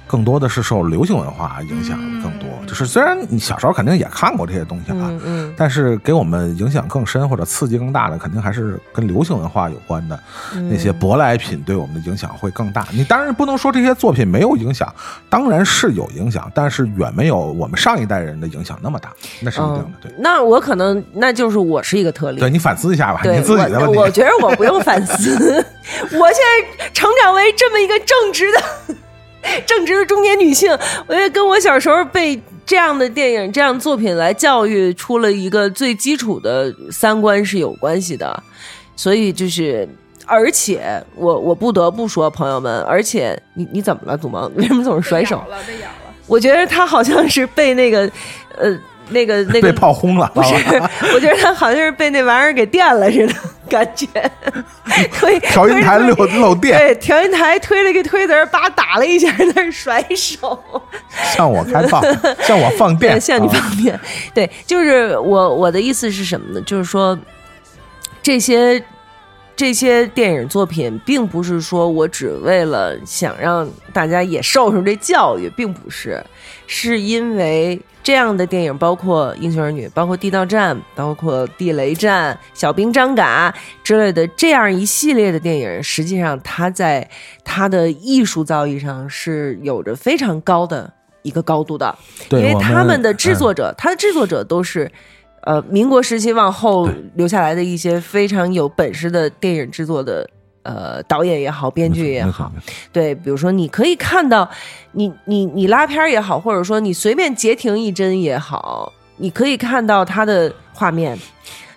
[0.07, 2.49] 更多的是受流行文化影响的更多。
[2.67, 10.19] 就是虽然你小时候肯定也看过这些东西啊，嗯嗯但是给我们影响更深或者刺激更大的，肯定还是跟流行文化有关的
[10.55, 12.89] 嗯那些舶来品对我们的影响会更大。
[12.91, 14.93] 你当然不能说这些作品没有影响，
[15.29, 19.91] 当然是有影响，但是远没有我们上一代人的影响那么大，那是一定的。
[20.03, 22.41] 对，那我可能那就是我是一个特例。
[22.41, 24.11] 对你反思一下吧，你自己的问题，我。
[24.17, 25.37] 觉得我不用反思。
[25.37, 26.39] 我现
[26.81, 28.95] 在成长为这么一个正直的、
[29.67, 30.71] 正值的中年女性，
[31.07, 38.43] 我觉得跟我小时候被这样的电影、这样作品来教育出了一个最基础的三观是有关系的。
[38.97, 39.87] 所以就是，
[40.25, 44.51] 而且我我不得不说，朋友们，而且你你怎么了，祖萌？
[44.57, 45.37] 为什么总是甩手？
[45.49, 46.15] 了，被咬了。
[46.27, 48.11] 我觉得他好像是被那个
[48.57, 48.77] 呃
[49.09, 50.55] 那个 那个被炮轰了，不是，
[51.15, 53.35] 我觉得他好像是被那玩意儿给电了似的
[53.69, 54.07] 感觉，
[55.13, 60.59] 推调音台漏漏电，对，调音台推了个推子儿，叭打了一下，在那儿甩手，
[61.35, 62.03] 向我开炮，
[62.43, 63.99] 向我放电，向你放电。
[64.35, 66.61] 对，就是我我的意思是什么呢？
[66.67, 67.19] 就是说
[68.23, 68.83] 这些
[69.55, 76.23] 这些电影作品，并不是说我只为了想让大家也受受这教育，并不是，
[76.67, 83.51] 是因为这样的电影，包括《英雄儿女》，包括《地道战》，包括《地雷战》《小兵张嘎》
[83.85, 87.09] 之类的这样一系列的电影，实际上它在
[87.45, 91.97] 它的艺术造诣上是有着非常高的一个高度的。
[92.31, 94.91] 因为他们的制嗯作者，他的制作者都是。
[95.43, 100.29] 呃，民国时期往后留下来的一些非常有本事的电影制作的
[100.67, 102.51] 呃导演也好，编剧也好，，
[102.93, 104.51] 对，比如说你可以看到，
[104.93, 111.17] 你你你拉片儿也好，或者说你随便截停一帧也好，你可以看到它的画面、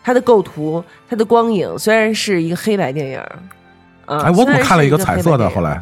[0.04, 3.20] 它的构图、它的光影，虽然是一个黑白电影，
[4.08, 5.48] 啊，哎，我怎么看了一个彩色的？
[5.52, 5.80] 后来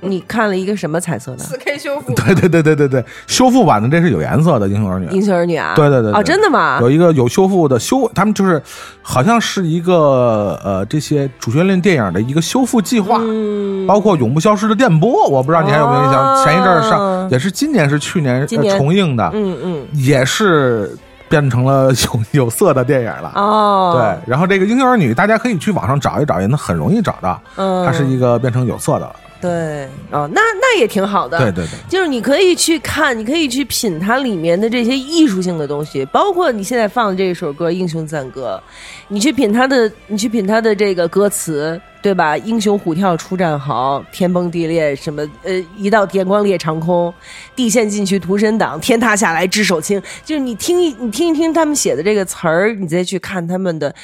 [0.00, 1.44] 你看了一个什么彩色的？
[1.44, 5.06] 四 K 修复， 对对对对对对，修复版的这是有颜色的《英雄儿女》。
[5.10, 5.74] 英雄儿女啊？
[5.76, 6.78] 对对对对哦，真的吗？
[6.80, 8.62] 有一个有修复的修，他们就是
[9.02, 16.34] 好像是一个呃这些主旋律电影的一个修复计划，嗯，包括永不消失的电波，我不知道你还有没有印象？
[16.34, 20.96] 哦前一阵儿上也是今年是去年年呃重映的，嗯嗯，也是
[21.28, 23.32] 变成了有有色的电影了。
[23.34, 29.14] 哦，对，然后这个《英雄儿女》，大家可以去网上找一找，也能很容易找到，嗯，它是一个变成有色的了。
[29.40, 31.38] 对哦，那那也挺好的。
[31.38, 38.62] 对对对，就是你可以去看，你可以去品它里面的这些艺术性的东西，包括你现在放的这首歌《英雄赞歌》，
[39.08, 42.36] 你去品它的，你去品它的这个歌词，对吧？
[42.36, 47.12] 英雄虎跳出战壕，天崩地裂，什么呃，一道电光裂长空，
[47.56, 50.02] 地陷进去屠神党，天塌下来只手青。
[50.22, 53.94] 就是你听一你听一听他们写的这个词儿，你再去看他们的。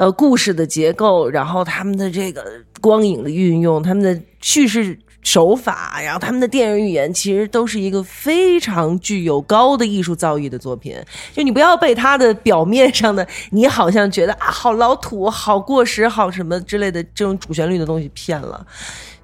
[0.00, 2.42] 呃，故事的结构，然后他们的这个
[2.80, 10.96] 光影的运用，他们的叙事手法，然后他们的电影语言，其实都是一个非常具有高的艺术造诣的作品。
[11.34, 18.66] 就你不要被他的表面上的，你好像觉得啊，好老土、好过时、好什么之类的这种主旋律的东西骗了。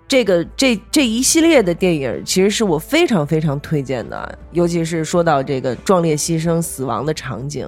[0.07, 7.67] 这个这这一系列的电影，其实是我非常非常推荐的，尤其是说到这个壮烈牺牲、死亡的场景，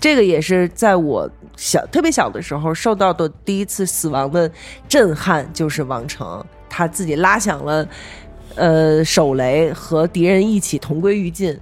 [0.00, 4.50] 这个也是在我小特别小的时候受到的第一次死亡的
[4.88, 7.86] 震撼，就是王成他自己拉响了
[8.54, 11.58] 呃手雷，和敌人一起同归于尽。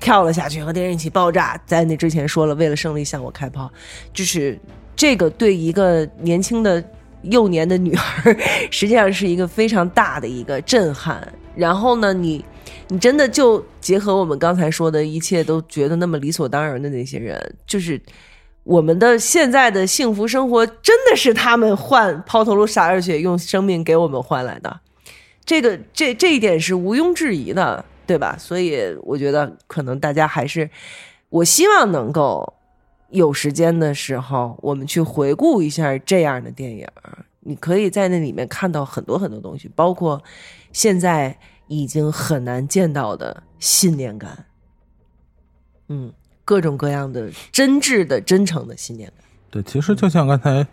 [0.00, 1.58] 跳了下去，和敌人一起爆炸。
[1.64, 3.72] 在那之前说了，为了胜利向我开炮，
[4.12, 4.58] 就是
[4.94, 6.82] 这个对一个年轻的
[7.22, 8.36] 幼年的女孩，
[8.70, 11.26] 实际上是一个非常大的一个震撼。
[11.56, 12.44] 然后呢，你
[12.88, 18.00] 你真的就结合我们刚才说的一切都觉得那么理所当然的那些人，就是
[18.62, 24.80] 我们的现在的幸福生活，真的是他们换抛头颅洒热血，用生命给我们换来的。
[25.44, 28.36] 这个这这一点是毋庸置疑的，对吧？
[28.38, 30.68] 所以我觉得可能大家还是，
[31.28, 32.54] 我希望能够
[33.10, 36.86] 有时间的时候，我们去回顾一下这样的电影。
[37.40, 40.22] 你可以在那里面看到很多很多东西，包括
[40.72, 44.44] 现在已经很难见到的信念感，
[45.88, 46.12] 嗯，
[46.44, 49.26] 各种各样的真挚的、真诚的信念感。
[49.50, 50.66] 对，其实就像刚才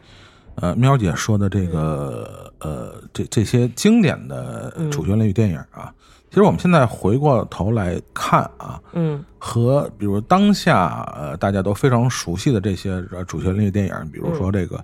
[0.56, 5.94] 呃喵姐说的这个呃这这些经典的主旋律电影啊，
[6.30, 14.84] 其实我们现在回过头来看啊，嗯和比如当下呃大家都非常熟悉的这些呃主旋律电影，比如说这个。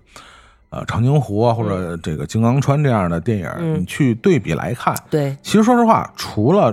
[0.78, 3.80] 呃，长津湖啊，或者这个金刚川这样的电影，嗯。
[3.80, 6.72] 你去对比来看，对，其实说实话，除了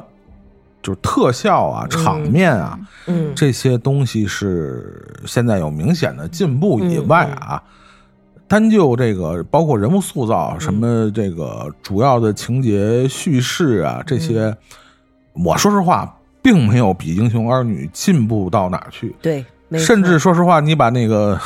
[0.83, 7.63] 就是特效啊、场面啊，嗯这些东西是现在有明显的进步以外啊，
[8.47, 14.55] 单就这个包括人物塑造、什么这个主要的情节叙事啊这些，
[15.33, 19.15] 我说实话，并没有比《英雄儿女》进步到哪去。
[19.23, 19.45] 对，
[19.79, 21.41] 甚至说实话，你把那个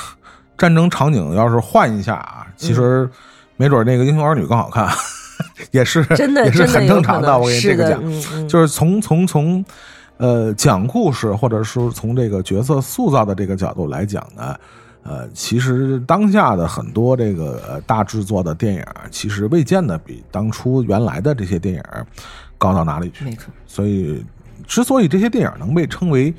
[0.59, 3.09] 战争场景要是换一下啊，其实
[3.57, 4.87] 没准那个《英雄儿女》更好看，
[5.71, 9.65] 也是真的也是很正常的我跟你这个讲，就是从从从
[10.19, 14.55] 呃讲故事，或者说从这个角色塑造的这个角度来讲呢。
[15.05, 21.83] 呃，其实当下的很多这个呃大制作的电影，其实未见得比当初原来的这些电影
[22.59, 23.25] 高到哪里去。
[23.25, 24.23] 没错，所以，
[24.67, 26.35] 之所以这些电影能被称为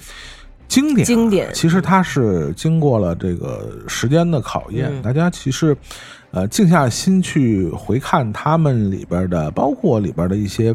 [0.69, 4.87] 经典，经典其实它是经过了这个时间的考验。
[4.89, 5.75] 嗯大家其实，
[6.31, 10.73] 呃，静下心去回看他们里边的，包括里边的一些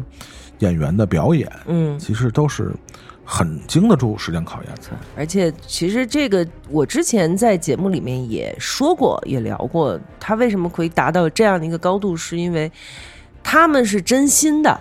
[0.59, 2.71] 演员的表演，嗯，其实都是
[3.23, 4.97] 很经得住时间考验的。
[5.15, 12.69] 而且其实这个我之前在节目里面也说过，也聊过，他为什么可以达到这样的一个高度，是因为
[13.41, 14.77] 他们是真心的，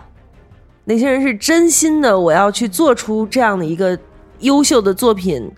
[0.85, 3.97] 那些人是真心的，我要去做出这样的一个
[4.45, 5.51] 优秀的作品，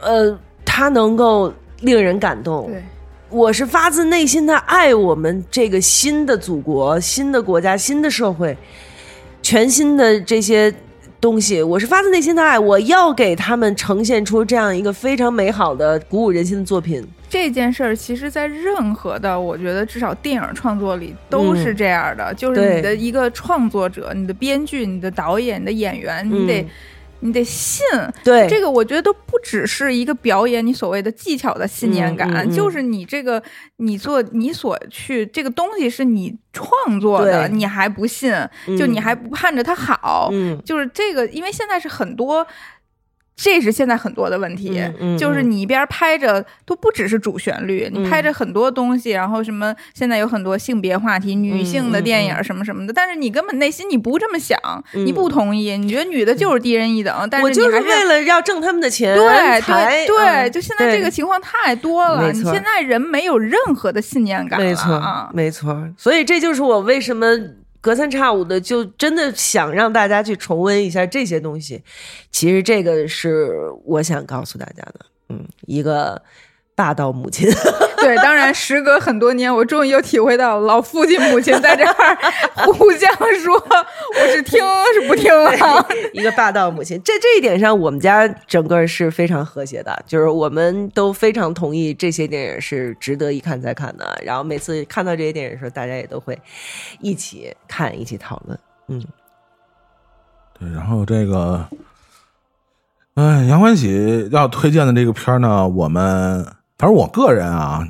[0.00, 2.66] 呃，它能够令人感动。
[2.66, 2.82] 对，
[3.28, 8.56] 我是发自内心的爱我们这个新的祖国、新的国家、新的社会，
[9.42, 10.72] 全新的这些
[11.20, 17.06] 东西，我是发自内心的爱，我要给他们呈现出这样一个非常美好的、鼓舞人心的作品。
[17.30, 26.68] 这件事儿，其实，在任何的，我觉得至少电影创作里都是这样的，就是你的一个创作者、你的编剧、你的导演、你的演员，你得、嗯
[27.20, 27.84] 你得信。
[28.22, 32.54] 对，这个我觉得都不只是一个表演，你所谓的技巧的信念感，嗯嗯嗯。
[32.54, 33.42] 就是你这个
[33.76, 38.32] 你做你所去这个东西是你创作的，你还不信，
[38.66, 40.60] 嗯就你还不盼着它好，嗯。
[40.64, 42.46] 就是这个，因为现在是很多。
[43.40, 44.82] 这是现在很多的问题，
[45.16, 48.02] 就是你一边拍着都不只是主旋律，嗯。
[48.02, 54.58] 你拍着很多东西，然后什么现在有很多性别话题、女性的电影嗯什么什么的，但是你根本内心你不这么想，
[54.92, 55.06] 嗯。
[55.06, 65.88] 你不同意，你觉得女的就是低人一等，但是我就是为了要挣他们的钱对对对，嗯就现在这个情况太多了，你现在人没有任何的信念感了没错啊，没错。
[65.96, 67.26] 所以这就是我为什么
[67.88, 71.82] 隔三差五的就真的想让大家去重温一下这些东西。
[72.30, 73.50] 其实这个是
[73.82, 76.20] 我想告诉大家的，嗯，一个
[76.74, 77.48] 霸道母亲。
[78.02, 82.16] 对，当然，时隔很多年，我终于又体会到老父亲母亲在这儿
[82.72, 83.12] 互相
[83.42, 84.60] 说我是听
[84.94, 85.84] 是不听啊。
[86.12, 87.00] 一个霸道母亲。
[87.02, 94.18] 在这一点上，我们家整个是非常和谐的，就是我们都非常同意这些电影是值得一看再看的。
[94.24, 96.38] 然后每次看到这些电影的时候，大家也都会
[97.00, 98.58] 一起看，一起讨论。
[98.88, 99.02] 嗯，
[100.58, 101.66] 对，然后这个，
[103.14, 106.46] 哎，杨欢喜要推荐的这个片儿呢，我们
[106.78, 107.84] 反正我个人啊，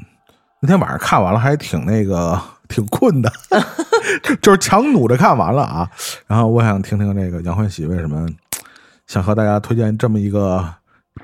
[0.61, 3.31] 那天晚上看完了还挺那个挺困的，
[4.41, 5.91] 就是强努着看完了啊。
[6.27, 8.27] 然后我想听听这个杨欢喜为什么
[9.07, 10.75] 想和大家推荐这么一个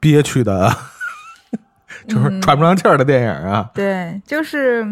[0.01, 0.71] 憋屈的，
[2.07, 3.71] 就是喘不上气儿的电影啊。
[3.75, 4.87] 对，就是，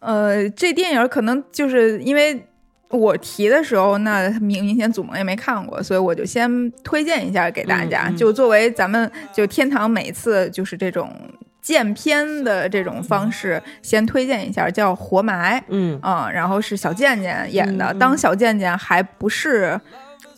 [0.00, 2.47] 呃，这电影可能就是因为
[2.90, 11.12] 我提的时候，那明明显祖萌也没看过，所以我就先推荐一下给大家，嗯嗯就作为咱们就天堂每次就是这种
[11.60, 15.60] 见片的这种方式，先推荐一下，叫《活埋》。
[15.68, 19.78] 嗯，嗯，然后是小贱贱演的，当小贱贱还不是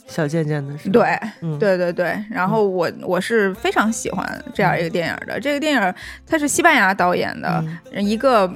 [0.09, 5.39] 小贱贱的是吧对，嗯对对对，然后我我是非常喜欢这样一个电影的。
[5.39, 5.94] 这个电影
[6.27, 8.52] 它是西班牙导演的一个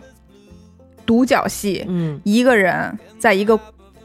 [1.07, 3.57] 独角戏，嗯一个人在一个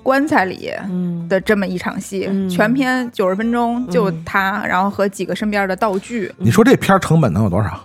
[0.03, 7.79] 棺材里嗯的这么一场戏，嗯全片九十分钟，就嗯他，然后和几个身边的道具，你说这片儿成本能有多少？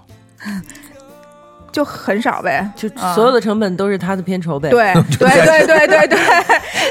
[1.73, 4.71] 就很少呗，就啊所有的成本都是他的片酬呗。
[4.71, 5.29] 对对
[5.67, 6.19] 对对对对，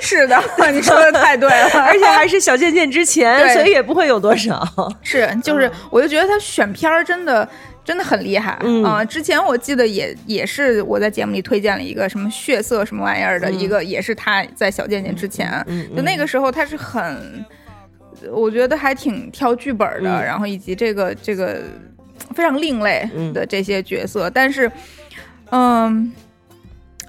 [0.02, 0.38] 是的，
[0.74, 4.62] 你说的太对了，而且还是小贱贱之前，对所以也不会有多少。
[5.02, 7.48] 是，就是，我就觉得他选片儿真的
[7.84, 8.58] 真的很厉害。
[8.62, 8.84] 嗯。
[8.84, 15.88] 啊、之前我记得也也是我在节目里推荐了一个什么血色什么玩意儿的、一个，也是他在小贱贱之前，嗯。
[15.96, 17.46] 就那个时候他是很，
[18.32, 20.24] 我觉得还挺挑剧本的，嗯。
[20.24, 21.62] 然后以及这个这个
[22.34, 23.32] 非常另类嗯。
[23.34, 24.72] 的这些角色，但是，
[25.52, 26.12] 嗯。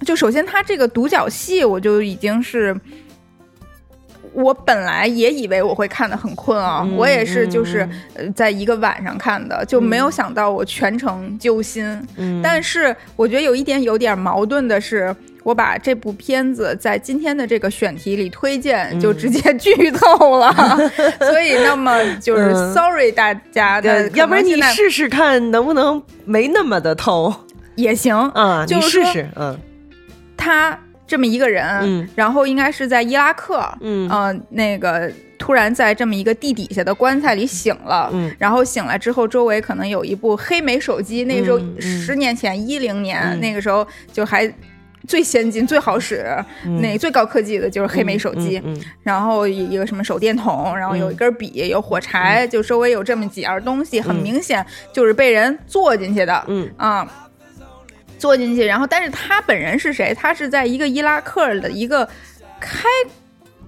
[0.04, 2.76] 就首先，他这个独角戏，我就已经是，
[4.34, 7.82] 我本来也以为我会看得很困啊，嗯我也是就是
[8.16, 11.84] 嗯呃在一个晚上看的，就没有想到我全程揪心。
[12.16, 20.52] 嗯但是我觉得有一点有点矛盾的是，我把这部片子在今天的这个选题里推荐，嗯就直接剧透了，
[21.20, 27.32] 所以那么就是嗯 sorry 大家，对那要不然你试试看能不能没那么的透
[27.76, 28.16] 也行。
[28.16, 28.64] 啊？
[28.66, 29.58] 你就是说试试，嗯
[30.36, 32.08] 他这么一个人，嗯。
[32.14, 34.08] 然后应该是在伊拉克，嗯。
[34.08, 38.34] 呃，那个突然在这么一个地底下的棺材里醒了，嗯。
[38.38, 43.40] 然后醒来之后，周围可能有一部黑莓手机，那个时候十年前一零年、嗯。
[43.40, 44.52] 那个时候就还。
[45.06, 46.24] 最先进、最好使、
[46.64, 46.80] 嗯。
[46.80, 54.22] 那最高科技的就是黑莓手机，嗯嗯然后一个什么手电筒，然后有一根笔，有火柴，就周围有这么几样东西，很嗯。
[54.22, 54.64] 明显
[54.94, 56.42] 就是被人坐进去的。
[56.48, 56.70] 嗯。
[56.78, 57.06] 啊，
[58.24, 60.14] 坐进去，然后但是他本人是谁？
[60.14, 62.08] 他是在一个伊拉克的一个
[62.58, 62.88] 开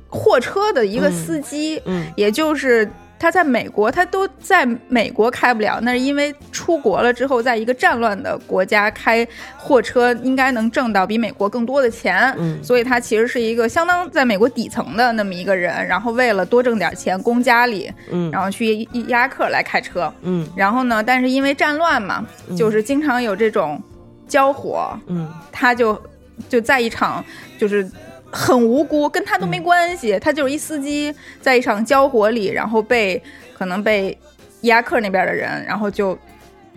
[0.08, 2.06] 货车的一个司机，嗯。
[2.16, 2.90] 也就是。
[3.18, 9.26] 他在美国，他都在美国开不了，那是因为出国了之后，在一个战乱的国家开
[9.56, 12.62] 货车，应该能挣到比美国更多的钱，嗯。
[12.62, 18.30] 所以他其实是一个相当在美国底层的那么一个人，然后为了多挣点钱供家里，嗯。
[18.30, 20.46] 然后去伊伊拉克来开车，嗯。
[20.54, 22.22] 然后呢，但是因为战乱嘛，
[22.54, 23.82] 就是经常有这种
[24.28, 25.28] 交火，嗯。
[25.52, 26.00] 他就
[26.48, 27.24] 就在一场
[27.58, 27.88] 就是
[28.30, 33.22] 很无辜，跟他都没关系，他就是一司机，在一场交火里，然后被
[33.56, 34.16] 可能被
[34.60, 36.18] 伊拉克那边的人，然后就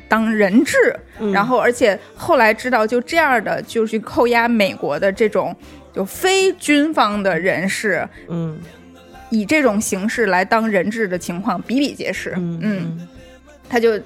[0.08, 1.32] 当人质，嗯。
[1.32, 5.56] 然后而且后来知道就这样的就去扣押美国的这种
[5.94, 8.60] 就非军方的人士，嗯。
[9.32, 13.08] 以这种形式来当人质的情况比比皆是，嗯嗯
[13.70, 14.00] 他就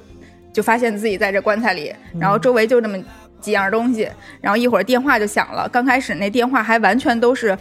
[0.51, 3.01] 就发现自己在这棺材里，然后周围就那么
[3.43, 4.09] 几样东西，
[4.39, 5.67] 然后一会儿电话就响了。
[5.69, 7.55] 刚开始那电话还完全都是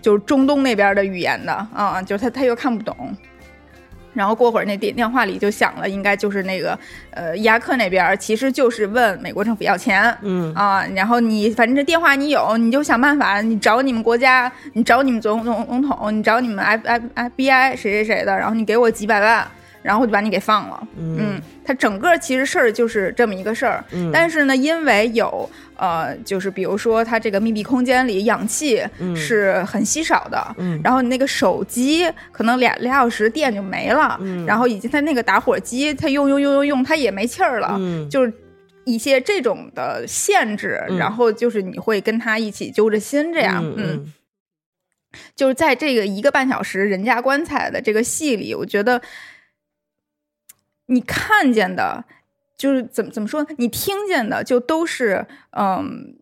[0.00, 2.96] 就是中东那边的语言的啊，就是他他又看不懂。
[4.14, 6.78] 然后过会儿那电电话里就响了，应该就是那个
[7.10, 19.46] 呃伊拉克那边儿，其实就是问美国政府要钱，嗯啊，然后你反正这电话你有，你就想办法，你找你们国家，你找你们总总总统，你找你们 F F F B I 谁谁谁的，然后你给我几百万，
[19.86, 20.88] 然后就把你给放了。
[20.98, 24.10] 嗯，它整个其实事儿就是这么一个事儿，嗯。
[24.12, 28.82] 但是呢，因为有呃，就是比如说它这个密闭空间里氧气
[29.14, 30.80] 是很稀少的，嗯。
[30.82, 34.44] 然后你那个手机可能俩俩小时电就没了，嗯。
[34.44, 38.10] 然后以及它那个打火机，它用用用用用，它也没气儿了，嗯。
[38.10, 38.32] 就是
[38.84, 40.98] 一些这种的限制，嗯。
[40.98, 44.12] 然后就是你会跟他一起揪着心这样，嗯。
[45.34, 49.00] 就是在这个一个半小时人家棺材的这个戏里，我觉得
[50.86, 52.04] 你看见的，
[52.56, 53.48] 就是怎么怎么说呢？
[53.58, 56.16] 你听见的就都是嗯。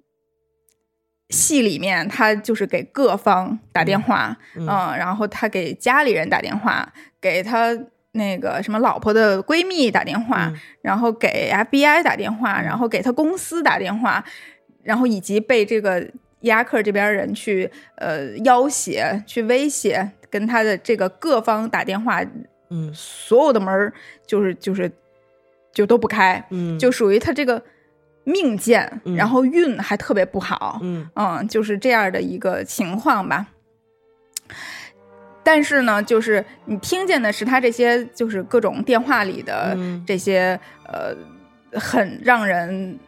[1.31, 7.77] 戏里面，他就是给各方打电话，嗯嗯，然后他给家里人打电话，给他
[8.13, 14.23] 那个什么老婆的闺蜜打电话，嗯然后给 FBI 打电话，然后给他公司打电话，
[14.83, 16.07] 然后以及被这个
[16.41, 22.23] 伊拉克这边人去呃要挟、去威胁，跟他的这个各方打电话，
[22.75, 22.93] 嗯。
[22.93, 23.93] 所有的门儿
[24.27, 24.91] 就是就是
[25.73, 26.77] 就都不开，嗯。
[26.79, 27.63] 就属于他这个
[28.25, 29.15] 命贱，嗯。
[29.15, 31.09] 然后运还特别不好，嗯。
[31.15, 33.47] 嗯，就是这样的一个情况吧。
[35.43, 40.03] 但是呢，就是你听见的是他这些，就是各种电话里的嗯。
[40.07, 41.15] 这些，呃，
[41.79, 42.99] 很让人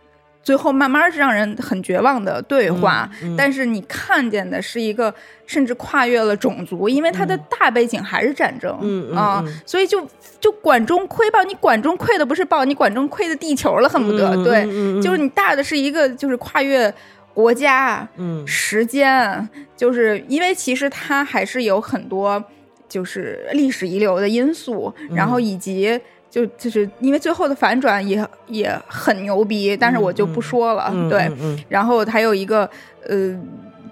[0.46, 3.10] 最后慢慢是让人很绝望的对话。
[3.20, 3.36] 嗯嗯。
[3.36, 5.12] 但是你看见的是一个
[5.44, 9.52] 甚至跨越了种族，因为它的大背景还是战争，嗯嗯啊，嗯。
[9.66, 10.06] 所以就
[10.38, 14.62] 就管中窥豹，你管中窥的不是豹，你管中窥的地球了，恨不得、对，
[15.02, 16.92] 就是你大的是一个就是跨越
[17.34, 22.42] 国家，嗯时间，就是因为其实它还是有很多
[22.88, 26.00] 就是历史遗留的因素，然后以及
[26.36, 32.68] 就就是因为最后的反转也也很牛逼，但是我就不说了，嗯对，嗯嗯然后还有一个
[33.08, 33.34] 呃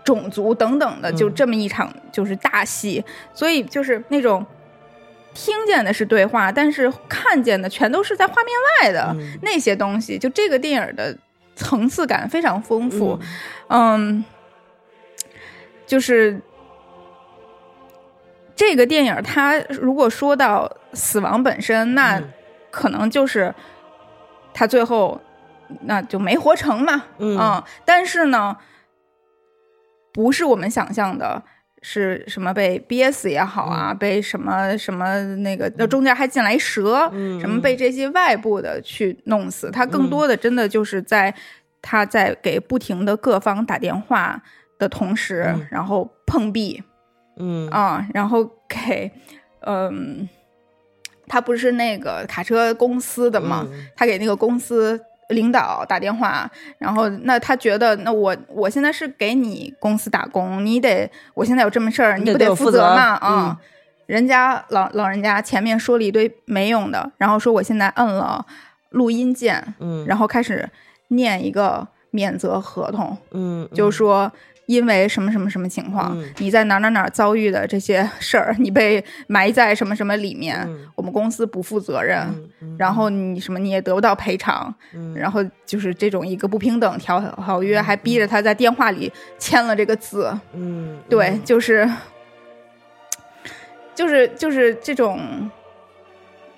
[0.04, 3.02] 种族等等的，就嗯这么一场就是大戏，
[3.32, 4.44] 所以就是那种。
[5.36, 10.16] 听见的是对话，但是看见的全都是在画面外的、嗯那些东西。
[10.16, 11.12] 就这个电影的
[11.56, 13.18] 层次感非常丰富，
[13.66, 14.24] 嗯，
[15.88, 16.40] 就是
[18.56, 22.32] 这个电影，它如果说到死亡本身，那嗯。
[22.70, 23.54] 可能就是
[24.52, 25.20] 他最后
[25.82, 27.62] 那就没活成嘛，嗯。
[27.84, 28.56] 但是呢，
[30.12, 31.42] 不是我们想象的。
[31.86, 41.34] 是什么被憋死也好啊，被什么什么那个，那中间还进来蛇，嗯什么被这些外部的去弄死，他更多的真的就是在
[41.82, 44.42] 他在给不停的各方打电话
[44.78, 45.66] 的同时，嗯。
[45.70, 46.82] 然后碰壁
[47.36, 49.10] 嗯啊，然后给
[49.60, 50.28] 嗯，
[51.26, 55.00] 他不是那个卡车公司的嘛，嗯他给那个公司。
[55.30, 63.18] 领导打电话，然后那他觉得，那我我现在是给你公司打工，你得我现在有这么事儿，你你不得负责嘛？
[63.22, 63.60] 嗯啊、
[64.04, 68.44] 人家老老人家前面说了一堆没用的，然后说我现在摁了
[68.90, 70.68] 录音键，嗯然后开始
[71.08, 74.30] 念一个免责合同，嗯就说
[74.66, 76.28] 因为什么什么什么情况，嗯。
[76.38, 80.86] 你在哪哪哪遭遇的这些事儿，你被埋在什么什么里面，嗯。
[80.94, 82.26] 我们公司不负责任，
[82.78, 85.14] 然后你什么你也得不到赔偿，嗯。
[85.14, 91.88] 然后就是这种一个不平等条条约，还逼着他在电话里签了这个字，嗯对，就是
[93.94, 95.50] 就是就是这种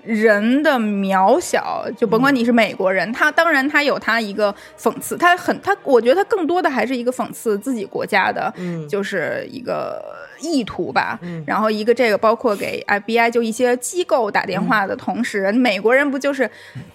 [0.07, 8.87] 人的渺小，就甭管你是美国人，他当然他有他一个讽刺，他很他，我觉得他更多的还是一个讽刺自己国家的，嗯。
[8.87, 10.01] 就是一个
[10.39, 11.19] 意图吧。
[11.21, 11.43] 嗯。
[11.45, 16.49] 然后一个这个包括给 FBI 就一些机构打电话的同时，美国人不就是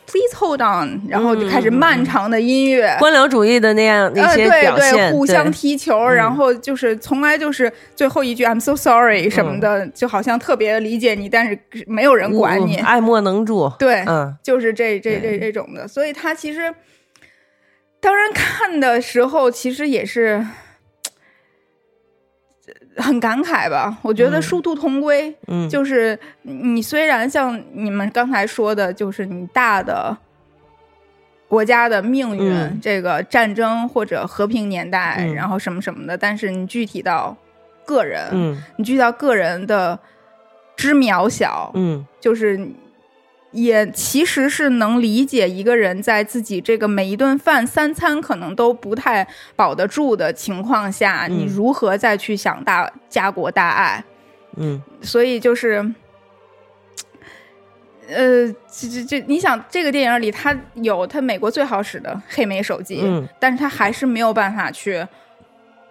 [0.07, 12.77] Please hold on，然后就开始漫长的音乐，官僚主义的那样那呃，些对对，互相踢球，然后就是从来就是最后一句 "I'm so sorry" 什么的，就好像特别理解你，但是没有人管你。
[12.77, 13.73] 嗯爱莫能助。
[13.79, 14.37] 对，嗯。
[14.43, 16.75] 就是这这这这种的，所以他其实
[18.01, 20.45] 当然看的时候，其实也是
[22.97, 23.97] 很感慨吧。
[24.03, 24.43] 我觉得嗯。
[24.43, 30.17] 殊途同归，嗯，就是你虽然像你们刚才说的，就是你大的
[31.49, 35.35] 国家的命运，嗯这个战争或者和平年代，嗯。
[35.35, 37.37] 然后什么什么的，但是你具体到
[37.85, 38.63] 个人，嗯。
[38.77, 39.99] 你具体到个人的
[40.77, 42.07] 之渺小，嗯。
[42.21, 42.69] 就是
[43.53, 51.39] 也其实是能理解一个人在自己这个每一顿饭三餐可能都不太保得住的情况下，嗯。
[51.39, 54.05] 你如何再去想大家国大爱。
[54.57, 54.83] 嗯。
[55.03, 55.77] 所以就是
[58.09, 63.27] 呃，这这这，你想这个电影里，他有他美国最好使的黑莓手机，嗯。
[63.39, 65.07] 但是他还是没有办法去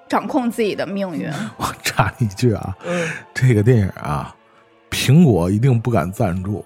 [0.07, 1.29] 掌控自己的命运。
[1.57, 4.35] 我插一句啊，嗯，这个电影啊，
[4.89, 6.65] 苹果一定不敢赞助，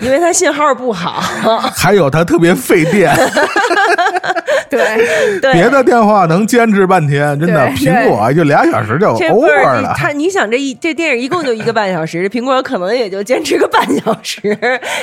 [0.00, 1.20] 因为它信号不好，
[1.76, 3.14] 还有它特别费电，
[4.68, 9.94] 对，对，别的电话能坚持半天，真的，苹果就俩小时就 over 了。
[9.96, 14.56] 他，你想这一这电影一共就一个半小时，苹果可能也就坚持个半小时，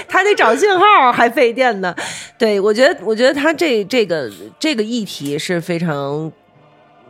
[0.07, 1.95] 他得找信号还费电呢。
[2.37, 4.29] 对我觉得，我觉得他这这个
[4.59, 6.31] 这个议题是非常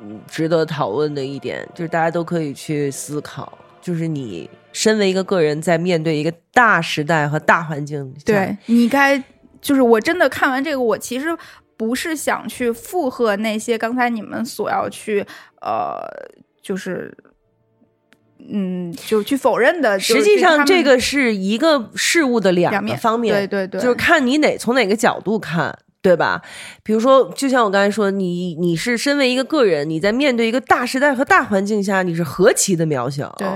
[0.02, 3.52] 嗯值得讨论的一点，就是大家都可以去思考，
[3.82, 9.24] 就是你身为一个个人，在面对一个大时代和大环境下，对你该
[9.62, 11.28] 就是我真的看完这个，我其实
[11.78, 15.26] 不是想去附和那些刚才你们所要去
[15.62, 16.02] 呃，
[16.62, 17.16] 就是
[18.52, 19.98] 嗯，就去否认的。
[19.98, 26.42] 实际上，这个是一个事物的两个方面，对对对，就是看你哪从哪个角度看，对吧？
[26.84, 33.48] 比如说，就像我刚才说，你你是身为一个个人，你在面对一个大时代和大环境下，你是何其的渺小，对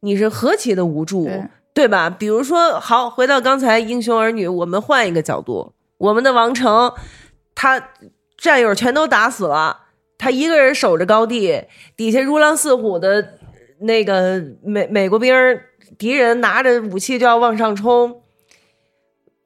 [0.00, 2.10] 你是何其的无助，对对吧？
[2.10, 6.92] 比如说，好，回到刚才英雄儿女，我们换一个角度，我们的王成，
[7.54, 7.90] 他
[8.36, 9.76] 战友全都打死了，
[10.18, 11.64] 他一个人守着高地，
[11.96, 13.34] 底下如狼似虎的
[13.80, 15.34] 那个美美国兵
[15.98, 18.22] 敌人拿着武器就要往上冲，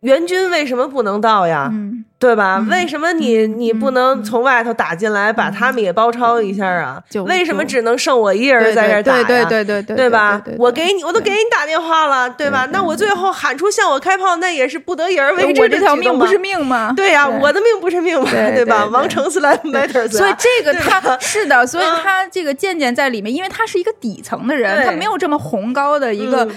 [0.05, 1.69] 援军为什么不能到呀？
[1.73, 2.59] 嗯，对吧？
[2.61, 7.03] 嗯为什么你嗯你不能从外头打进来，把他们也包抄一下啊？
[7.27, 9.25] 为什么只能剩我一人在这儿打呀？
[9.25, 10.41] 对对对对对对吧？
[10.59, 12.69] 我给你，我都给你打电话了，对吧？
[12.71, 16.93] 那我最后喊出向我开炮，那也是不得已而为之我这条命不是命吗？
[16.97, 18.85] 对呀，对我的命不是命吗，对吧？
[18.93, 26.51] 王成 slap matters，所以啊这个他 是的，所以嗯他这个渐渐在里面，因为他是一个底层的人，他没有这么宏高的一个嗯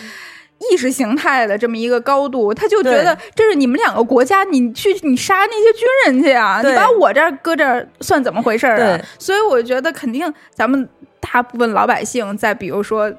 [0.71, 8.99] 意识形态的这么一个高度，他就觉得这是你们两个国家，你去你杀那些军人去啊，你把我这儿搁这儿算怎么回事儿啊？
[9.19, 10.87] 所以我觉得肯定咱们
[11.19, 13.13] 大部分老百姓在比如说。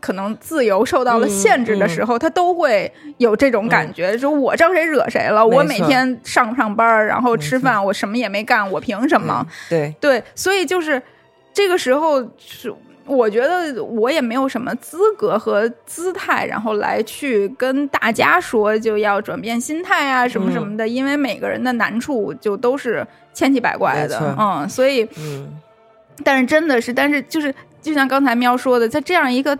[0.00, 5.46] 可能自由受到了嗯限制的时候，他都会有这种感觉，说我招谁惹谁了？
[5.46, 9.46] 我每天上不上班儿，然后吃饭，我什么也没干，我凭什么？
[9.70, 11.00] 对对，所以就是
[11.54, 12.70] 这个时候是。
[13.06, 25.60] 我觉得我也没有什么资格和姿态，然后来去跟大家说就要转变心态啊什么什么的，因为每个人的难处就都是千奇百怪的，嗯，所以嗯，
[26.22, 29.58] 但是真的是，但是就是就像刚才喵说的，在这样一个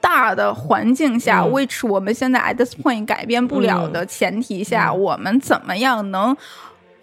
[0.00, 1.50] 大的环境下、嗯。
[1.50, 4.98] w h i c h 我们现在 at this point 改变不了的前提下，嗯。
[4.98, 6.34] 我们怎么样能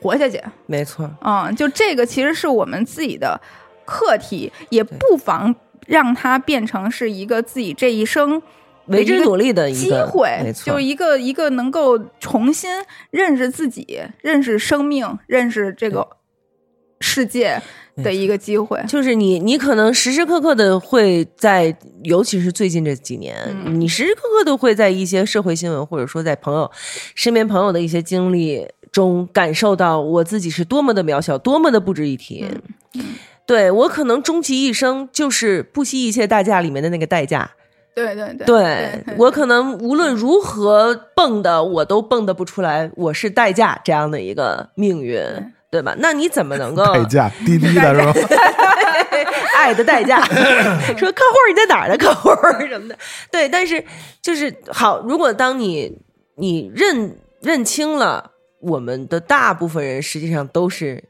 [0.01, 0.41] 活下去？
[0.65, 3.39] 没错，嗯，就这个其实是我们自己的
[3.89, 5.53] 课题，也不妨
[5.87, 8.41] 让它变成是一个自己这一生
[8.85, 12.69] 为之努力的一机会就一个一个能够重新
[13.11, 16.07] 认识自己、认识生命、认识这个
[16.99, 17.61] 世界
[17.97, 18.81] 的一个机会。
[18.87, 23.35] 就是你，你可能时时刻刻的会在，尤其是最近这几年，
[23.65, 26.69] 嗯你时时刻刻都会在一些社会新闻，或者说在朋友
[27.13, 32.43] 身边朋友的一些经历中，感受到我自己是多么的渺小，多么的不值一提。
[32.95, 33.03] 嗯
[33.49, 37.49] 对我可能终其一生就是不惜一切代价里面的那个代价。
[37.95, 45.19] 对对对对我可能无论如何蹦的，我都蹦得不出来，我是代价这样的一个命运，
[45.71, 45.95] 对吧？
[45.97, 48.13] 那你怎么能够代价滴滴的是吧？
[49.57, 50.23] 爱的代价，
[50.95, 51.97] 说客户你在哪儿呢？
[51.97, 52.29] 客户
[52.67, 52.95] 什么的，
[53.31, 53.83] 对，但是
[54.21, 55.97] 就是好，如果当你
[56.37, 58.31] 你认认清了
[58.61, 61.03] 我们的大部分人实际上都是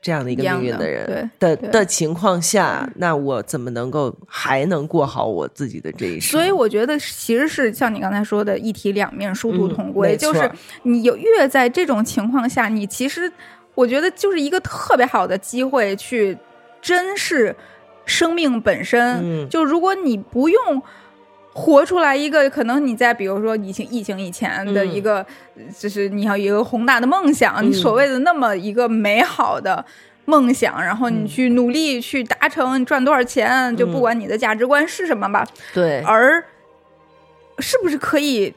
[0.00, 6.30] 这样的一个命运的人的的情况下，那我怎么能够还能过好我自己的这一生？
[6.32, 10.14] 所以我觉得其实是像你刚才说的一体两面，殊途同归。
[10.14, 10.50] 嗯就是
[10.82, 13.30] 你有越在这种情况下，你其实
[13.74, 16.36] 我觉得就是一个特别好的机会去
[16.80, 17.54] 珍视
[18.04, 19.18] 生命本身。
[19.22, 20.82] 嗯就如果你不用。
[21.52, 25.24] 活出来一个可能你在比如说疫情疫情以前的嗯一个，
[25.76, 29.84] 就是你要有一个宏大的梦想，你嗯所谓的那么一个美好的
[30.24, 34.00] 梦想，然后你嗯去努力去达成，你赚多少钱，就不嗯。
[34.00, 35.44] 管你的价值观是什么吧，
[35.74, 36.44] 对，而
[37.58, 38.54] 是不是可以，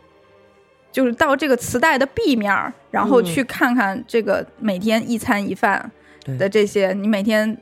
[0.92, 3.26] 就是到这个磁带的 B 面儿，然后嗯。
[3.26, 5.90] 去看看这个每天一餐一饭
[6.24, 6.38] 对。
[6.38, 7.58] 的这些，你每天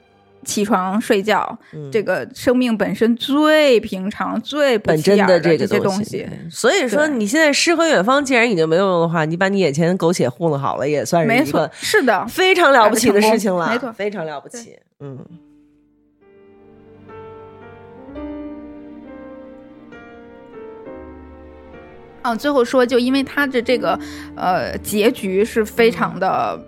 [0.46, 6.28] 起床睡觉，嗯这个生命本身最平常、最不本真起眼儿这个东西西。。
[6.50, 14.78] 所以说，你现在诗和远方既然已经没有用的话，你把你眼前苟且糊弄好了，也算是没错一个，是的，非常了不起的事情了，没错非常了不起。
[15.00, 15.20] 嗯，
[22.22, 24.00] 嗯，最后说，就因为他的这个
[24.36, 26.60] 呃结局是非常的。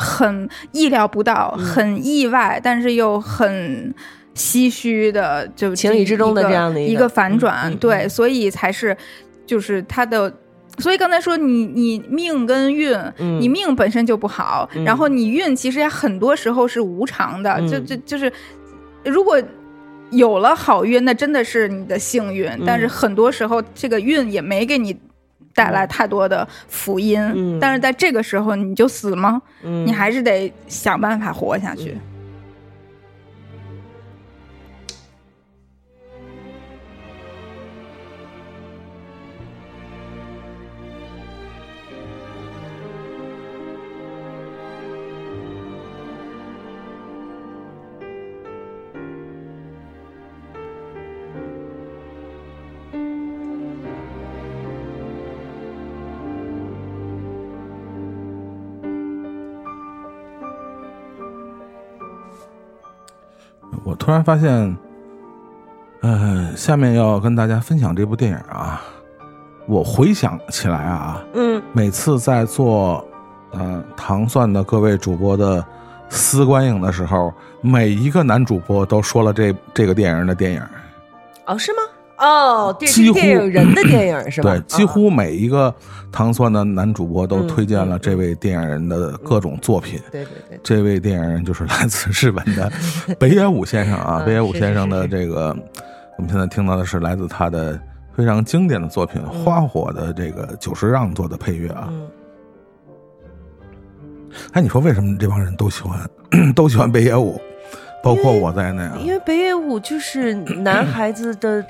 [0.00, 1.64] 很意料不到，嗯。
[1.64, 3.94] 很意外，但是又很
[4.34, 8.96] 唏嘘的，就情理之中的这样的一个反转，对，所以才是
[9.46, 10.32] 就是他的。
[10.78, 13.38] 所以刚才说你你命跟运，嗯。
[13.40, 14.82] 你命本身就不好，嗯。
[14.84, 17.68] 然后你运其实也很多时候是无常的，嗯。
[17.68, 18.32] 就就就是
[19.04, 19.38] 如果
[20.10, 24.96] 有了好运，那真的是你的幸运，但是很多时候这个运也没给你
[25.54, 27.58] 带来太多的福音，嗯。
[27.60, 29.40] 但是在这个时候你就死吗？
[29.62, 29.86] 嗯。
[29.86, 31.90] 你还是得想办法活下去。
[31.92, 32.09] 我
[64.00, 64.76] 突然发现，
[66.00, 68.80] 呃，下面要跟大家分享这部电影啊，
[69.68, 73.06] 我回想起来啊，嗯每次在做
[73.50, 75.62] 呃糖蒜的各位主播的
[76.08, 80.62] 私观影的时候，每一个男主播都说了这这个电影的电影，
[81.44, 81.82] 哦是吗？
[82.20, 84.52] 哦，这几乎电影人的电影是吧？
[84.56, 85.74] 对，几乎每一个
[86.12, 89.98] 糖蒜的男主播都嗯推荐了这位电影人的各种作品。
[90.12, 92.70] 对对对，这位电影人就是来自日本的
[93.18, 95.48] 北野武先生啊，嗯北野武先生的这个，
[96.18, 97.80] 我们现在听到的是来自他的
[98.14, 101.88] 非常经典的作品《花火》的这个久石让做的配乐啊。
[101.90, 102.06] 嗯
[104.52, 105.98] 哎，你说为什么这帮人都喜欢
[106.54, 107.40] 都喜欢北野武，
[108.00, 108.96] 包括我在内啊？
[109.00, 111.64] 因为北野武就是男孩子的，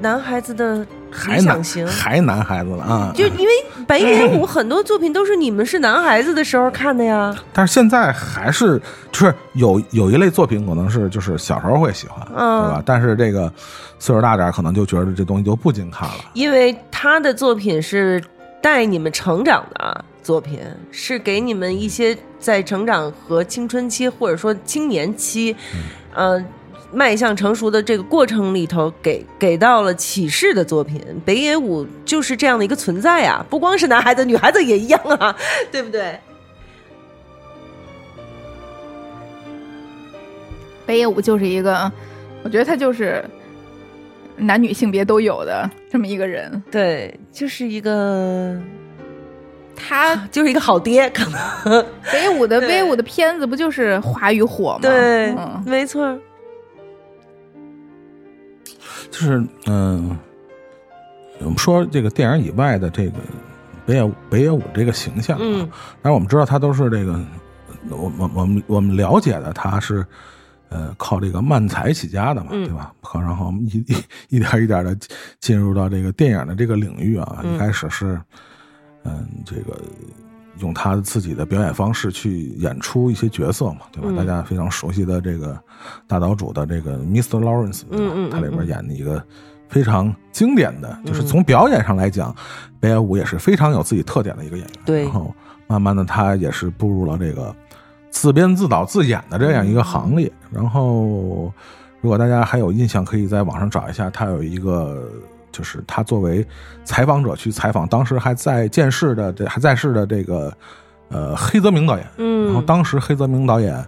[0.00, 1.86] 男孩子的还男理想型。
[1.86, 3.12] 还男孩子了啊！
[3.14, 3.52] 就因为
[3.86, 12.82] 北野武很多作品都是你们是男孩子的时候看的呀，但是现在还是就是有有一类作品可能是就是小时候会喜欢，嗯对吧？
[12.84, 13.50] 但是这个
[13.98, 16.16] 岁数大点，可能就觉得这东西就不经看了。
[16.34, 18.22] 因为他的作品是
[18.60, 20.60] 带你们成长的作品，
[20.90, 25.56] 是给你们一些在成长和青春期或者说青年期，
[26.14, 26.44] 呃。
[26.96, 33.44] 迈向成熟的这个过程里头给，给到了启示的作品，北野武就是这样的一个存在啊！
[33.50, 35.36] 不光是男孩子，女孩子也一样啊，
[35.70, 36.18] 对不对？
[40.86, 41.92] 北野武就是一个，
[42.42, 43.22] 我觉得他就是
[44.36, 46.62] 男女性别都有的这么一个人。
[46.70, 48.58] 对，就是一个，
[49.76, 54.78] 他就是一个好爹，可能北野武的 北野武的片子不就是《华与火》吗？
[54.80, 56.18] 对，嗯，没错，
[59.10, 60.16] 就是嗯、
[61.40, 63.18] 我们说这个电影以外的这个
[63.84, 65.70] 北野武北野武这个形象啊，嗯
[66.02, 67.18] 但是我们知道他都是这个，
[67.90, 70.04] 我我我们我们了解的他是。
[70.68, 72.92] 呃，靠这个漫才起家的嘛，嗯对吧？
[73.00, 74.98] 靠，然后一一一点一点的
[75.38, 77.40] 进入到这个电影的这个领域啊。
[77.44, 78.20] 嗯一开始是，
[79.04, 79.80] 嗯，这个
[80.60, 84.08] 用他自己的表演方式去演出一些角色嘛，对吧？
[84.10, 85.58] 嗯大家非常熟悉的这个
[86.06, 87.38] 大岛主的这个 Mr.
[87.40, 88.04] Lawrence，对吧？
[88.04, 89.22] 嗯嗯嗯他里边演的一个
[89.68, 92.34] 非常经典的，就是从表演上来讲，
[92.80, 94.76] 北野武也是非常有自己特点的一个演员。
[94.84, 95.34] 对然后
[95.66, 97.54] 慢慢的他也是步入了这个
[98.10, 100.32] 自编自导自演的这样一个行列。
[100.50, 101.52] 然后，
[102.00, 105.08] 如果大家还有印象，可以在网上找一下，他有一个。
[105.56, 106.46] 就是他作为
[106.84, 110.52] 采访者去采访当时还在建世的这还在世的这个
[111.08, 113.82] 呃黑泽明导演，嗯，然后当时黑泽明导演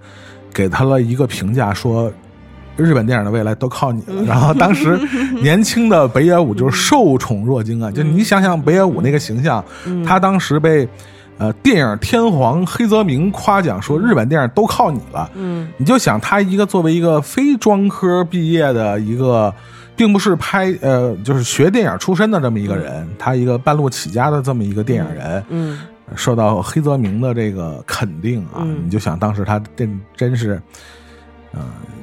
[0.54, 2.10] 给他了一个评价，说
[2.76, 4.22] 日本电影的未来都靠你了。
[4.24, 4.98] 然后当时
[5.42, 7.90] 年轻的北野武就是受宠若惊啊！
[7.90, 9.62] 就你想想北野武那个形象，
[10.06, 10.88] 他当时被
[11.38, 15.28] 呃电影天皇黑泽明夸奖说日本电影都靠你了。
[15.34, 19.52] 嗯你就想他一个作为一个非专科毕业的一个，
[19.98, 25.80] 并不是拍呃就是学电影出身的这么一个人，他一个半路起家的这么一个电影人，嗯
[26.14, 30.62] 受到黑泽明的这个肯定啊，嗯你就想当时他真真是，
[31.52, 31.60] 嗯、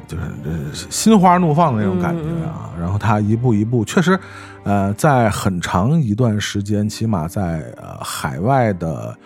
[0.07, 2.69] 就是这心花怒放的那种感觉啊。
[2.77, 4.19] 然后他一步一步，确实，
[4.63, 9.17] 呃，在很长一段时间，起码在呃海外的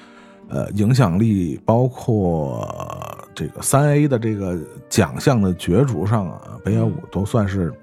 [0.47, 4.57] 呃影响力，包括、呃这个三 A 的这个
[4.89, 7.73] 奖项的角逐上啊，北野武都算是。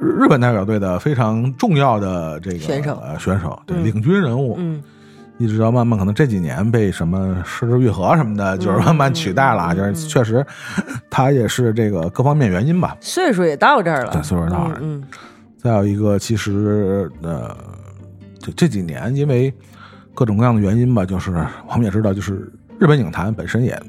[0.00, 3.00] 日日本代表队的非常重要的这个选手。
[3.04, 3.84] 呃选手，对、嗯。
[3.84, 4.82] 领军人物，嗯。
[5.38, 10.44] 一直到慢慢可能这几年被什么失之愈合什么的，就是慢慢取代了就是确实，
[11.08, 12.96] 他也是这个各方面原因吧。
[13.00, 14.78] 岁数也到这儿了，对岁数到这儿。
[14.80, 15.04] 嗯
[15.56, 17.56] 再有一个，其实呃，
[18.38, 19.52] 就这几年因为
[20.14, 21.32] 各种各样的原因吧，就是
[21.68, 23.80] 我们也知道，就是日本影坛本身也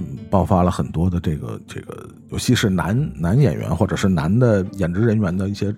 [0.00, 5.72] 嗯爆发了很多的这个这个，尤其是男男演员或者是男的演职人员的一些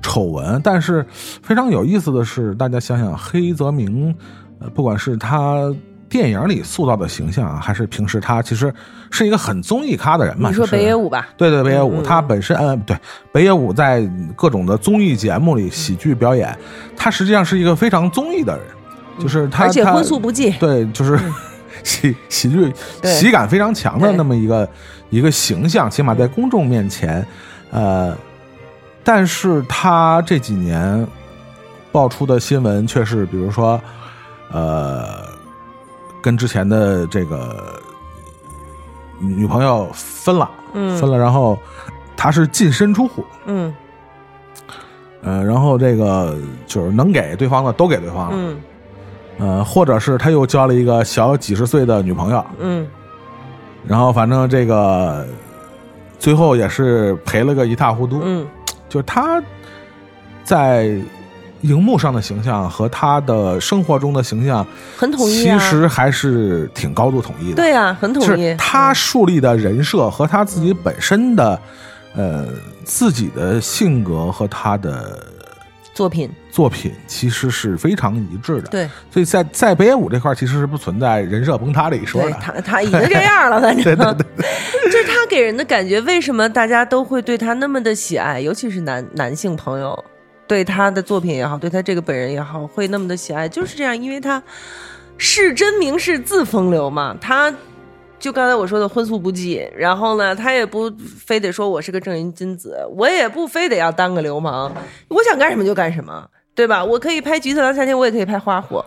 [0.00, 0.60] 丑闻。
[0.64, 1.04] 但是
[1.42, 4.14] 非常有意思的是，大家想想黑泽明，
[4.60, 5.70] 呃，不管是他。
[6.10, 8.72] 电影里塑造的形象啊，还是平时他其实
[9.10, 10.48] 是一个很综艺咖的人嘛？
[10.48, 11.28] 你说北野武吧？
[11.36, 12.96] 对对，北野武，嗯他本身呃，对，
[13.30, 16.58] 北野武在各种的综艺节目里喜剧表演，
[16.96, 18.66] 他实际上是一个非常综艺的人，
[19.20, 20.50] 就是他，他而且荤素不忌。
[20.52, 21.20] 对，就是
[21.84, 22.72] 喜喜剧
[23.04, 24.68] 喜感非常强的那么一个
[25.10, 27.26] 一个形象，起码在公众面前，
[27.70, 28.16] 呃，
[29.02, 31.06] 但是他这几年
[31.90, 33.80] 爆出的新闻却是，比如说，
[34.52, 35.24] 呃，
[36.22, 37.80] 跟之前的这个
[39.18, 40.96] 女朋友分了，嗯。
[40.98, 41.58] 分了，然后
[42.16, 43.74] 他是净身出户，嗯。
[45.22, 48.56] 呃，然后这个就是能给对方的都给对方了，嗯
[49.38, 52.86] 呃，或者是他又交了一个小几十岁的女朋友，嗯
[53.86, 55.26] 然后反正这个
[56.18, 58.46] 最后也是赔了个一塌糊涂，嗯，
[58.88, 59.42] 就是他
[60.44, 61.00] 在
[61.62, 64.66] 荧幕上的形象和他的生活中的形象，
[64.96, 65.58] 很统一啊。
[65.58, 67.56] 其实还是挺高度统一的。
[67.56, 68.56] 对啊，很统一是。
[68.56, 71.58] 他树立的人设和他自己本身的，
[72.14, 72.46] 呃，
[72.84, 75.24] 自己的性格和他的
[75.98, 82.30] 作品，作品其实是非常一致的。，对所以在在北野武这块儿其实是不存在人设崩塌这一说的。
[82.30, 83.92] 对，他他已经这样了， 反正就
[84.92, 90.04] 是他给人的感觉，为什么大家都会对他那么的喜爱，尤其是男男性朋友，
[90.46, 94.40] 对他的作品也好，对他这个本人也好，会那么的喜爱，就是这样，因为他
[95.16, 97.52] 是真名是自风流嘛，他。
[98.18, 100.90] 就刚才我说的荤素不忌，然后呢，他也不
[101.24, 104.72] 非得说我是个正人君子，我也不非得要当个流氓，
[105.08, 106.84] 我想干什么就干什么，对吧？
[106.84, 108.84] 我可以拍《橘色郎夏天》，我也可以拍《花火》，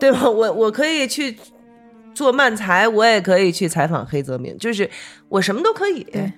[0.00, 0.22] 对吧？
[0.30, 1.36] 我我可以去
[2.14, 4.88] 做漫才，我也可以去采访黑泽明，就是
[5.28, 6.04] 我什么都可以。
[6.04, 6.32] 对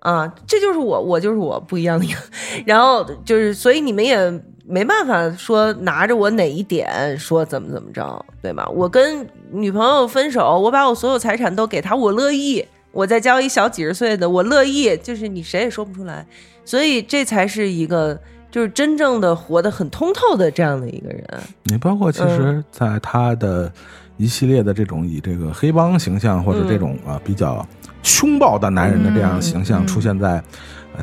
[0.00, 2.04] 啊，这就是我，我就是我不一样的。
[2.66, 4.16] 然后就是，所以你们也
[4.64, 8.66] 没办法说拿着我哪一点说怎么怎么着，对吧？
[8.68, 12.64] 我跟女朋友分手，我把我所有财产都给她，我乐意。
[12.92, 14.94] 我再交一小几十岁的，我乐意。
[14.98, 16.26] 就是你谁也说不出来，
[16.62, 18.20] 所以这才是一个
[18.50, 21.26] 就是真正的活得很通透的这样的一个人。
[21.64, 23.72] 你包括其实，在他的
[24.18, 27.66] 一系列的这种以这个黑帮形象或者这种啊比较
[28.02, 30.42] 凶暴的男人的这样的形象出现在呃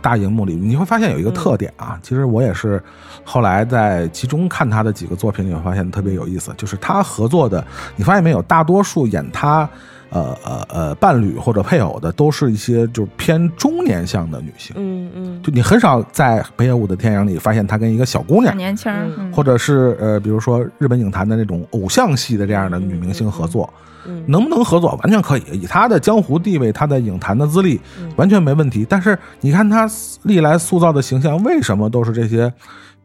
[0.01, 1.99] 大荧幕里，你会发现有一个特点啊。
[2.03, 2.81] 其实我也是
[3.23, 8.41] 后来在其中看他的几个作品里，面发现特别有意思，就是他合作的，你发现没有？
[8.43, 9.69] 大多数演他。
[10.09, 15.41] 呃呃呃，伴侣或者配偶的都是一些就是偏中年向的女性，嗯嗯。
[15.43, 18.91] 就你很少在北野武的电影里发现他跟一个小姑娘年轻
[19.31, 23.71] 或者是呃，比如说日本影坛的那种偶像系的这样的女明星合作，
[24.05, 28.85] 嗯能不能合作完全可以，以她的江湖地位，她的影坛的资历，嗯完全没问题。
[28.89, 29.87] 但是你看她
[30.23, 32.51] 历来塑造的形象，为什么都是这些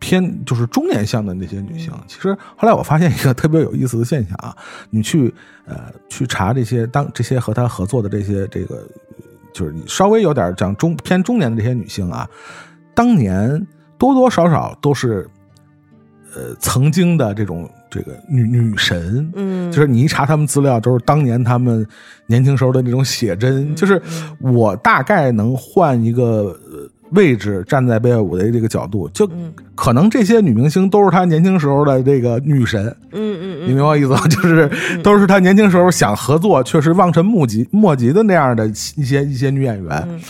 [0.05, 1.90] 偏就是中年向的那些女性？
[1.94, 4.55] 嗯其实后来我发现一个特别有意思的现象啊，
[4.90, 5.32] 你去
[5.64, 8.86] 呃去查这些当这些和她合作的这些这个，
[9.55, 12.28] 就是你稍微有点讲中偏中年的这些女性啊，
[12.94, 13.66] 当年
[13.97, 15.26] 多多少少都是。
[16.36, 21.86] 呃，曾经的这种这个女女神，嗯，就是你一查他们资料，都是当年他们
[22.26, 23.72] 年轻时候的那种写真。
[23.76, 24.02] 就是
[24.40, 26.64] 我大概能换一个呃
[27.15, 29.28] 位置，站在贝尔伍的这个角度，就
[29.74, 32.85] 可能这些女明星都是他年轻时候的这个女神。
[33.12, 34.20] 嗯嗯你明白我意思吗？
[34.28, 34.70] 就是
[35.03, 40.20] 都是他年轻时候想合作，却是望尘莫及莫及的那样的一些一些女演员。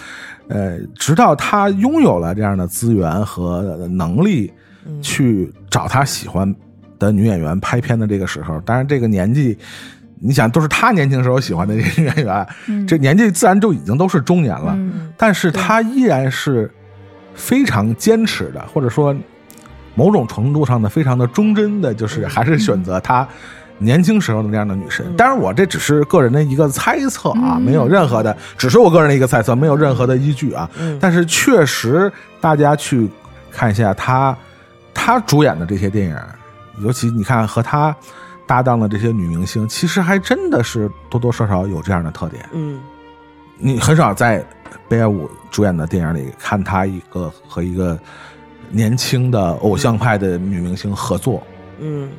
[0.48, 4.52] 呃，直到他拥有了这样的资源和能力，
[5.00, 6.54] 去找他喜欢
[6.98, 9.56] 的女演员拍片的这个时候，当然这个年纪，
[10.26, 12.46] 你想都是他年轻时候喜欢的这些演员，
[12.88, 16.70] 这年纪自然就已经都是中年了，嗯但是他依然是
[17.34, 19.14] 非常坚持的，或者说
[19.94, 23.28] 某种程度上的非常的忠贞的，就是还是选择他
[23.76, 25.04] 年轻时候的那样的女神。
[25.14, 30.70] 当然，我这只是个人的一个猜测啊，没有任何的，只是我个人的一个猜测，没有任何的依据啊。
[30.98, 32.10] 但是确实，
[32.40, 33.10] 大家去
[33.50, 34.34] 看一下他
[34.94, 36.16] 他主演的这些电影，
[36.82, 37.94] 尤其你看和他
[38.46, 42.48] 搭档的这些女明星，其实还真的是多多少少有这样的特点。
[42.52, 42.80] 嗯
[43.56, 44.44] 你很少在
[44.88, 47.96] 北野武主演的电影里看他一个和一个
[48.68, 51.40] 年轻的偶像派的女明星合作，
[51.78, 52.10] 嗯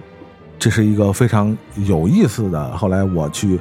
[0.57, 2.77] 这是一个非常有意思的。
[2.77, 3.60] 后来我去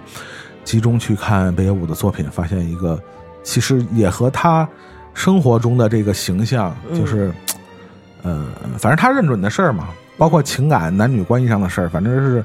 [0.62, 2.98] 集中去看北野武的作品，发现一个
[3.42, 4.66] 其实也和他
[5.12, 7.32] 生活中的这个形象，嗯就是
[8.22, 8.46] 呃，
[8.78, 12.44] 反正他认准的事儿嘛，包括情感、男女关系上的事儿，反正是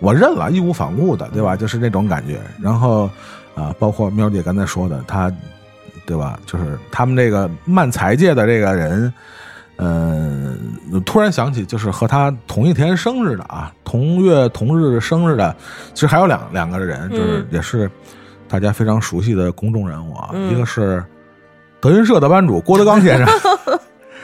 [0.00, 1.56] 我认了，义无反顾的，对吧？
[1.56, 2.40] 就是那种感觉。
[2.60, 3.10] 然后
[3.54, 5.32] 啊、包括喵姐刚才说的，他
[6.06, 6.38] 对吧？
[6.46, 9.12] 就是他们这个漫才界的这个人，
[9.76, 10.54] 呃，
[11.04, 15.54] 突然想起，就是和他同一天生日的啊，同月同日生日的，
[15.92, 17.90] 其实还有两两个人，就是嗯也是
[18.46, 21.04] 大家非常熟悉的公众人物啊，嗯一个是
[21.80, 23.28] 德云社的班主郭德纲先生，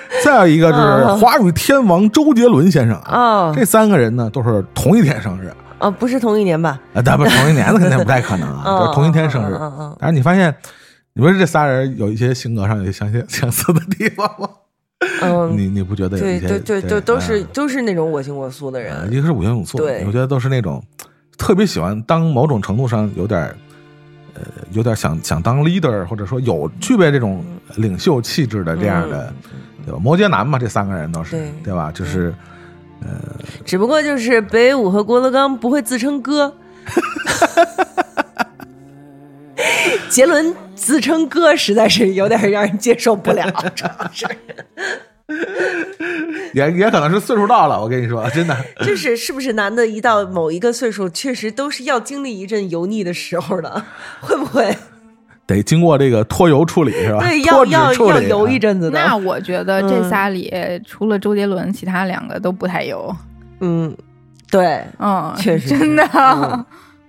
[0.25, 3.49] 再有一个就是华语天王周杰伦先生啊。
[3.49, 6.81] 哦这三个人呢，都是同一天生日啊，不是同一年吧？
[6.95, 9.97] 啊，但不是同一年的 肯定不太可能啊，嗯就是同一天生日嗯嗯嗯。
[10.01, 10.55] 但是你发现，
[11.15, 14.49] 你说这仨人有一些性格上有相些相似相似的地方吗？
[15.23, 16.49] 嗯， 你你不觉得有对一些？
[16.49, 19.13] 对对对，都是嗯都是那种我行我素的呃人。
[19.13, 20.83] 一个是五行五素，对我觉得都是那种
[21.37, 23.57] 特别喜欢当某种程度上有点儿
[24.35, 24.43] 呃
[24.73, 27.43] 有点想想当 leader，或者说有具备这种
[27.77, 29.33] 领袖气质的这样的，
[29.87, 29.99] 对吧？
[30.01, 31.91] 摩羯男嘛，这三个人都是嗯对对吧？
[31.93, 32.35] 就是
[33.01, 33.09] 呃
[33.65, 36.55] 只不过就是北舞和郭德纲不会自称哥，
[40.11, 44.27] 杰伦自称哥实在是有点让人接受不了，主要是
[46.53, 48.57] 也也可能是岁数到了，我跟你说，真的。
[48.85, 53.85] 就是是不是男的一到某一个岁数，确实都是要经历一阵油腻的时候的，
[54.21, 54.77] 会不会？
[55.47, 57.19] 得经过这个脱油处理是吧？
[57.21, 58.59] 对，要要脂处理要油一啊。
[58.59, 58.99] 阵子的。
[58.99, 60.53] 那我觉得这仨里，
[60.87, 63.15] 除了周杰伦，其他两个都不太油。
[63.61, 63.95] 嗯，
[64.51, 66.03] 对，嗯，确实真的。
[66.13, 66.65] 嗯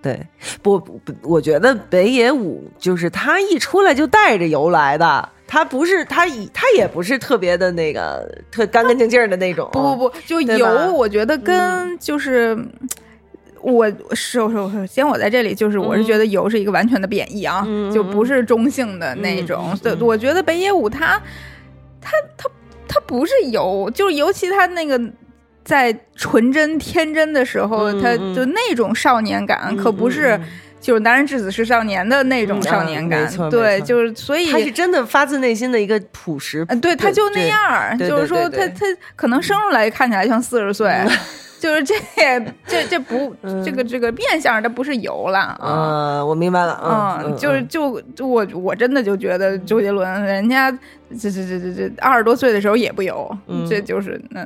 [0.05, 0.19] 对，
[0.61, 9.67] 不不，不我觉得北野武就是他一出来就带着油来的，他不是他以他也不是特别的那个特干干净净的那种。
[9.73, 12.55] 不不不，就油，我觉得跟就是。
[13.61, 19.75] 我是我是先，我在这里就是，我是觉得油是一个完全的贬义啊，嗯就不是中性的那种。
[19.81, 21.19] 对，我觉得北野武他，
[21.99, 22.47] 他他
[22.87, 25.01] 他不是油，就是尤其他那个
[25.65, 30.39] 在纯真天真的时候，他就那种少年感，可不是
[30.79, 33.27] 就是男人至死是少年的那种嗯少年感。
[33.49, 36.63] 对，就是所以他是真的发自内心的一个朴实。
[36.69, 38.85] 嗯，对，他就那样儿，就是说他他
[39.15, 40.93] 可能生出来看起来像四十岁，
[41.59, 41.95] 就是这
[42.67, 45.57] 这这不嗯这个这个变相，它不是油了啊。
[45.63, 46.79] 嗯，我明白了。
[46.85, 50.71] 嗯，嗯，就是就就我我真的就觉得周杰伦人家
[51.19, 54.45] 这这这这这二十多岁的时候也不油，嗯这就是那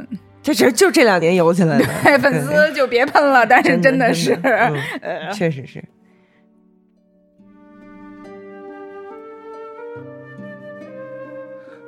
[0.53, 4.37] 这这就这两年油起来的，哎 粉丝就别喷了，但是真真的是
[5.33, 5.83] 确实是。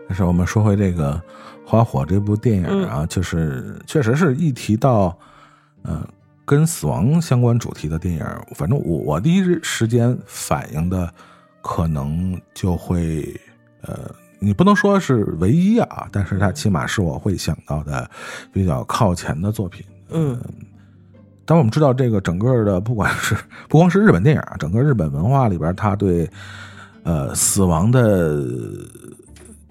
[0.08, 1.14] 但是我们说回这个
[1.70, 2.86] 《花火》这部电影嗯。
[2.86, 5.18] 啊，就是确实是一提到
[5.84, 6.06] 呃
[6.44, 11.10] 跟死亡相关主题的电影，反正我我第一时间反应的
[11.62, 13.40] 可能就会
[13.84, 14.14] 呃，
[14.44, 18.10] 你不能说是唯一啊，但是它起码是我会想到的
[18.52, 19.86] 比较靠前的作品。
[20.10, 20.42] 嗯
[21.46, 23.36] 当我们知道，这个整个的不管是
[23.70, 26.28] 不光是日本电影啊，整个日本文化里边，它对
[27.04, 28.42] 呃死亡的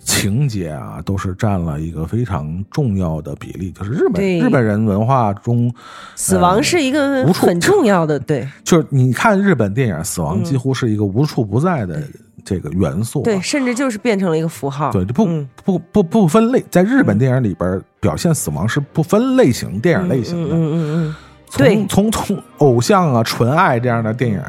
[0.05, 3.73] 情节啊，都是占了一个非常重要的比例。
[3.73, 5.73] 就是日本日本人文化中，
[6.17, 12.03] 死亡是一个很重要的，对 就是你看日本电影，死亡嗯几乎是一个无处不在的
[12.45, 13.25] 这个元素、啊。
[13.25, 14.91] 对，甚至就是变成了一个符号。
[14.93, 20.55] 对，就不、嗯不不不分类，在日本电影里边表现死亡是不分类型电影类型的。
[20.55, 20.75] 嗯嗯
[21.07, 21.17] 嗯
[21.57, 24.41] 对从从从偶像啊、纯爱这样的电影，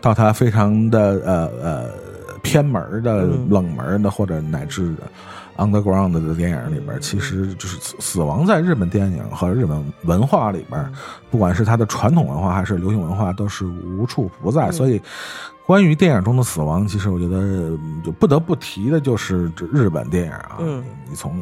[0.00, 1.84] 到它非常的呃呃
[2.42, 4.92] 偏门的、嗯冷门的，或者乃至
[5.56, 10.92] underground 的电影里边，其实就是死死亡在日本电影和日本文化里边，
[11.30, 14.66] 不管是它的传统文化还是流行文化，都是无处不在。
[14.66, 15.00] 嗯所以，
[15.66, 20.56] 关于电影中的死亡，其实我觉得嗯就不得不提的就是这日本电影啊。
[20.60, 21.40] 嗯你从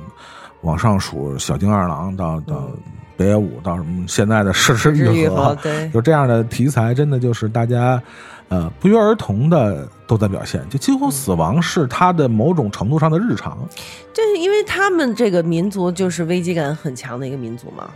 [0.63, 2.69] 往上数小津二郎到到
[3.17, 8.03] 北野武到什么现在的逝之嗯，日愈合愈合，， 对，就这样的题材，真的就是大家
[8.49, 13.57] 呃不约而同的都在表现，就几乎死亡是他的某种程度上的日常。
[14.13, 17.89] 就是因为他们这个民族就是危机感很强的一个民族嘛，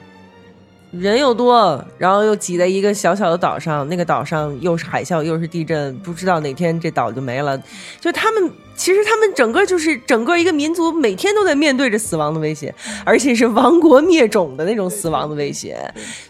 [0.99, 7.61] 人又多，然后又挤在一个小小的岛上，那个岛上又是海啸又是地震，不知道哪天这岛就没了。
[8.01, 15.79] 就他们其实他们整个就是整个一个民族每天都在面对着死亡的威胁，而且是亡国灭种的那种死亡的威胁。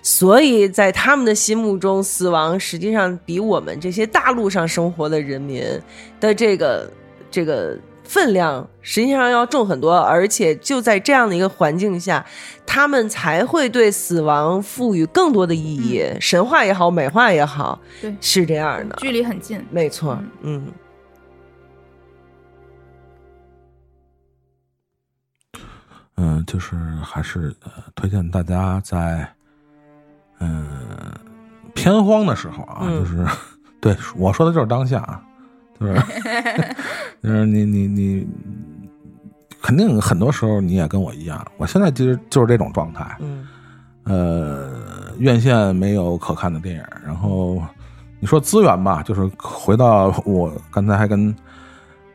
[0.02, 5.62] 所以在他们的心目中，死亡实际上比我们这些大陆上生活的人民
[6.20, 6.90] 的这个
[7.30, 12.24] 这个分量实际上要重很多，而且就在这样的一个环境下，
[12.66, 18.14] 他们才会对死亡赋予更多的意义，神话也好，美化也好，对。
[18.20, 19.64] 是这样的，距离很近。
[19.70, 20.66] 没错，嗯。
[26.16, 29.28] 嗯、嗯，就是还是呃，推荐大家在
[30.40, 30.66] 嗯、
[31.74, 33.00] 偏荒的时候啊，嗯。
[33.00, 33.26] 就是
[33.80, 35.22] 对我说的就是当下啊，
[35.84, 36.74] 就是
[37.22, 38.26] 就是你你你
[39.62, 43.46] 肯定很多时候你也跟我一样，我现在其实就是这种状态，嗯。
[44.06, 44.70] 呃，
[45.18, 47.62] 院线没有可看的电影，然后
[48.20, 51.34] 你说资源吧，就是回到我刚才还跟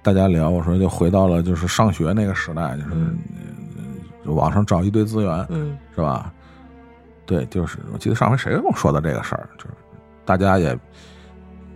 [0.03, 5.75] 大家聊，我说就回到了就是上学那个时代，就是、网上找一堆资源，嗯。
[5.95, 6.31] 是吧？
[7.25, 9.71] 对，就是我记得上回谁跟我说的这个事儿，就是
[10.25, 10.77] 大家也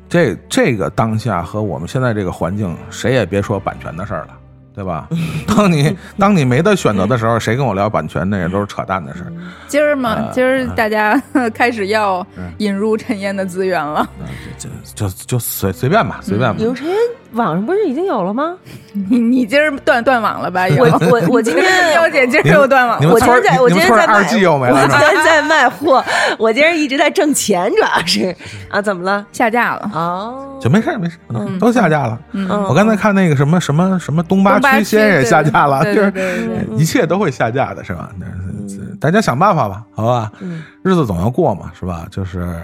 [0.10, 4.38] 这这个当下和我们现在这个环境，谁也别说版权的事儿了。
[4.76, 5.08] 对吧？
[5.48, 9.32] 当你当你没得选择的时候，谁跟我聊版权，那也都是扯淡的事儿。
[9.68, 11.22] 今儿嘛，呃今儿大家
[11.54, 14.10] 开始要嗯引入陈烟的资源了。
[14.20, 14.26] 嗯，
[14.58, 16.58] 就就就就随随便吧，随便吧。
[16.60, 16.88] 有陈
[17.34, 18.56] 网上不是已经有了吗？
[19.10, 20.66] 你你今儿断断网了吧？
[20.78, 24.98] 我我我今天 喵姐今儿又断网我今天在，我今天在二 G 又没了我今？
[25.00, 26.04] 天在卖货，
[26.38, 28.36] 我今儿一直在挣钱，主要是
[28.70, 29.26] 啊，怎么了？
[29.32, 29.90] 下架了。
[29.94, 32.20] 哦，就没事没事儿，都下架了。
[32.32, 36.14] 嗯嗯我刚才看那个什么什么什么东八区先也下架了，就是
[36.78, 38.10] 一切都会下架的，是吧？
[38.20, 38.26] 那
[39.00, 40.32] 大家想办法吧，好吧？
[40.40, 42.06] 嗯日子总要过嘛，是吧？
[42.12, 42.56] 就是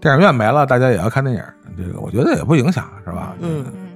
[0.00, 1.42] 电影院没了，大家也要看电影，
[1.76, 3.32] 这个我觉得也不影响，是吧？
[3.40, 3.88] 嗯，嗯，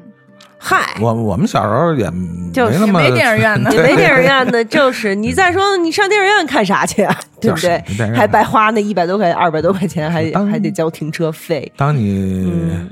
[0.58, 2.04] 嗨，我我们小时候也
[2.52, 7.16] 就是没那么没电影院呢 你没电影院呢，就是 你再说你上电影院看啥去啊？
[7.40, 7.80] 对不对
[8.16, 11.70] 还白花那一百多块、二百多块钱，还还得交停车费。
[11.76, 12.90] 当你嗯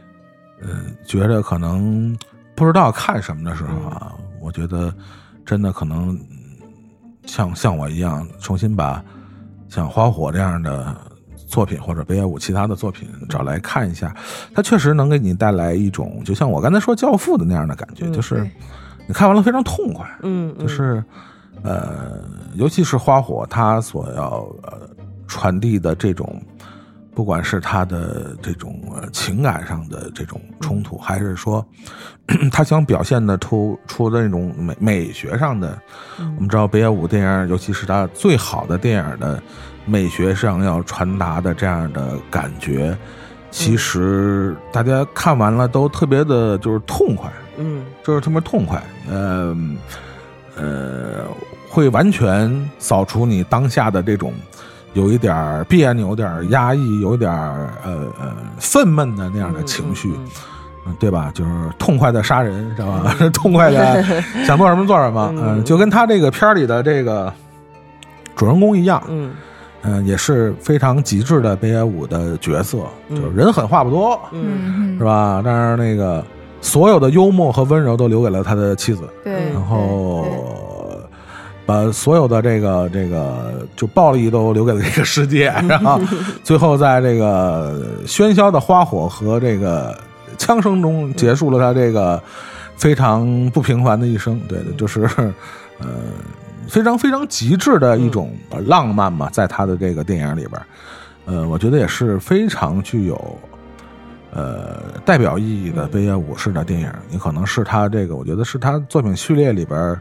[0.62, 0.68] 呃
[1.04, 2.16] 觉得可能
[2.54, 4.92] 不知道看什么的时候啊，我觉得
[5.44, 6.20] 真的可能嗯
[7.26, 9.02] 像像我一样，重新把
[9.68, 10.96] 像《花火》这样的
[11.46, 14.14] 作品或者北野武其他的作品找来看一下，
[14.54, 18.48] 它确实能给你带来一种，就像我刚才说《教父》的那样的感觉，嗯就是
[19.06, 21.02] 你看完了非常痛快，嗯，嗯就是
[21.62, 22.20] 呃，
[22.54, 24.88] 尤其是花火，它所要呃
[25.26, 26.40] 传递的这种，
[27.14, 31.64] 不管是他的这种呃情感上的这种冲突，还是说
[32.52, 35.78] 他想表现的出出的那种美美学上的，
[36.18, 39.42] 我们知道北野武电影，尤其是他最好的电影的
[39.86, 42.96] 美学上要传达的这样的感觉。
[43.50, 49.56] 其实大家看完了都特别的，就是痛快，嗯就是特别痛快，呃
[50.56, 51.24] 呃，
[51.70, 54.34] 会完全扫除你当下的这种
[54.92, 60.26] 有一点儿别扭、有点儿压抑、有点儿呃呃愤懑的那样的情绪，嗯
[60.88, 61.30] 嗯对吧？
[61.32, 63.14] 就是痛快的杀人，知道吧？
[63.32, 64.02] 痛快的
[64.44, 67.32] 想做什么做什么，嗯、就跟他这个片儿里的这个
[68.34, 69.32] 主人公一样，嗯
[69.86, 75.40] 嗯、也是非常极致的北野武的角色，嗯就是人狠话不多，嗯嗯是吧？
[75.44, 76.24] 但是那个
[76.60, 80.26] 所有的幽默和温柔都留给了他的妻子，对，然后
[81.64, 86.00] 把所有的这个这个就暴力都留给了这个世界， 然后
[86.42, 89.96] 最后在这个喧嚣的花火和这个
[90.38, 92.22] 枪声中结束了他这个
[92.76, 94.40] 非常不平凡的一生。
[94.48, 95.02] 对的，就是
[95.78, 95.86] 呃
[96.68, 98.34] 非常非常极致的一种
[98.66, 100.60] 浪漫嘛，在他的这个电影里边，
[101.24, 103.38] 呃，我觉得也是非常具有。
[104.32, 109.98] 呃，代表意义的北野武式的电影，你可能是他这个，我觉得是他作品序列里边，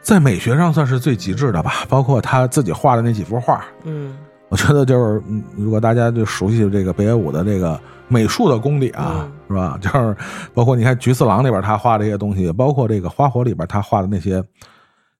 [0.00, 1.84] 在美学上算是最极致的吧。
[1.88, 4.16] 包括他自己画的那几幅画，嗯
[4.48, 9.78] 我觉得就是，嗯如果大家就熟悉这个北野武的这个美术的功底啊，嗯是吧？
[9.80, 10.16] 就是
[10.52, 14.42] 包括你看《菊次郎》里边他画的一些东西，包括这个《花火》里边他画的那些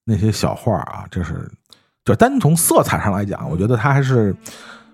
[0.04, 1.50] 那些小画啊，就是
[2.04, 4.34] 就单从色彩上来讲，我觉得他还是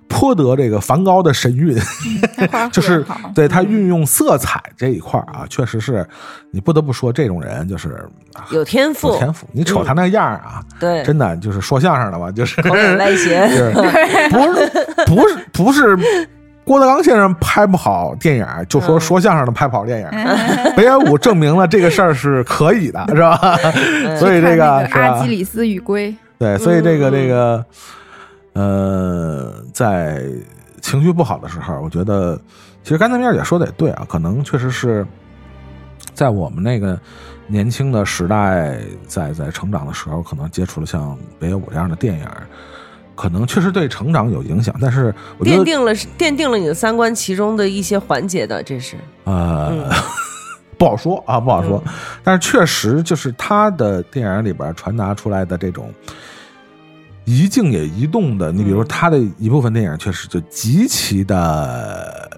[0.08, 1.76] 颇得这个梵高的神韵。
[2.72, 3.04] 就是
[3.34, 6.06] 对他运用色彩这一块儿啊，确实是
[6.50, 9.46] 你不得不说，这种人就是啊有天赋有，天赋。
[9.52, 13.72] 你瞅他那样儿啊，对，真的就是说相声的吧，就是口脸歪斜，就是
[14.30, 14.70] 不是
[15.06, 16.28] 不是不是
[16.64, 20.72] 郭德纲先生拍不好电影，就说嗯说相声的拍不好电影儿。
[20.76, 23.36] 北野武证明了这个事儿是可以的，是吧？
[24.18, 25.28] 所以这个是吧阿基？
[25.28, 27.64] 里斯与龟，对，所以这个嗯这个，
[28.52, 30.22] 呃，在
[30.80, 32.40] 情绪不好的时候，我觉得，
[32.84, 35.04] 其实刚才米儿姐说的也对啊，可能确实是
[36.14, 36.98] 在我们那个
[37.46, 38.76] 年轻的时代，
[39.08, 42.26] 在在成长的时候，可能接触了像北野武这样的电影，
[43.20, 44.74] 可能确实对成长有影响。
[44.80, 49.68] 但是我觉得，奠定了奠定了你的三观其中的一些环节的，这是呃。
[49.70, 49.88] 嗯
[50.80, 51.84] 不好说啊，不好说，
[52.24, 55.92] 但是确实就是他的电影里边传达出来的这种
[57.26, 62.30] 一静也一动的，你比如说他的一部分电影确实就极其的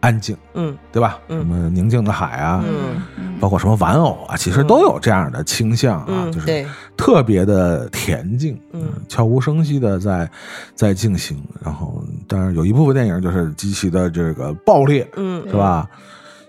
[0.00, 1.18] 安静，嗯对吧？
[1.28, 6.66] 嗯什么宁静的海啊，嗯包括什么玩偶啊，其实都有这样的倾向啊，嗯，就是对，
[6.96, 10.30] 特别的恬静，嗯悄无声息的在
[10.74, 11.42] 在进行。
[11.62, 15.54] 然后，当然有一部分电影就是极其的这个暴烈，嗯是？
[15.54, 15.88] 吧？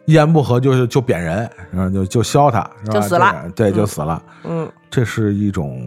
[0.05, 2.93] 一言不合就是就扁人，然后就就削他，是吧？
[2.93, 4.23] 就死了对，嗯就死了。
[4.43, 5.79] 嗯这是一种，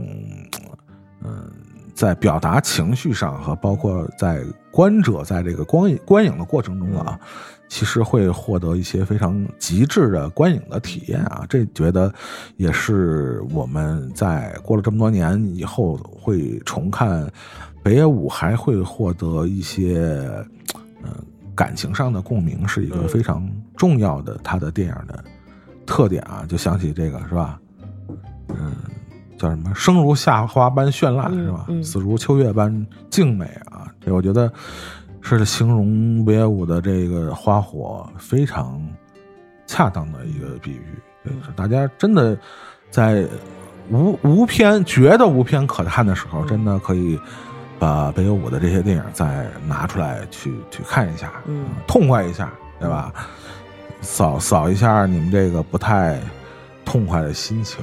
[1.24, 1.50] 嗯、
[1.92, 4.40] 在表达情绪上和包括在
[4.70, 7.18] 观者在这个光影观影的过程中啊，
[7.72, 11.46] 其实会获得一些非常极致的观影的体验啊。
[11.48, 12.12] 这觉得
[12.58, 17.26] 也是我们在过了这么多年以后会重看
[17.82, 19.96] 北野武，还会获得一些，
[21.02, 21.14] 嗯、
[21.54, 25.24] 感情上的共鸣，是一个嗯非常重要的他的电影的
[25.86, 26.44] 特点啊。
[26.46, 27.58] 就想起这个是吧？
[28.48, 28.74] 嗯，
[29.38, 29.72] 叫什么？
[29.74, 31.64] 生如夏花般绚烂，嗯是吧？
[31.68, 33.90] 嗯死如秋月般静美啊！
[33.98, 34.52] 这我觉得
[35.22, 38.80] 是形容北野武的这个花火非常
[39.66, 40.84] 恰当的一个比喻。
[41.56, 42.36] 大家真的
[42.90, 43.24] 在
[43.88, 47.18] 无无片觉得无片可看的时候，嗯真的可以
[47.78, 53.12] 把北野武的这些电影再拿出来去去看一下，嗯痛快一下，对吧？
[54.00, 56.20] 扫扫一下你们这个不太
[56.84, 57.78] 痛快的心情。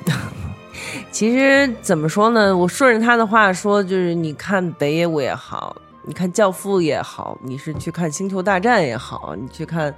[1.11, 2.55] 其实怎么说呢？
[2.55, 9.93] 我顺着他的话说，就是你看北野武也好，你看《教父》也好，你是去看《星球大战》也好，你去看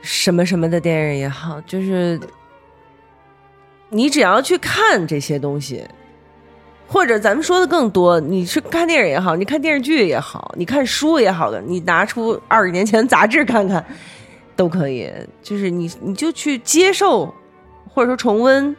[0.00, 2.18] 什么什么的电影也好，就是
[3.88, 5.86] 你只要去看这些东西，
[6.88, 13.84] 或者咱们说的更多，你是看电影也好，你看电视剧也好，你看书也好的，你拿出二十年前杂志看看
[14.56, 15.12] 都可以。
[15.42, 17.34] 就是你你就去接受，
[17.88, 18.74] 或者说重温，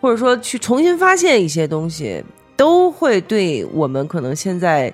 [0.00, 2.24] 或者说去重新发现一些东西，
[2.56, 4.92] 都会对我们可能现在。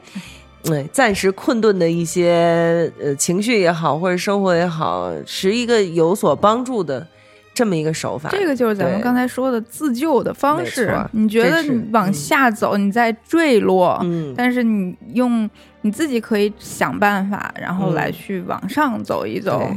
[0.70, 7.05] 嗯，暂时困顿的一些呃情绪也好，或者生活也好，是一个有所帮助的
[7.52, 8.28] 这么一个手法。
[8.30, 10.97] 这个就是咱们刚才说的自救的方式。
[11.10, 19.68] 你觉得你往下走，你在坠落，嗯，但是你用你自己可以想办法，然后嗯来去往上走一走。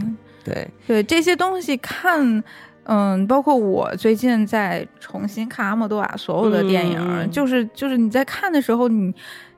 [0.43, 2.43] 对，对这些东西看，
[2.85, 9.13] 嗯，包括我最近在重新看阿莫多瓦所有的电影，嗯就是就是你在看的时候，你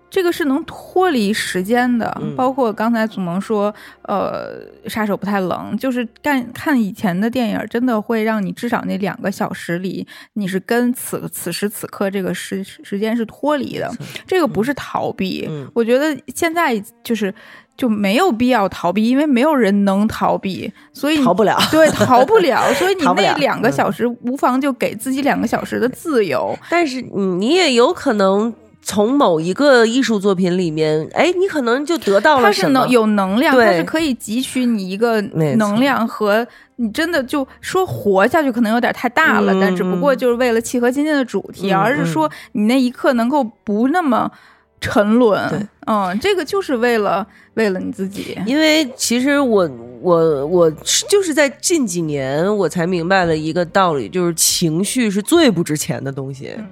[0.09, 2.15] 这个是能脱离时间的。
[2.21, 3.73] 嗯包括刚才祖萌说，
[4.03, 13.91] 呃，杀手不太冷，就是干看以前的电影，真的会让你至少那两个小时里，你是跟此此时此刻这个时时间是脱离的。
[14.25, 17.33] 这个不是逃避，嗯我觉得现在就是。
[17.77, 21.55] 就没有必要逃避，因为没有人能逃避，所以你逃不了。
[21.71, 26.57] 对，逃不了， 所以你那两个小时，无妨就给自己两个小时的自由。
[26.69, 28.51] 但是嗯，你也有可能
[28.81, 32.89] 从某一个艺术作品里面，哎，你可能就得到了什么是能。
[32.89, 36.47] 有能量，它是可以汲取你一个能量和
[36.77, 44.31] 你真的就说活下去，可能有点太大了，嗯但只不过就是为了契合今天的主题，嗯而是说你那一刻能够不那么
[44.79, 45.49] 沉沦。
[45.49, 48.37] 对嗯，这个就是为了为了你自己。
[48.45, 49.69] 因为其实我
[50.01, 50.71] 我我
[51.09, 56.67] 就是在近几年我才明白了一个道理，就是情绪是最不值钱的东西，嗯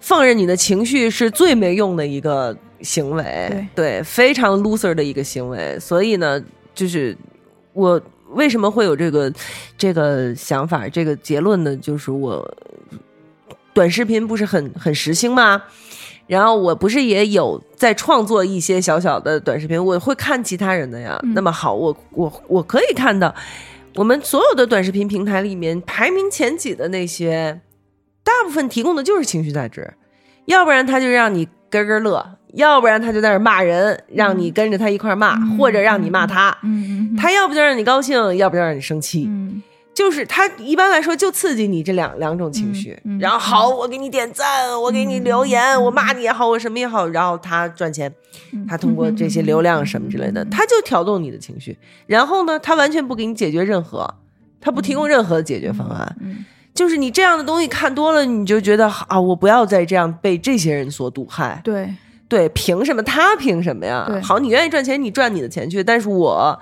[0.00, 5.78] 放任你的情绪是最没用的一个行为，对非常 loser 的一个行为。
[5.78, 6.42] 所以呢，
[6.74, 7.16] 就是
[7.72, 9.32] 我为什么会有这个
[9.78, 11.76] 这个想法、这个结论呢？
[11.76, 12.44] 就是我
[13.72, 15.62] 短视频不是很很时兴吗？
[16.26, 21.18] 然后我不是也有在创作一些小小的短视频，我会看其他人的呀。
[21.22, 23.34] 嗯那么好，我我我可以看到，
[23.96, 27.60] 我们所有的短视频平台里面排名前几的那些，
[28.24, 29.94] 大部分提供的就是情绪价值，
[30.46, 36.56] 要不然他就让你咯咯乐，要不然他就在那骂人，让你跟着他一块儿骂，嗯或者让你骂他。
[36.62, 39.26] 嗯嗯，他要不就让你高兴，要不就让你生气。
[39.28, 39.62] 嗯
[40.02, 48.12] 就是他一般来说就刺激你这两两种情绪，嗯嗯然后好，我给你点赞，我给你留言，我骂你也好，我什么也好，然后他赚钱，
[48.52, 54.12] 嗯他通过这些流量什么之类的，他就挑动你的情绪，然后呢，他完全不给你解决任何，
[54.60, 61.94] 他不提供任何的解决方案，嗯就是你这样的东西看多了，你就觉得啊，我不要再这样被这些人所毒害，对
[62.28, 63.00] 对，凭什么？
[63.04, 64.08] 他凭什么呀？
[64.20, 66.58] 好，你愿意赚钱，你赚你的钱去，但是我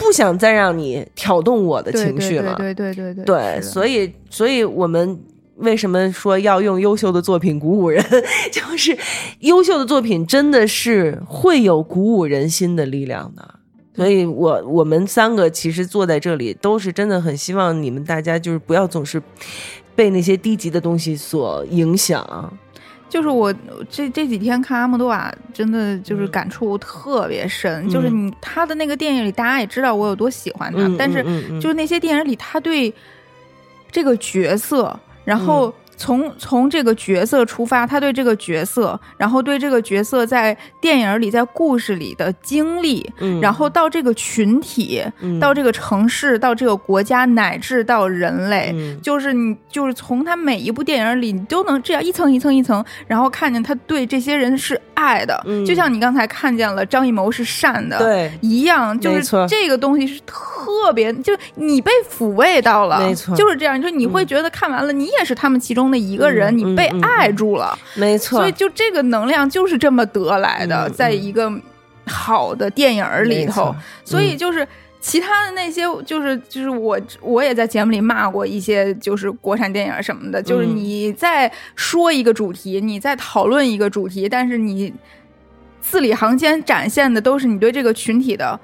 [0.00, 2.56] 不想再让你挑动我的情绪了。
[2.56, 5.16] 对对对对对对，所以以，所以我们
[5.56, 8.04] 为什么说要用优秀的作品鼓舞人？
[8.50, 8.96] 就是
[9.40, 13.56] 优秀的作品真的是会有鼓舞人心的力量的。
[13.94, 19.22] 所以我我们三个其实坐在这里，都是真的很希望你们大家就是不要总是
[19.94, 22.52] 被那些低级的东西所影响。
[23.10, 23.52] 就是我
[23.90, 27.86] 这这几天看阿莫多瓦，真的就是感触特别深。
[27.90, 31.22] 就是你他的那个电影里，大家也知道我有多喜欢他，嗯但是
[31.60, 32.94] 就是那些电影里，他对
[33.90, 71.52] 这个角色，然后从从这个角色出发，他对这个角色，然后对这个角色在电影里、在故事里的经历，嗯然后到这个群体，嗯到这个城市，到这个国家，乃至到人类，嗯就是你就是从他每一部电影里，你都能这样一层一层一层，然后看见他对这些人是爱的，嗯就像你刚才看见了张艺谋是善的，对一样，就是这个东西是特别，就你被抚慰到了，没错就是这样，就你会觉得看完了，你也是他们其中的一个人，嗯你被爱住了，没错，所以就这个能量就是这么得来的，嗯在一个
[72.06, 73.74] 好的电影里头。
[74.04, 74.66] 所以就是。
[75.02, 84.92] 其他的那些，就是就是我我也在节目里骂过一些，就是国产电影什么的，就是嗯你在说一个主题，你在讨论一个主题，但是你
[85.80, 88.60] 字里行间展现的都是你对这个群体的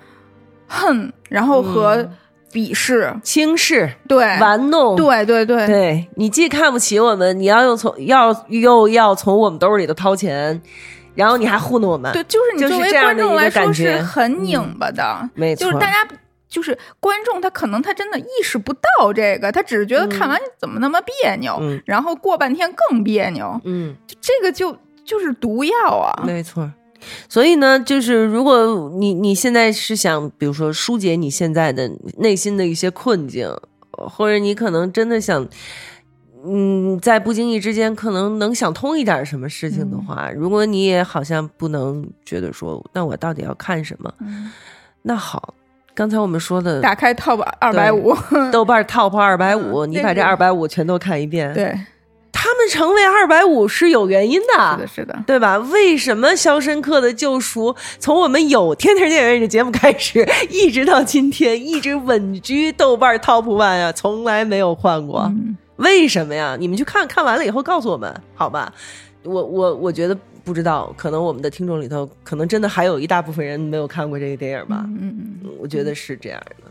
[0.67, 2.13] 恨，然后和嗯
[2.57, 5.67] 鄙视，轻视、对，玩弄，对对对。
[5.67, 10.59] 对你既看不起我们，你要又从要又要从我们兜里头掏钱，
[11.15, 16.09] 然后你还糊弄我们，对，就是你作为观众来说是很拧巴的，没错，就是大家
[16.49, 21.79] 就是观众，他可能他真的意识不到这个，他只是觉得看完怎么那么别扭，嗯。
[21.85, 23.95] 然后过半天更别扭，嗯。
[24.19, 24.75] 这个就
[25.05, 26.25] 就是毒药啊。
[26.25, 26.73] 没错。
[27.29, 33.49] 所以呢，就是如果你你现在是想，比如说疏解你现在的内心的一些困境，
[33.91, 35.47] 或者你可能真的想，
[36.45, 44.13] 嗯，在不经意之间可能能想通一点什么事情的话，如果你也好像不能觉得说，那我到底要看什么？
[45.03, 45.55] 那好，
[45.95, 48.15] 刚才我们说的打开 Top 二百五，
[48.53, 51.79] 豆瓣 Top 二百五，你把这二百五全都看一遍，对，
[52.39, 55.57] 他们成为二百五是有原因的，是的，是的，对吧？
[55.57, 65.23] 为什么《肖申克的救赎》从我们有天天电影院这节目开始， 一直到今天，一直稳居豆瓣 Top One 呀，从来没有换过？
[65.23, 66.57] 嗯为什么呀？
[66.59, 68.73] 你们去看看完了以后告诉我们，好吧？
[69.25, 74.85] 我我我觉得不知道，可能我们的听众里头，可能真的还有一大部分人没有看过这个电影吧。
[74.87, 76.71] 嗯嗯嗯，我觉得是这样的。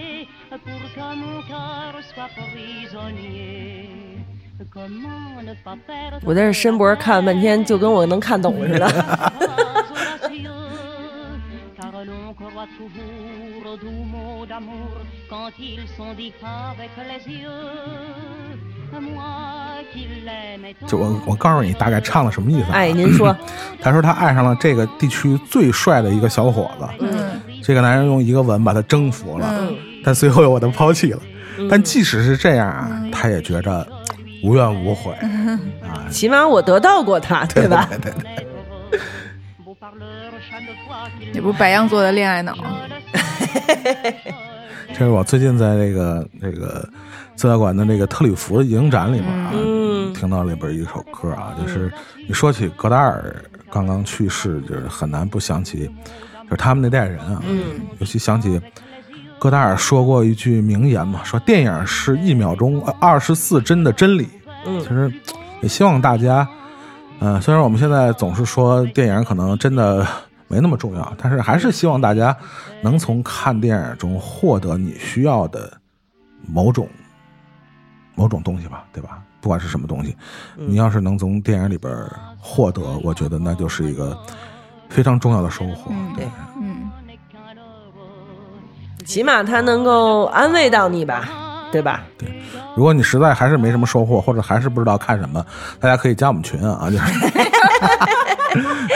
[6.23, 8.87] 我在这伸脖看了半天，就跟我能看懂似的。
[20.87, 22.71] 就我，我告诉你大概唱了什么意思。
[22.71, 23.35] 哎，您说，
[23.81, 26.87] 他说他爱上了这个地区最帅的一个小伙子。
[26.99, 29.67] 嗯，这个男人用一个吻把他征服了。
[30.03, 31.19] 但随后又把他抛弃了。
[31.69, 33.85] 但即使是这样啊，他也觉着
[34.43, 35.11] 无怨无悔。
[35.13, 37.87] 啊，起码我得到过他，对吧？
[37.89, 38.45] 对对对
[39.63, 42.55] beau parleur chaque fois qu'il 这不是白羊座的恋爱脑，
[44.93, 46.87] 这是我最近在那个那个
[47.35, 51.91] 资料馆的那个特里弗影展里面啊，嗯听到里边一首歌啊，就是
[52.27, 53.35] 你说起戈达尔
[53.69, 55.85] 刚刚去世，就是很难不想起，
[56.45, 57.61] 就是他们那代人啊，嗯，
[57.99, 58.59] 尤其想起
[59.41, 64.29] 戈达尔说过一句名言嘛，说电影是一秒钟二十四帧的真理。
[64.67, 65.11] 嗯其实
[65.61, 66.47] 也希望大家，
[67.17, 70.05] 呃，虽然我们现在总是说电影可能真的
[70.47, 72.37] 没那么重要，但是还是希望大家
[72.83, 75.73] 能从看电影中获得你需要的
[76.47, 76.87] 某种
[78.13, 79.23] 某种东西吧，对吧？
[79.41, 80.15] 不管是什么东西，
[80.55, 81.91] 你要是能从电影里边
[82.37, 84.15] 获得，我觉得那就是一个
[84.87, 85.89] 非常重要的收获。
[85.89, 86.27] 嗯对，
[86.61, 86.70] 嗯，
[89.11, 91.27] 起码他能够安慰到你吧，
[91.69, 92.03] 对吧？
[92.17, 92.29] 对
[92.77, 95.45] 如果你实在还是没什么收获，或者还是不知道看什么，
[95.81, 97.03] 大家可以加我们群啊，就是，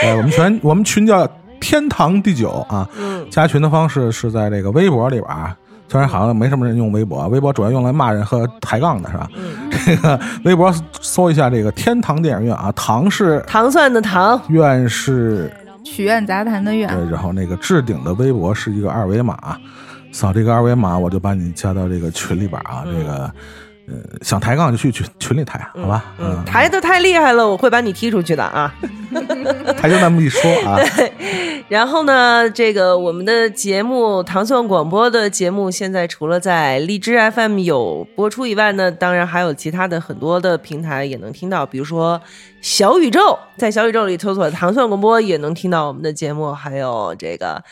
[0.02, 1.28] 呃，我们群我们群叫
[1.60, 2.88] 天堂第九啊，
[3.30, 5.54] 加群的方式是在这个微博里边啊。
[5.86, 9.28] 虽然好像没什么人用微博，啊微博主要用来骂人和抬杠的是吧？
[9.84, 15.52] 这个微博搜一下这个天堂电影院啊，堂是糖蒜的糖，院是
[15.84, 19.36] 许愿杂谈的愿，对，然后那个置顶的微博是一个二维码，
[20.16, 22.82] 扫这个二维码，我就把你加到这个群里边啊。
[22.86, 23.30] 这个，
[23.86, 26.06] 呃，想抬杠就去群群里抬，好吧？
[26.18, 28.74] 嗯，抬的太厉害了，我会把你踢出去的啊。
[29.76, 30.80] 抬就那么一说啊。
[30.96, 31.12] 对
[31.68, 42.18] 然后呢，这个我们的节目糖蒜广播的节目，现在除了在荔枝 FM 有播出以外呢，当然还有其他的很多的平台也能听到，比如说
[42.62, 47.62] 小宇宙，在小宇宙里搜索“糖蒜广播”也能听到我们的节目，还有这个，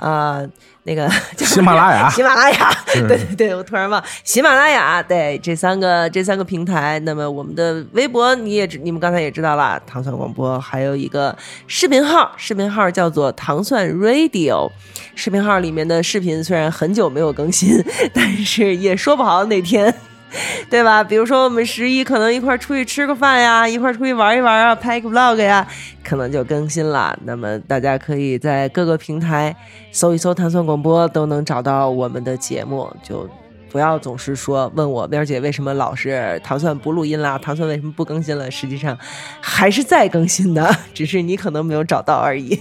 [0.00, 0.42] 啊。
[0.84, 1.06] 那个
[1.36, 6.98] 喜马拉雅，喜马拉雅， 对对对，我突然忘喜马拉雅，对这三个这三个平台。
[7.00, 11.36] 那么我们的微博你也你们刚才也知道了，糖蒜广播还有一个
[11.66, 14.70] 视频号，视频号叫做糖蒜 Radio。
[15.14, 19.94] 视频号里面的视频虽然很久没有更新， 但是也说不好哪天。
[20.70, 21.02] 对吧？
[21.02, 25.66] 比如说我们十一可能一块出去吃个饭呀，一块出去玩一玩啊，拍个 vlog 呀，
[26.04, 27.18] 可能就更新了。
[27.24, 29.54] 那么大家可以在各个平台
[29.90, 32.88] 搜一搜“糖蒜广播”，都能找到我们的节目。
[33.02, 33.28] 就
[33.70, 38.50] 不要总是说问我边姐为什么老是糖蒜不录音啦，糖蒜为什么不更新了？
[38.50, 38.96] 实际上
[39.40, 42.60] 还是在更新的， 只是你可能没有找到而已。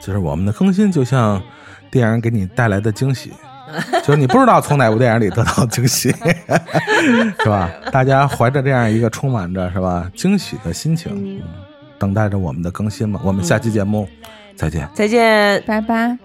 [0.00, 1.40] 就是我们的更新就像
[1.90, 3.30] 电影给你带来的惊喜。
[4.04, 6.10] 就是你不知道从哪部电影里得到惊喜，
[7.42, 7.70] 是吧？
[7.90, 11.42] 大家怀着这样一个充满着是吧惊喜的心情，
[11.98, 13.20] 等待着我们的更新吧。
[13.24, 14.08] 我们下期节目
[14.56, 16.18] 再见，再见，拜拜。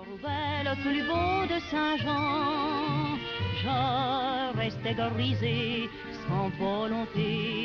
[6.28, 7.57] sans volonté.